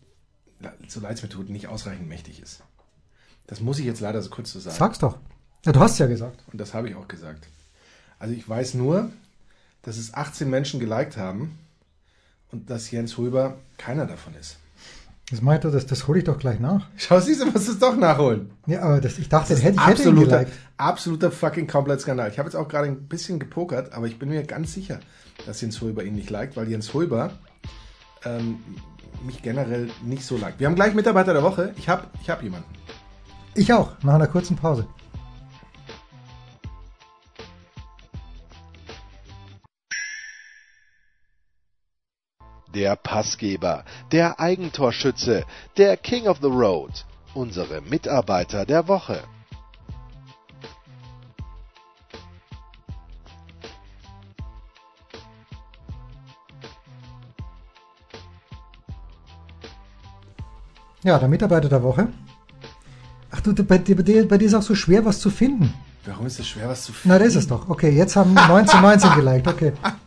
so 0.88 1.00
leid 1.00 1.16
es 1.16 1.22
mir 1.22 1.28
tut, 1.28 1.50
nicht 1.50 1.68
ausreichend 1.68 2.08
mächtig 2.08 2.40
ist. 2.42 2.62
Das 3.46 3.60
muss 3.60 3.78
ich 3.78 3.86
jetzt 3.86 4.00
leider 4.00 4.20
so 4.22 4.30
kurz 4.30 4.52
so 4.52 4.60
sagen. 4.60 4.76
Sag's 4.76 4.98
doch. 4.98 5.18
Ja, 5.64 5.72
du 5.72 5.80
hast 5.80 5.92
es 5.92 5.98
ja 5.98 6.06
gesagt. 6.06 6.42
Und 6.52 6.60
das 6.60 6.74
habe 6.74 6.88
ich 6.88 6.94
auch 6.94 7.08
gesagt. 7.08 7.48
Also 8.18 8.34
ich 8.34 8.48
weiß 8.48 8.74
nur, 8.74 9.10
dass 9.82 9.96
es 9.98 10.14
18 10.14 10.48
Menschen 10.48 10.80
geliked 10.80 11.16
haben 11.16 11.58
und 12.50 12.70
dass 12.70 12.90
Jens 12.90 13.16
Huber 13.18 13.58
keiner 13.76 14.06
davon 14.06 14.34
ist. 14.34 14.58
Das 15.30 15.42
meinte 15.42 15.70
das, 15.72 15.86
das 15.86 16.06
hole 16.06 16.20
ich 16.20 16.24
doch 16.24 16.38
gleich 16.38 16.60
nach. 16.60 16.86
Schau, 16.96 17.18
siehst 17.18 17.40
du, 17.40 17.46
musst 17.46 17.68
es 17.68 17.80
doch 17.80 17.96
nachholen. 17.96 18.50
Ja, 18.66 18.82
aber 18.82 19.00
das, 19.00 19.18
ich 19.18 19.28
dachte, 19.28 19.54
Das 19.54 19.62
hätte, 19.62 19.74
ich 19.80 19.86
hätte 19.86 20.02
ihn 20.02 20.08
absoluter, 20.08 20.38
geliked. 20.44 20.52
absoluter 20.76 21.30
fucking 21.32 21.66
Komplettskandal. 21.66 22.30
Ich 22.30 22.38
habe 22.38 22.48
jetzt 22.48 22.54
auch 22.54 22.68
gerade 22.68 22.86
ein 22.86 23.08
bisschen 23.08 23.40
gepokert, 23.40 23.92
aber 23.92 24.06
ich 24.06 24.20
bin 24.20 24.28
mir 24.28 24.44
ganz 24.44 24.72
sicher, 24.72 25.00
dass 25.44 25.60
Jens 25.60 25.80
Hulber 25.80 26.04
ihn 26.04 26.14
nicht 26.14 26.30
liked, 26.30 26.56
weil 26.56 26.68
Jens 26.68 26.94
Hulber 26.94 27.32
ähm, 28.24 28.58
mich 29.24 29.42
generell 29.42 29.90
nicht 30.04 30.24
so 30.24 30.36
liked. 30.36 30.60
Wir 30.60 30.68
haben 30.68 30.76
gleich 30.76 30.94
Mitarbeiter 30.94 31.32
der 31.32 31.42
Woche. 31.42 31.74
Ich 31.76 31.88
habe 31.88 32.04
ich 32.22 32.30
hab 32.30 32.42
jemanden. 32.44 32.68
Ich 33.54 33.72
auch, 33.72 33.92
nach 34.04 34.14
einer 34.14 34.28
kurzen 34.28 34.54
Pause. 34.56 34.86
Der 42.76 42.94
Passgeber, 42.94 43.84
der 44.12 44.38
Eigentorschütze, 44.38 45.46
der 45.78 45.96
King 45.96 46.28
of 46.28 46.40
the 46.42 46.48
Road, 46.48 47.06
unsere 47.32 47.80
Mitarbeiter 47.80 48.66
der 48.66 48.86
Woche. 48.86 49.22
Ja, 61.02 61.18
der 61.18 61.28
Mitarbeiter 61.28 61.70
der 61.70 61.82
Woche. 61.82 62.08
Ach 63.30 63.40
du, 63.40 63.54
bei 63.54 63.78
dir, 63.78 63.96
bei 63.96 64.02
dir, 64.02 64.28
bei 64.28 64.36
dir 64.36 64.48
ist 64.48 64.54
auch 64.54 64.60
so 64.60 64.74
schwer, 64.74 65.02
was 65.06 65.18
zu 65.20 65.30
finden. 65.30 65.72
Warum 66.04 66.26
ist 66.26 66.38
es 66.38 66.46
schwer, 66.46 66.68
was 66.68 66.84
zu 66.84 66.92
finden? 66.92 67.08
Na, 67.08 67.18
das 67.18 67.28
ist 67.28 67.36
es 67.36 67.48
doch. 67.48 67.70
Okay, 67.70 67.88
jetzt 67.88 68.16
haben 68.16 68.36
1919 68.36 69.14
geliked. 69.14 69.48
Okay. 69.48 69.72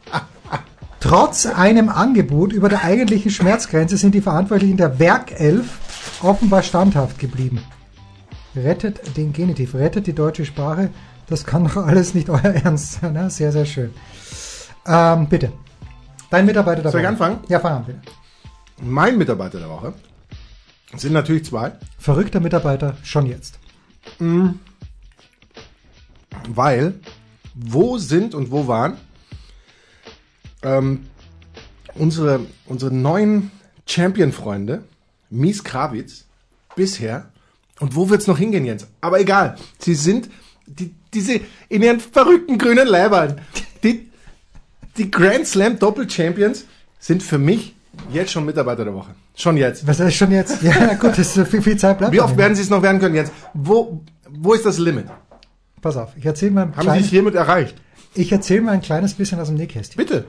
Trotz 1.10 1.48
einem 1.48 1.89
Angebot 1.89 2.54
über 2.54 2.69
der 2.69 2.84
eigentlichen 2.84 3.32
Schmerzgrenze 3.32 3.98
sind 3.98 4.13
die 4.13 4.22
Verantwortlichen 4.22 4.78
der 4.78 5.00
Werkelf 5.00 5.80
offenbar 6.22 6.62
standhaft 6.62 7.17
geblieben. 7.17 7.63
Rettet 8.56 9.17
den 9.17 9.34
Genitiv, 9.34 9.74
rettet 9.74 10.06
die 10.06 10.13
deutsche 10.13 10.45
Sprache. 10.45 10.91
Das 11.26 11.48
kann 11.48 11.63
doch 11.63 11.78
alles 11.78 12.13
nicht 12.13 12.30
euer 12.30 12.43
Ernst 12.63 13.02
sein. 13.02 13.13
Ne? 13.13 13.28
Sehr, 13.32 13.52
sehr 13.52 13.65
schön. 13.65 13.91
Ähm, 14.86 15.28
bitte. 15.28 15.52
Dein 16.30 16.45
Mitarbeiter 16.45 16.84
der 16.84 16.91
Soll 16.91 17.02
ich 17.02 17.06
Woche. 17.06 17.13
anfangen? 17.13 17.39
Ja, 17.48 17.60
fang 17.60 17.74
an, 17.78 17.86
bitte. 17.86 18.02
Mein 18.80 19.17
Mitarbeiter 19.17 19.58
der 19.58 19.69
Woche 19.69 19.95
sind 20.95 21.13
natürlich 21.13 21.43
zwei, 21.43 21.72
Verrückter 21.98 22.39
Mitarbeiter, 22.39 22.98
schon 23.02 23.26
jetzt. 23.26 23.58
weil 26.50 27.00
wo 27.56 27.98
sind 27.98 28.36
und 28.36 28.52
wo 28.52 28.67
waren 28.67 28.98
ähm, 30.63 31.06
unsere, 31.95 32.41
unsere 32.65 32.93
neuen 32.93 33.52
Champion-Freunde, 33.86 34.84
Mies 35.30 35.63
Krawitz, 35.63 36.26
bisher 36.76 37.30
und 37.80 37.95
wo 37.95 38.10
wird's 38.10 38.28
noch 38.28 38.38
hingehen, 38.38 38.65
Jens? 38.65 38.88
Aber 39.02 39.19
egal, 39.19 39.56
sie 39.80 39.95
sind 39.95 40.30
die, 40.67 40.93
diese 41.13 41.39
in 41.69 41.82
ihren 41.82 42.00
verrückten 42.00 42.58
grünen 42.58 42.88
Leibern, 42.88 43.39
die, 43.84 44.10
die 44.98 45.10
Grand 45.12 45.48
Slam 45.48 45.80
Doppel-Champions 45.80 46.65
sind 47.00 47.24
für 47.24 47.38
mich 47.38 47.76
jetzt 48.12 48.32
schon 48.32 48.45
Mitarbeiter 48.45 48.84
der 48.86 48.93
Woche. 48.93 49.15
Schon 49.36 49.58
jetzt. 49.58 49.88
Was 49.88 50.00
ist 50.00 50.15
schon 50.15 50.32
jetzt? 50.32 50.62
Ja, 50.62 50.93
gut, 51.00 51.17
das 51.17 51.36
ist 51.36 51.48
viel, 51.48 51.62
viel 51.62 51.78
Zeit 51.78 51.98
bleibt. 51.98 52.13
Wie 52.13 52.22
oft 52.22 52.38
werden 52.38 52.56
sie 52.56 52.62
es 52.62 52.69
noch 52.69 52.82
werden 52.82 53.00
können, 53.00 53.15
Jens? 53.15 53.32
Wo, 53.54 54.02
wo 54.30 54.54
ist 54.54 54.65
das 54.65 54.78
Limit? 54.78 55.06
Pass 55.82 55.95
auf, 55.98 56.10
ich 56.17 56.26
erzähle 56.26 56.52
mal, 56.52 56.62
ein 56.63 56.72
Haben 56.72 56.82
sie 56.82 56.86
kleines- 56.88 57.06
es 57.06 57.10
hiermit 57.12 57.36
erreicht? 57.36 57.76
ich 58.15 58.32
erzähle 58.32 58.62
mal 58.62 58.72
ein 58.72 58.82
kleines 58.82 59.13
bisschen 59.13 59.39
aus 59.39 59.48
dem 59.48 59.56
Nähkästchen. 59.58 59.98
Bitte. 59.98 60.26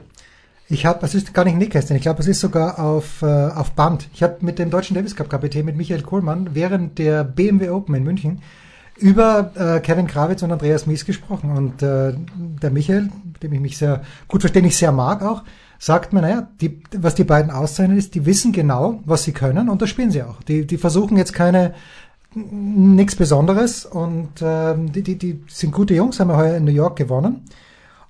Ich 0.71 0.85
habe, 0.85 1.05
es 1.05 1.13
ist 1.13 1.33
gar 1.33 1.43
nicht 1.43 1.55
ein 1.55 1.59
Nähkästchen, 1.59 1.97
ich 1.97 2.01
glaube, 2.01 2.21
es 2.21 2.27
ist 2.27 2.39
sogar 2.39 2.79
auf, 2.79 3.23
äh, 3.23 3.25
auf 3.25 3.71
Band. 3.71 4.07
Ich 4.13 4.23
habe 4.23 4.37
mit 4.39 4.57
dem 4.57 4.69
deutschen 4.69 4.95
Davis 4.95 5.17
Cup 5.17 5.29
Kapitän, 5.29 5.65
mit 5.65 5.75
Michael 5.75 6.01
Kohlmann, 6.01 6.51
während 6.53 6.97
der 6.97 7.25
BMW 7.25 7.69
Open 7.71 7.93
in 7.93 8.03
München 8.05 8.41
über 8.95 9.51
äh, 9.55 9.81
Kevin 9.81 10.07
Krawitz 10.07 10.43
und 10.43 10.51
Andreas 10.53 10.87
Mies 10.87 11.03
gesprochen. 11.03 11.51
Und 11.51 11.83
äh, 11.83 12.13
der 12.61 12.71
Michael, 12.71 13.09
mit 13.25 13.43
dem 13.43 13.51
ich 13.51 13.59
mich 13.59 13.77
sehr 13.77 14.03
gut 14.29 14.43
verstehe, 14.43 14.65
ich 14.65 14.77
sehr 14.77 14.93
mag 14.93 15.21
auch, 15.23 15.43
sagt 15.77 16.13
mir, 16.13 16.21
naja, 16.21 16.47
die, 16.61 16.81
was 16.95 17.15
die 17.15 17.25
beiden 17.25 17.51
auszeichnet, 17.51 17.97
ist, 17.97 18.15
die 18.15 18.25
wissen 18.25 18.53
genau, 18.53 19.01
was 19.03 19.23
sie 19.23 19.33
können 19.33 19.67
und 19.67 19.81
das 19.81 19.89
spielen 19.89 20.11
sie 20.11 20.23
auch. 20.23 20.41
Die, 20.43 20.65
die 20.65 20.77
versuchen 20.77 21.17
jetzt 21.17 21.33
keine 21.33 21.73
nichts 22.33 23.17
Besonderes 23.17 23.85
und 23.85 24.29
ähm, 24.41 24.93
die, 24.93 25.03
die, 25.03 25.17
die 25.17 25.43
sind 25.49 25.73
gute 25.73 25.95
Jungs, 25.95 26.21
haben 26.21 26.29
ja 26.29 26.37
heuer 26.37 26.55
in 26.55 26.63
New 26.63 26.71
York 26.71 26.95
gewonnen. 26.95 27.43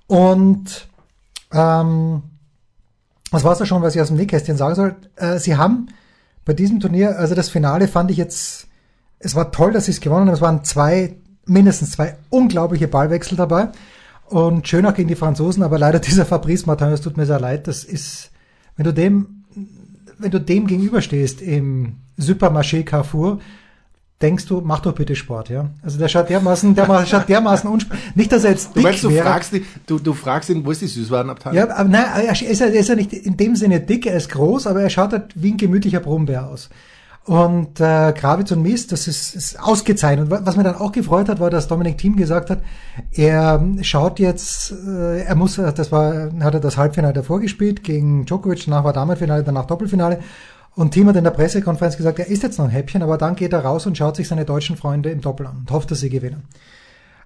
Und 0.05 0.87
ähm, 1.51 2.21
das 3.31 3.43
war's 3.43 3.59
ja 3.59 3.65
schon, 3.65 3.81
was 3.81 3.95
ich 3.95 4.01
aus 4.01 4.09
dem 4.09 4.17
Nähkästchen 4.17 4.57
sagen 4.57 4.75
soll. 4.75 4.95
Äh, 5.15 5.39
sie 5.39 5.55
haben 5.55 5.87
bei 6.45 6.53
diesem 6.53 6.79
Turnier, 6.79 7.17
also 7.17 7.33
das 7.33 7.49
Finale 7.49 7.87
fand 7.87 8.11
ich 8.11 8.17
jetzt, 8.17 8.67
es 9.19 9.35
war 9.35 9.51
toll, 9.51 9.71
dass 9.71 9.85
sie 9.85 9.91
es 9.91 10.01
gewonnen 10.01 10.27
haben. 10.27 10.33
Es 10.33 10.41
waren 10.41 10.63
zwei, 10.63 11.15
mindestens 11.45 11.91
zwei 11.91 12.17
unglaubliche 12.29 12.87
Ballwechsel 12.87 13.37
dabei. 13.37 13.69
Und 14.25 14.67
schön 14.67 14.85
auch 14.85 14.93
gegen 14.93 15.09
die 15.09 15.15
Franzosen, 15.15 15.63
aber 15.63 15.77
leider 15.79 15.99
dieser 16.01 16.25
Fabrice 16.25 16.65
Martin, 16.65 16.89
es 16.89 17.01
tut 17.01 17.17
mir 17.17 17.25
sehr 17.25 17.39
leid, 17.39 17.67
das 17.67 17.83
ist, 17.83 18.31
wenn 18.75 18.85
du 18.85 18.93
dem, 18.93 19.45
wenn 20.17 20.31
du 20.31 20.39
dem 20.39 20.67
gegenüberstehst 20.67 21.41
im 21.41 21.97
Supermarché 22.17 22.83
Carrefour, 22.83 23.39
denkst 24.21 24.45
du, 24.45 24.61
mach 24.61 24.79
doch 24.81 24.93
bitte 24.93 25.15
Sport, 25.15 25.49
ja. 25.49 25.69
Also 25.83 25.97
der 25.97 26.07
schaut 26.07 26.29
dermaßen, 26.29 26.75
der 26.75 27.05
schaut 27.05 27.27
dermaßen 27.29 27.69
unsp 27.69 27.91
nicht, 28.15 28.31
dass 28.31 28.43
er 28.43 28.51
jetzt 28.51 28.69
Du 28.69 28.73
dick 28.75 28.83
meinst, 28.83 29.03
du 29.03 29.09
wäre. 29.09 29.25
fragst, 29.27 29.53
die, 29.53 29.65
du, 29.87 29.99
du 29.99 30.13
fragst 30.13 30.49
ihn, 30.49 30.65
wo 30.65 30.71
ist 30.71 30.81
die 30.81 30.87
Süßwarenabteilung? 30.87 31.57
Ja, 31.57 31.75
aber 31.75 31.89
nein, 31.89 32.05
er 32.27 32.31
ist, 32.31 32.59
ja, 32.59 32.67
er 32.67 32.73
ist 32.79 32.89
ja 32.89 32.95
nicht 32.95 33.13
in 33.13 33.37
dem 33.37 33.55
Sinne 33.55 33.79
dick, 33.79 34.05
er 34.05 34.15
ist 34.15 34.29
groß, 34.29 34.67
aber 34.67 34.81
er 34.81 34.89
schaut 34.89 35.11
halt 35.13 35.31
wie 35.35 35.51
ein 35.51 35.57
gemütlicher 35.57 35.99
Brummbär 35.99 36.47
aus. 36.47 36.69
Und 37.23 37.79
äh, 37.79 38.13
Gravitz 38.13 38.49
und 38.51 38.63
Mies, 38.63 38.87
das 38.87 39.07
ist, 39.07 39.35
ist 39.35 39.59
ausgezeichnet. 39.61 40.25
Und 40.25 40.31
wa- 40.31 40.41
was 40.43 40.55
mir 40.57 40.63
dann 40.63 40.73
auch 40.73 40.91
gefreut 40.91 41.29
hat, 41.29 41.39
war, 41.39 41.51
dass 41.51 41.67
Dominik 41.67 41.99
Thiem 41.99 42.15
gesagt 42.15 42.49
hat, 42.49 42.63
er 43.11 43.63
schaut 43.83 44.17
jetzt, 44.17 44.71
äh, 44.87 45.21
er 45.21 45.35
muss, 45.35 45.57
das 45.57 45.91
war, 45.91 46.31
hat 46.41 46.53
er 46.55 46.59
das 46.59 46.77
Halbfinale 46.77 47.13
davor 47.13 47.39
gespielt 47.39 47.83
gegen 47.83 48.25
Djokovic, 48.25 48.65
danach 48.65 48.83
war 48.83 48.93
Damenfinale, 48.93 49.43
danach 49.43 49.65
Doppelfinale. 49.67 50.17
Und 50.75 50.91
Thiem 50.91 51.09
hat 51.09 51.15
in 51.17 51.23
der 51.23 51.31
Pressekonferenz 51.31 51.97
gesagt, 51.97 52.19
er 52.19 52.27
ist 52.27 52.43
jetzt 52.43 52.57
noch 52.57 52.65
ein 52.65 52.71
Häppchen, 52.71 53.03
aber 53.03 53.17
dann 53.17 53.35
geht 53.35 53.53
er 53.53 53.65
raus 53.65 53.85
und 53.85 53.97
schaut 53.97 54.15
sich 54.15 54.27
seine 54.27 54.45
deutschen 54.45 54.77
Freunde 54.77 55.09
im 55.09 55.21
Doppel 55.21 55.47
an 55.47 55.57
und 55.57 55.71
hofft, 55.71 55.91
dass 55.91 55.99
sie 55.99 56.09
gewinnen. 56.09 56.43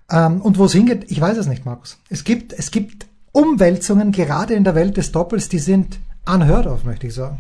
Ähm, 0.10 0.42
und 0.42 0.58
wo 0.58 0.66
es 0.66 0.74
hingeht, 0.74 1.12
ich 1.12 1.22
weiß 1.22 1.38
es 1.38 1.48
nicht, 1.48 1.66
Markus. 1.66 1.98
Es 2.10 2.24
gibt, 2.24 2.54
es 2.54 2.72
gibt 2.72 3.06
Umwälzungen 3.32 4.12
gerade 4.12 4.54
in 4.54 4.64
der 4.64 4.76
Welt 4.76 4.98
des 4.98 5.12
Doppels, 5.12 5.50
die 5.50 5.60
sind 5.60 6.00
unheard 6.26 6.68
of, 6.68 6.84
möchte 6.86 7.08
ich 7.08 7.14
sagen. 7.14 7.40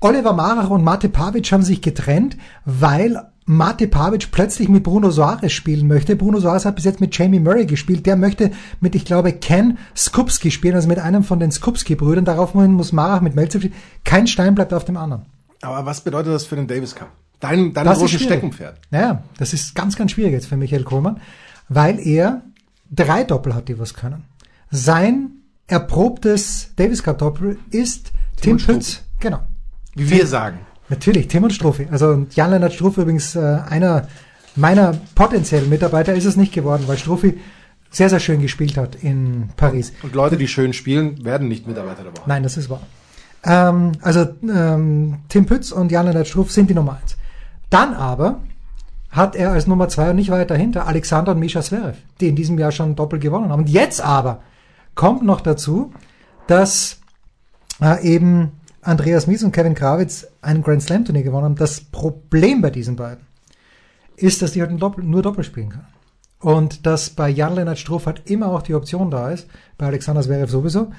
Oliver 0.00 0.32
Marach 0.32 0.70
und 0.70 0.84
Mate 0.84 1.08
Pavic 1.08 1.50
haben 1.52 1.62
sich 1.62 1.82
getrennt, 1.82 2.36
weil 2.64 3.20
Mate 3.48 3.86
Pavic 3.86 4.32
plötzlich 4.32 4.68
mit 4.68 4.82
Bruno 4.82 5.10
Soares 5.10 5.52
spielen 5.52 5.86
möchte. 5.86 6.16
Bruno 6.16 6.40
Soares 6.40 6.64
hat 6.64 6.74
bis 6.74 6.84
jetzt 6.84 7.00
mit 7.00 7.16
Jamie 7.16 7.38
Murray 7.38 7.64
gespielt. 7.64 8.04
Der 8.04 8.16
möchte 8.16 8.50
mit, 8.80 8.96
ich 8.96 9.04
glaube, 9.04 9.32
Ken 9.32 9.78
Skupski 9.94 10.50
spielen, 10.50 10.74
also 10.74 10.88
mit 10.88 10.98
einem 10.98 11.22
von 11.22 11.38
den 11.38 11.52
Skupski-Brüdern. 11.52 12.24
Daraufhin 12.24 12.72
muss 12.72 12.92
Marach 12.92 13.20
mit 13.20 13.36
Melzer 13.36 13.60
spielen. 13.60 13.74
Kein 14.04 14.26
Stein 14.26 14.56
bleibt 14.56 14.74
auf 14.74 14.84
dem 14.84 14.96
anderen. 14.96 15.26
Aber 15.62 15.86
was 15.86 16.00
bedeutet 16.00 16.32
das 16.32 16.44
für 16.44 16.56
den 16.56 16.66
Davis 16.66 16.96
Cup? 16.96 17.08
Dein, 17.38 17.72
dein 17.72 17.86
großes. 17.86 18.20
Steckenpferd. 18.20 18.80
Naja, 18.90 19.22
das 19.38 19.52
ist 19.52 19.76
ganz, 19.76 19.94
ganz 19.94 20.10
schwierig 20.10 20.32
jetzt 20.32 20.46
für 20.46 20.56
Michael 20.56 20.82
Kohlmann, 20.82 21.20
weil 21.68 22.00
er 22.00 22.42
drei 22.90 23.22
Doppel 23.22 23.54
hat, 23.54 23.68
die 23.68 23.78
was 23.78 23.94
können. 23.94 24.24
Sein 24.70 25.30
erprobtes 25.68 26.70
Davis 26.74 27.02
Cup 27.04 27.18
Doppel 27.18 27.58
ist 27.70 28.12
Tim, 28.40 28.58
Tim 28.58 28.66
Pütz. 28.66 29.02
Genau. 29.20 29.40
Wie 29.94 30.10
wir 30.10 30.26
sagen. 30.26 30.58
Natürlich, 30.88 31.28
Tim 31.28 31.44
und 31.44 31.52
Struffi. 31.52 31.88
Also 31.90 32.26
Jan-Lennart 32.30 32.72
Struffi 32.72 33.02
übrigens 33.02 33.34
äh, 33.34 33.58
einer 33.68 34.08
meiner 34.54 34.94
potenziellen 35.14 35.68
Mitarbeiter 35.68 36.14
ist 36.14 36.24
es 36.24 36.36
nicht 36.36 36.52
geworden, 36.52 36.84
weil 36.86 36.96
Struffi 36.96 37.38
sehr, 37.90 38.08
sehr 38.08 38.20
schön 38.20 38.40
gespielt 38.40 38.76
hat 38.76 38.96
in 38.96 39.50
Paris. 39.56 39.92
Und 40.02 40.14
Leute, 40.14 40.36
die 40.36 40.48
schön 40.48 40.72
spielen, 40.72 41.24
werden 41.24 41.48
nicht 41.48 41.66
Mitarbeiter 41.66 42.04
Woche. 42.04 42.22
Nein, 42.26 42.42
das 42.42 42.56
ist 42.56 42.70
wahr. 42.70 42.82
Ähm, 43.44 43.92
also 44.02 44.26
ähm, 44.42 45.18
Tim 45.28 45.46
Pütz 45.46 45.72
und 45.72 45.92
Jan-Lennart 45.92 46.26
Struff 46.26 46.50
sind 46.50 46.70
die 46.70 46.74
Nummer 46.74 46.98
eins. 47.00 47.16
Dann 47.70 47.94
aber 47.94 48.40
hat 49.10 49.34
er 49.34 49.52
als 49.52 49.66
Nummer 49.66 49.88
zwei 49.88 50.10
und 50.10 50.16
nicht 50.16 50.30
weit 50.30 50.50
dahinter 50.50 50.86
Alexander 50.86 51.32
und 51.32 51.38
Misha 51.38 51.62
Zverev, 51.62 51.96
die 52.20 52.28
in 52.28 52.36
diesem 52.36 52.58
Jahr 52.58 52.72
schon 52.72 52.96
doppelt 52.96 53.22
gewonnen 53.22 53.50
haben. 53.50 53.62
Und 53.62 53.70
jetzt 53.70 54.00
aber 54.00 54.42
kommt 54.94 55.22
noch 55.22 55.40
dazu, 55.40 55.92
dass 56.46 57.00
äh, 57.80 58.06
eben 58.06 58.52
Andreas 58.86 59.26
Mies 59.26 59.42
und 59.42 59.52
Kevin 59.52 59.74
Krawitz 59.74 60.28
ein 60.42 60.62
Grand 60.62 60.80
Slam 60.80 61.04
Turnier 61.04 61.24
gewonnen 61.24 61.44
haben. 61.44 61.56
Das 61.56 61.80
Problem 61.80 62.62
bei 62.62 62.70
diesen 62.70 62.94
beiden 62.94 63.26
ist, 64.16 64.42
dass 64.42 64.52
die 64.52 64.62
halt 64.62 64.70
nur 64.70 65.22
Doppel 65.22 65.44
spielen 65.44 65.70
können. 65.70 65.86
Und 66.38 66.86
dass 66.86 67.10
bei 67.10 67.28
Jan-Lennart 67.28 67.78
Struff 67.78 68.06
halt 68.06 68.30
immer 68.30 68.48
auch 68.48 68.62
die 68.62 68.74
Option 68.74 69.10
da 69.10 69.30
ist, 69.30 69.48
bei 69.76 69.86
Alexander 69.86 70.22
Zverev 70.22 70.50
sowieso, 70.50 70.92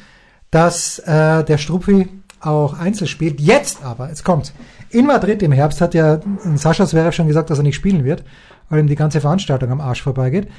dass 0.52 1.00
äh, 1.00 1.44
der 1.46 1.58
Struppi 1.58 2.10
auch 2.42 2.78
Einzel 2.78 3.08
spielt. 3.08 3.40
Jetzt 3.40 3.84
aber, 3.84 4.10
jetzt 4.10 4.26
kommt 4.26 4.54
In 4.90 5.06
Madrid 5.06 5.42
im 5.42 5.52
Herbst 5.54 5.80
hat 5.80 5.94
ja 5.94 6.20
Sascha 6.56 6.86
Zverev 6.86 7.16
schon 7.16 7.28
gesagt, 7.28 7.50
dass 7.50 7.60
er 7.60 7.64
nicht 7.64 7.76
spielen 7.76 8.04
wird, 8.04 8.26
weil 8.70 8.80
ihm 8.80 8.88
die 8.88 8.96
ganze 8.96 9.22
Veranstaltung 9.22 9.72
am 9.72 9.82
Arsch 9.82 10.04
vorbeigeht. 10.04 10.50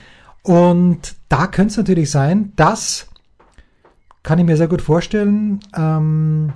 Und 0.42 1.16
da 1.28 1.46
könnte 1.46 1.72
es 1.72 1.76
natürlich 1.76 2.10
sein, 2.10 2.52
dass, 2.56 3.08
kann 4.22 4.38
ich 4.38 4.46
mir 4.46 4.56
sehr 4.56 4.68
gut 4.68 4.80
vorstellen, 4.80 5.60
ähm, 5.76 6.54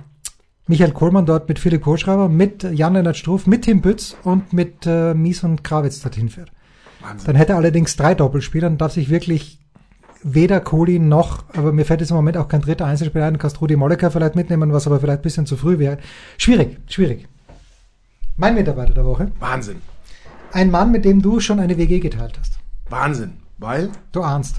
Michael 0.67 0.91
Kohlmann 0.91 1.25
dort 1.25 1.49
mit 1.49 1.59
Philipp 1.59 1.83
Kohlschreiber, 1.83 2.29
mit 2.29 2.63
Jan-Lennart 2.63 3.17
Struff, 3.17 3.47
mit 3.47 3.63
Tim 3.63 3.81
Bütz 3.81 4.15
und 4.23 4.53
mit 4.53 4.85
äh, 4.85 5.13
Mies 5.13 5.43
und 5.43 5.63
Krawitz 5.63 6.01
dorthin 6.01 6.29
fährt. 6.29 6.51
Wahnsinn. 7.01 7.27
Dann 7.27 7.35
hätte 7.35 7.53
er 7.53 7.57
allerdings 7.57 7.97
drei 7.97 8.15
Doppelspieler 8.15 8.67
und 8.67 8.79
darf 8.79 8.93
sich 8.93 9.09
wirklich 9.09 9.59
weder 10.23 10.61
Kohli 10.61 10.99
noch, 10.99 11.43
aber 11.53 11.73
mir 11.73 11.85
fällt 11.85 11.99
jetzt 11.99 12.11
im 12.11 12.15
Moment 12.15 12.37
auch 12.37 12.47
kein 12.47 12.61
dritter 12.61 12.85
Einzelspieler 12.85 13.25
ein, 13.25 13.37
kannst 13.37 13.59
Rudi 13.59 13.75
Molleker 13.75 14.09
vielleicht 14.09 14.35
mitnehmen, 14.35 14.71
was 14.71 14.87
aber 14.87 15.01
vielleicht 15.01 15.19
ein 15.19 15.23
bisschen 15.23 15.45
zu 15.45 15.57
früh 15.57 15.79
wäre. 15.79 15.97
Schwierig, 16.37 16.79
schwierig. 16.87 17.27
Mein 18.37 18.55
Mitarbeiter 18.55 18.93
der 18.93 19.05
Woche. 19.05 19.31
Wahnsinn. 19.39 19.81
Ein 20.53 20.71
Mann, 20.71 20.91
mit 20.91 21.03
dem 21.03 21.21
du 21.21 21.41
schon 21.41 21.59
eine 21.59 21.77
WG 21.77 21.99
geteilt 21.99 22.39
hast. 22.39 22.57
Wahnsinn. 22.89 23.33
Weil? 23.57 23.89
Du 24.11 24.21
ahnst. 24.21 24.57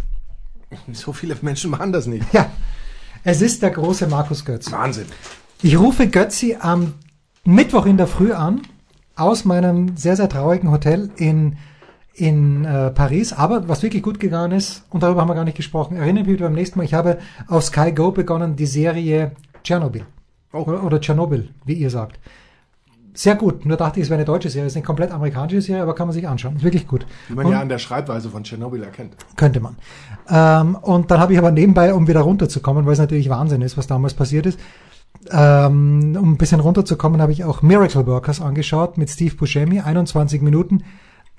So 0.92 1.12
viele 1.12 1.36
Menschen 1.40 1.70
machen 1.70 1.92
das 1.92 2.07
nicht. 2.07 2.26
Ja. 2.32 2.50
Es 3.22 3.40
ist 3.42 3.62
der 3.62 3.70
große 3.70 4.09
Markus 4.09 4.44
Götz. 4.44 4.72
Wahnsinn. 4.72 5.07
Ich 5.64 5.78
rufe 5.78 6.08
Götzi 6.08 6.58
am 6.60 6.92
Mittwoch 7.46 7.86
in 7.86 7.96
der 7.96 8.06
Früh 8.06 8.34
an, 8.34 8.60
aus 9.16 9.46
meinem 9.46 9.96
sehr, 9.96 10.14
sehr 10.14 10.28
traurigen 10.28 10.70
Hotel 10.70 11.08
in 11.16 11.56
in 12.12 12.66
äh, 12.66 12.90
Paris, 12.90 13.32
aber 13.32 13.66
was 13.66 13.82
wirklich 13.82 14.02
gut 14.02 14.20
gegangen 14.20 14.52
ist, 14.52 14.84
und 14.90 15.02
darüber 15.02 15.22
haben 15.22 15.28
wir 15.28 15.34
gar 15.34 15.46
nicht 15.46 15.56
gesprochen, 15.56 15.96
erinnern 15.96 16.26
mich 16.26 16.38
beim 16.38 16.52
nächsten 16.52 16.78
Mal, 16.78 16.84
ich 16.84 16.92
habe 16.92 17.16
auf 17.48 17.64
Sky 17.64 17.92
Go 17.92 18.10
begonnen, 18.10 18.56
die 18.56 18.66
Serie 18.66 19.32
Tschernobyl. 19.64 20.04
Oh. 20.52 20.58
Oder, 20.58 20.84
oder 20.84 21.00
Tschernobyl, 21.00 21.48
wie 21.64 21.72
ihr 21.72 21.88
sagt. 21.88 22.20
Sehr 23.14 23.34
gut, 23.34 23.64
nur 23.64 23.78
dachte 23.78 24.00
ich, 24.00 24.04
es 24.04 24.10
wäre 24.10 24.18
eine 24.18 24.26
deutsche 24.26 24.50
Serie, 24.50 24.66
es 24.66 24.74
ist 24.74 24.76
eine 24.76 24.84
komplett 24.84 25.12
amerikanische 25.12 25.62
Serie, 25.62 25.82
aber 25.82 25.94
kann 25.94 26.08
man 26.08 26.14
sich 26.14 26.28
anschauen, 26.28 26.56
ist 26.56 26.62
wirklich 26.62 26.86
gut. 26.86 27.06
Wie 27.28 27.34
man 27.34 27.46
und, 27.46 27.52
ja 27.52 27.60
an 27.60 27.70
der 27.70 27.78
Schreibweise 27.78 28.28
von 28.28 28.44
Tschernobyl 28.44 28.82
erkennt. 28.82 29.16
Könnte 29.36 29.60
man. 29.60 29.76
Ähm, 30.28 30.74
und 30.74 31.10
dann 31.10 31.20
habe 31.20 31.32
ich 31.32 31.38
aber 31.38 31.52
nebenbei, 31.52 31.94
um 31.94 32.06
wieder 32.06 32.20
runterzukommen, 32.20 32.84
weil 32.84 32.92
es 32.92 32.98
natürlich 32.98 33.30
Wahnsinn 33.30 33.62
ist, 33.62 33.78
was 33.78 33.86
damals 33.86 34.12
passiert 34.12 34.44
ist, 34.44 34.60
ähm, 35.31 36.16
um 36.20 36.33
ein 36.33 36.37
bisschen 36.37 36.61
runterzukommen, 36.61 37.20
habe 37.20 37.33
ich 37.33 37.45
auch 37.45 37.62
Miracle 37.62 38.07
Workers 38.07 38.41
angeschaut 38.41 38.99
mit 38.99 39.11
Steve 39.11 39.35
Buscemi, 39.35 39.81
21 39.81 40.43
Minuten, 40.43 40.83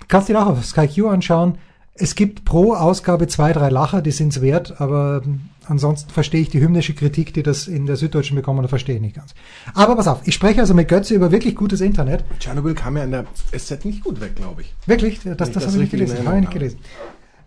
Kannst 0.08 0.30
du 0.30 0.34
dir 0.34 0.42
auch 0.42 0.48
auf 0.48 0.66
Sky 0.66 0.88
Q 0.88 1.08
anschauen. 1.08 1.58
Es 1.98 2.16
gibt 2.16 2.44
pro 2.44 2.74
Ausgabe 2.74 3.28
zwei, 3.28 3.54
drei 3.54 3.70
Lacher, 3.70 4.02
die 4.02 4.12
sind's 4.12 4.42
wert, 4.42 4.82
aber 4.82 5.22
ansonsten 5.66 6.12
verstehe 6.12 6.42
ich 6.42 6.50
die 6.50 6.60
hymnische 6.60 6.94
Kritik, 6.94 7.34
die 7.34 7.42
das 7.42 7.68
in 7.68 7.86
der 7.86 7.96
Süddeutschen 7.96 8.36
bekommen, 8.36 8.62
da 8.62 8.68
verstehe 8.68 8.96
ich 8.96 9.02
nicht 9.02 9.16
ganz. 9.16 9.34
Aber 9.74 9.96
pass 9.96 10.10
auf, 10.10 10.20
ich 10.26 10.36
spreche 10.36 10.60
also 10.60 10.74
mit 10.74 10.90
Götze 10.90 11.16
über 11.16 11.32
wirklich 11.32 11.56
gutes 11.56 11.80
Internet. 11.80 12.26
Tschernobyl 12.40 12.74
kam 12.74 12.98
ja 12.98 13.06
in 13.06 13.12
der 13.12 13.26
SZ 13.58 13.86
nicht 13.86 14.04
gut 14.04 14.20
weg, 14.20 14.36
glaube 14.36 14.64
ich. 14.64 14.76
Wirklich? 14.86 15.22
Das, 15.24 15.38
das, 15.38 15.52
das 15.52 15.68
habe 15.68 15.76
ich 15.76 15.82
nicht 15.84 15.92
gelesen. 15.92 16.28
Habe 16.28 16.36
ich 16.36 16.42
nicht 16.42 16.54
gelesen. 16.54 16.80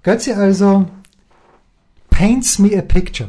Götze 0.03 0.35
also 0.35 0.87
paints 2.09 2.59
me 2.59 2.77
a 2.77 2.81
picture. 2.81 3.29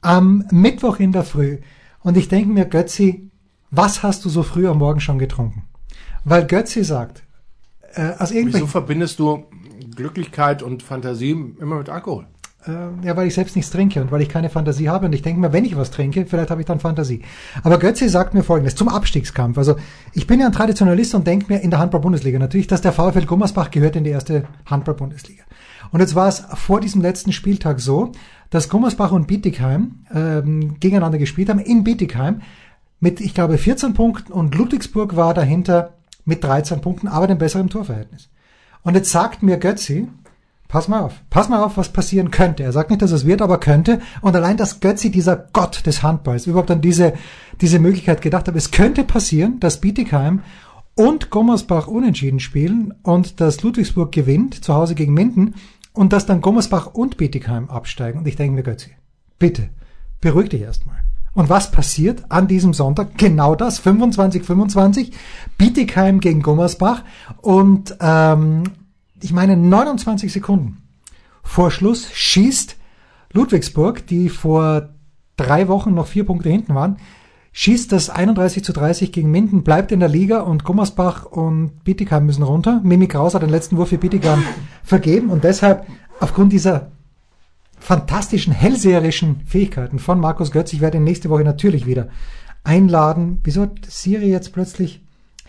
Am 0.00 0.44
Mittwoch 0.52 1.00
in 1.00 1.10
der 1.10 1.24
Früh. 1.24 1.58
Und 2.02 2.16
ich 2.16 2.28
denke 2.28 2.50
mir, 2.50 2.64
Götzi, 2.64 3.30
was 3.70 4.02
hast 4.02 4.24
du 4.24 4.28
so 4.28 4.42
früh 4.42 4.66
am 4.66 4.78
Morgen 4.78 5.00
schon 5.00 5.18
getrunken? 5.18 5.64
Weil 6.24 6.46
Götzi 6.46 6.84
sagt, 6.84 7.22
äh, 7.94 8.12
aus 8.18 8.32
Wieso 8.32 8.66
verbindest 8.66 9.18
du 9.18 9.44
Glücklichkeit 9.94 10.62
und 10.62 10.82
Fantasie 10.82 11.30
immer 11.30 11.76
mit 11.76 11.88
Alkohol? 11.88 12.26
Äh, 12.66 13.06
ja, 13.06 13.16
weil 13.16 13.26
ich 13.26 13.34
selbst 13.34 13.56
nichts 13.56 13.70
trinke 13.70 14.02
und 14.02 14.12
weil 14.12 14.20
ich 14.20 14.28
keine 14.28 14.50
Fantasie 14.50 14.90
habe 14.90 15.06
und 15.06 15.14
ich 15.14 15.22
denke 15.22 15.40
mir, 15.40 15.52
wenn 15.52 15.64
ich 15.64 15.76
was 15.76 15.90
trinke, 15.90 16.26
vielleicht 16.26 16.50
habe 16.50 16.60
ich 16.60 16.66
dann 16.66 16.78
Fantasie. 16.78 17.22
Aber 17.62 17.78
Götze 17.78 18.08
sagt 18.10 18.34
mir 18.34 18.42
Folgendes 18.42 18.74
zum 18.74 18.88
Abstiegskampf. 18.88 19.56
Also 19.56 19.76
ich 20.12 20.26
bin 20.26 20.40
ja 20.40 20.46
ein 20.46 20.52
Traditionalist 20.52 21.14
und 21.14 21.26
denke 21.26 21.52
mir 21.52 21.60
in 21.60 21.70
der 21.70 21.78
Handball-Bundesliga 21.78 22.38
natürlich, 22.38 22.66
dass 22.66 22.82
der 22.82 22.92
VfL 22.92 23.24
Gummersbach 23.24 23.70
gehört 23.70 23.96
in 23.96 24.04
die 24.04 24.10
erste 24.10 24.44
Handball-Bundesliga. 24.66 25.42
Und 25.90 26.00
jetzt 26.00 26.14
war 26.14 26.28
es 26.28 26.44
vor 26.54 26.80
diesem 26.80 27.00
letzten 27.00 27.32
Spieltag 27.32 27.80
so, 27.80 28.12
dass 28.50 28.68
Gummersbach 28.68 29.12
und 29.12 29.26
Bietigheim 29.26 30.04
ähm, 30.14 30.78
gegeneinander 30.80 31.18
gespielt 31.18 31.48
haben 31.48 31.60
in 31.60 31.82
Bietigheim 31.82 32.42
mit, 33.00 33.20
ich 33.20 33.32
glaube, 33.32 33.56
14 33.56 33.94
Punkten 33.94 34.32
und 34.32 34.54
Ludwigsburg 34.54 35.16
war 35.16 35.32
dahinter 35.32 35.94
mit 36.26 36.44
13 36.44 36.82
Punkten, 36.82 37.08
aber 37.08 37.26
dem 37.26 37.38
besseren 37.38 37.70
Torverhältnis. 37.70 38.28
Und 38.82 38.94
jetzt 38.94 39.10
sagt 39.10 39.42
mir 39.42 39.56
Götzi, 39.56 40.08
pass 40.70 40.86
mal 40.86 41.00
auf, 41.00 41.14
pass 41.30 41.48
mal 41.48 41.62
auf, 41.62 41.76
was 41.76 41.90
passieren 41.90 42.30
könnte. 42.30 42.62
Er 42.62 42.72
sagt 42.72 42.90
nicht, 42.90 43.02
dass 43.02 43.10
es 43.10 43.26
wird, 43.26 43.42
aber 43.42 43.58
könnte. 43.58 44.00
Und 44.20 44.36
allein, 44.36 44.56
dass 44.56 44.80
Götzi, 44.80 45.10
dieser 45.10 45.36
Gott 45.36 45.84
des 45.84 46.02
Handballs, 46.02 46.46
überhaupt 46.46 46.70
an 46.70 46.80
diese, 46.80 47.12
diese 47.60 47.80
Möglichkeit 47.80 48.22
gedacht 48.22 48.46
hat, 48.46 48.54
es 48.54 48.70
könnte 48.70 49.02
passieren, 49.04 49.58
dass 49.58 49.80
Bietigheim 49.80 50.42
und 50.94 51.30
Gommersbach 51.30 51.88
unentschieden 51.88 52.38
spielen 52.38 52.94
und 53.02 53.40
dass 53.40 53.62
Ludwigsburg 53.62 54.12
gewinnt, 54.12 54.64
zu 54.64 54.74
Hause 54.74 54.94
gegen 54.94 55.12
Minden, 55.12 55.54
und 55.92 56.12
dass 56.12 56.24
dann 56.24 56.40
Gommersbach 56.40 56.86
und 56.86 57.16
Bietigheim 57.16 57.68
absteigen. 57.68 58.20
Und 58.20 58.28
ich 58.28 58.36
denke 58.36 58.54
mir, 58.54 58.62
Götzi, 58.62 58.90
bitte, 59.40 59.70
beruhig 60.20 60.50
dich 60.50 60.62
erstmal. 60.62 61.02
Und 61.32 61.48
was 61.48 61.72
passiert 61.72 62.24
an 62.28 62.46
diesem 62.46 62.74
Sonntag? 62.74 63.18
Genau 63.18 63.56
das, 63.56 63.84
25-25, 63.84 65.12
Bietigheim 65.58 66.20
gegen 66.20 66.42
Gummersbach. 66.42 67.02
Und 67.40 67.96
ähm, 68.00 68.64
ich 69.22 69.32
meine, 69.32 69.56
29 69.56 70.32
Sekunden 70.32 70.82
vor 71.42 71.70
Schluss 71.70 72.10
schießt 72.12 72.76
Ludwigsburg, 73.32 74.06
die 74.06 74.28
vor 74.28 74.90
drei 75.36 75.68
Wochen 75.68 75.94
noch 75.94 76.06
vier 76.06 76.24
Punkte 76.24 76.48
hinten 76.48 76.74
waren, 76.74 76.98
schießt 77.52 77.90
das 77.92 78.10
31 78.10 78.62
zu 78.62 78.72
30 78.72 79.12
gegen 79.12 79.30
Minden, 79.30 79.62
bleibt 79.62 79.92
in 79.92 80.00
der 80.00 80.08
Liga 80.08 80.40
und 80.40 80.64
Gummersbach 80.64 81.24
und 81.24 81.82
Bietigheim 81.84 82.26
müssen 82.26 82.42
runter. 82.42 82.80
Mimi 82.84 83.08
Kraus 83.08 83.34
hat 83.34 83.42
den 83.42 83.50
letzten 83.50 83.76
Wurf 83.76 83.88
für 83.88 83.98
Bietigheim 83.98 84.44
vergeben 84.84 85.30
und 85.30 85.44
deshalb 85.44 85.86
aufgrund 86.20 86.52
dieser 86.52 86.92
fantastischen, 87.78 88.52
hellseherischen 88.52 89.40
Fähigkeiten 89.46 89.98
von 89.98 90.20
Markus 90.20 90.50
Götz. 90.50 90.72
Ich 90.72 90.80
werde 90.80 90.98
ihn 90.98 91.04
nächste 91.04 91.30
Woche 91.30 91.44
natürlich 91.44 91.86
wieder 91.86 92.08
einladen. 92.62 93.40
Wieso 93.42 93.62
hat 93.62 93.86
Siri 93.88 94.30
jetzt 94.30 94.52
plötzlich, 94.52 95.02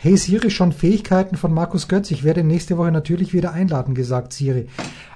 hey 0.04 0.18
Siri, 0.18 0.50
schon 0.50 0.72
Fähigkeiten 0.72 1.38
von 1.38 1.54
Markus 1.54 1.88
Götz? 1.88 2.10
Ich 2.10 2.24
werde 2.24 2.44
nächste 2.44 2.76
Woche 2.80 2.92
natürlich 2.92 3.34
wieder 3.34 3.54
einladen, 3.54 3.94
gesagt 3.94 4.34
Siri. 4.34 4.68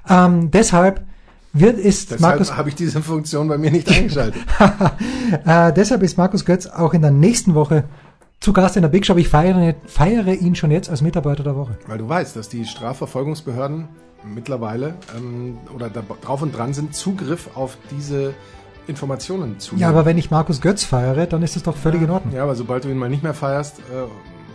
Ähm, 0.08 0.52
deshalb 0.52 1.04
wird 1.52 1.76
ist 1.76 2.12
deshalb 2.12 2.20
Markus 2.20 2.56
habe 2.56 2.68
ich 2.68 2.76
diese 2.76 3.02
Funktion 3.02 3.48
bei 3.48 3.58
mir 3.58 3.72
nicht 3.72 3.90
eingeschaltet. 3.90 4.40
äh, 5.44 5.72
deshalb 5.72 6.04
ist 6.04 6.16
Markus 6.16 6.44
Götz 6.44 6.66
auch 6.66 6.94
in 6.94 7.02
der 7.02 7.10
nächsten 7.10 7.56
Woche 7.56 7.82
zu 8.38 8.52
Gast 8.52 8.76
in 8.76 8.82
der 8.82 8.88
Big 8.88 9.04
Shop. 9.04 9.16
Ich 9.16 9.28
feiere, 9.28 9.74
feiere 9.86 10.34
ihn 10.34 10.54
schon 10.54 10.70
jetzt 10.70 10.88
als 10.88 11.02
Mitarbeiter 11.02 11.42
der 11.42 11.56
Woche. 11.56 11.76
Weil 11.88 11.98
du 11.98 12.08
weißt, 12.08 12.36
dass 12.36 12.48
die 12.48 12.64
Strafverfolgungsbehörden 12.64 13.88
mittlerweile 14.24 14.94
ähm, 15.16 15.58
oder 15.74 15.90
da 15.90 16.04
drauf 16.22 16.42
und 16.42 16.56
dran 16.56 16.74
sind, 16.74 16.94
Zugriff 16.94 17.50
auf 17.56 17.76
diese 17.90 18.34
Informationen 18.86 19.58
zu. 19.58 19.74
Ja, 19.74 19.88
aber 19.88 20.04
wenn 20.04 20.16
ich 20.16 20.30
Markus 20.30 20.60
Götz 20.60 20.84
feiere, 20.84 21.26
dann 21.26 21.42
ist 21.42 21.56
das 21.56 21.64
doch 21.64 21.76
völlig 21.76 22.02
ja, 22.02 22.06
in 22.06 22.12
Ordnung. 22.12 22.34
Ja, 22.34 22.44
aber 22.44 22.54
sobald 22.54 22.84
du 22.84 22.88
ihn 22.88 22.98
mal 22.98 23.10
nicht 23.10 23.24
mehr 23.24 23.34
feierst, 23.34 23.80
äh, 23.80 24.35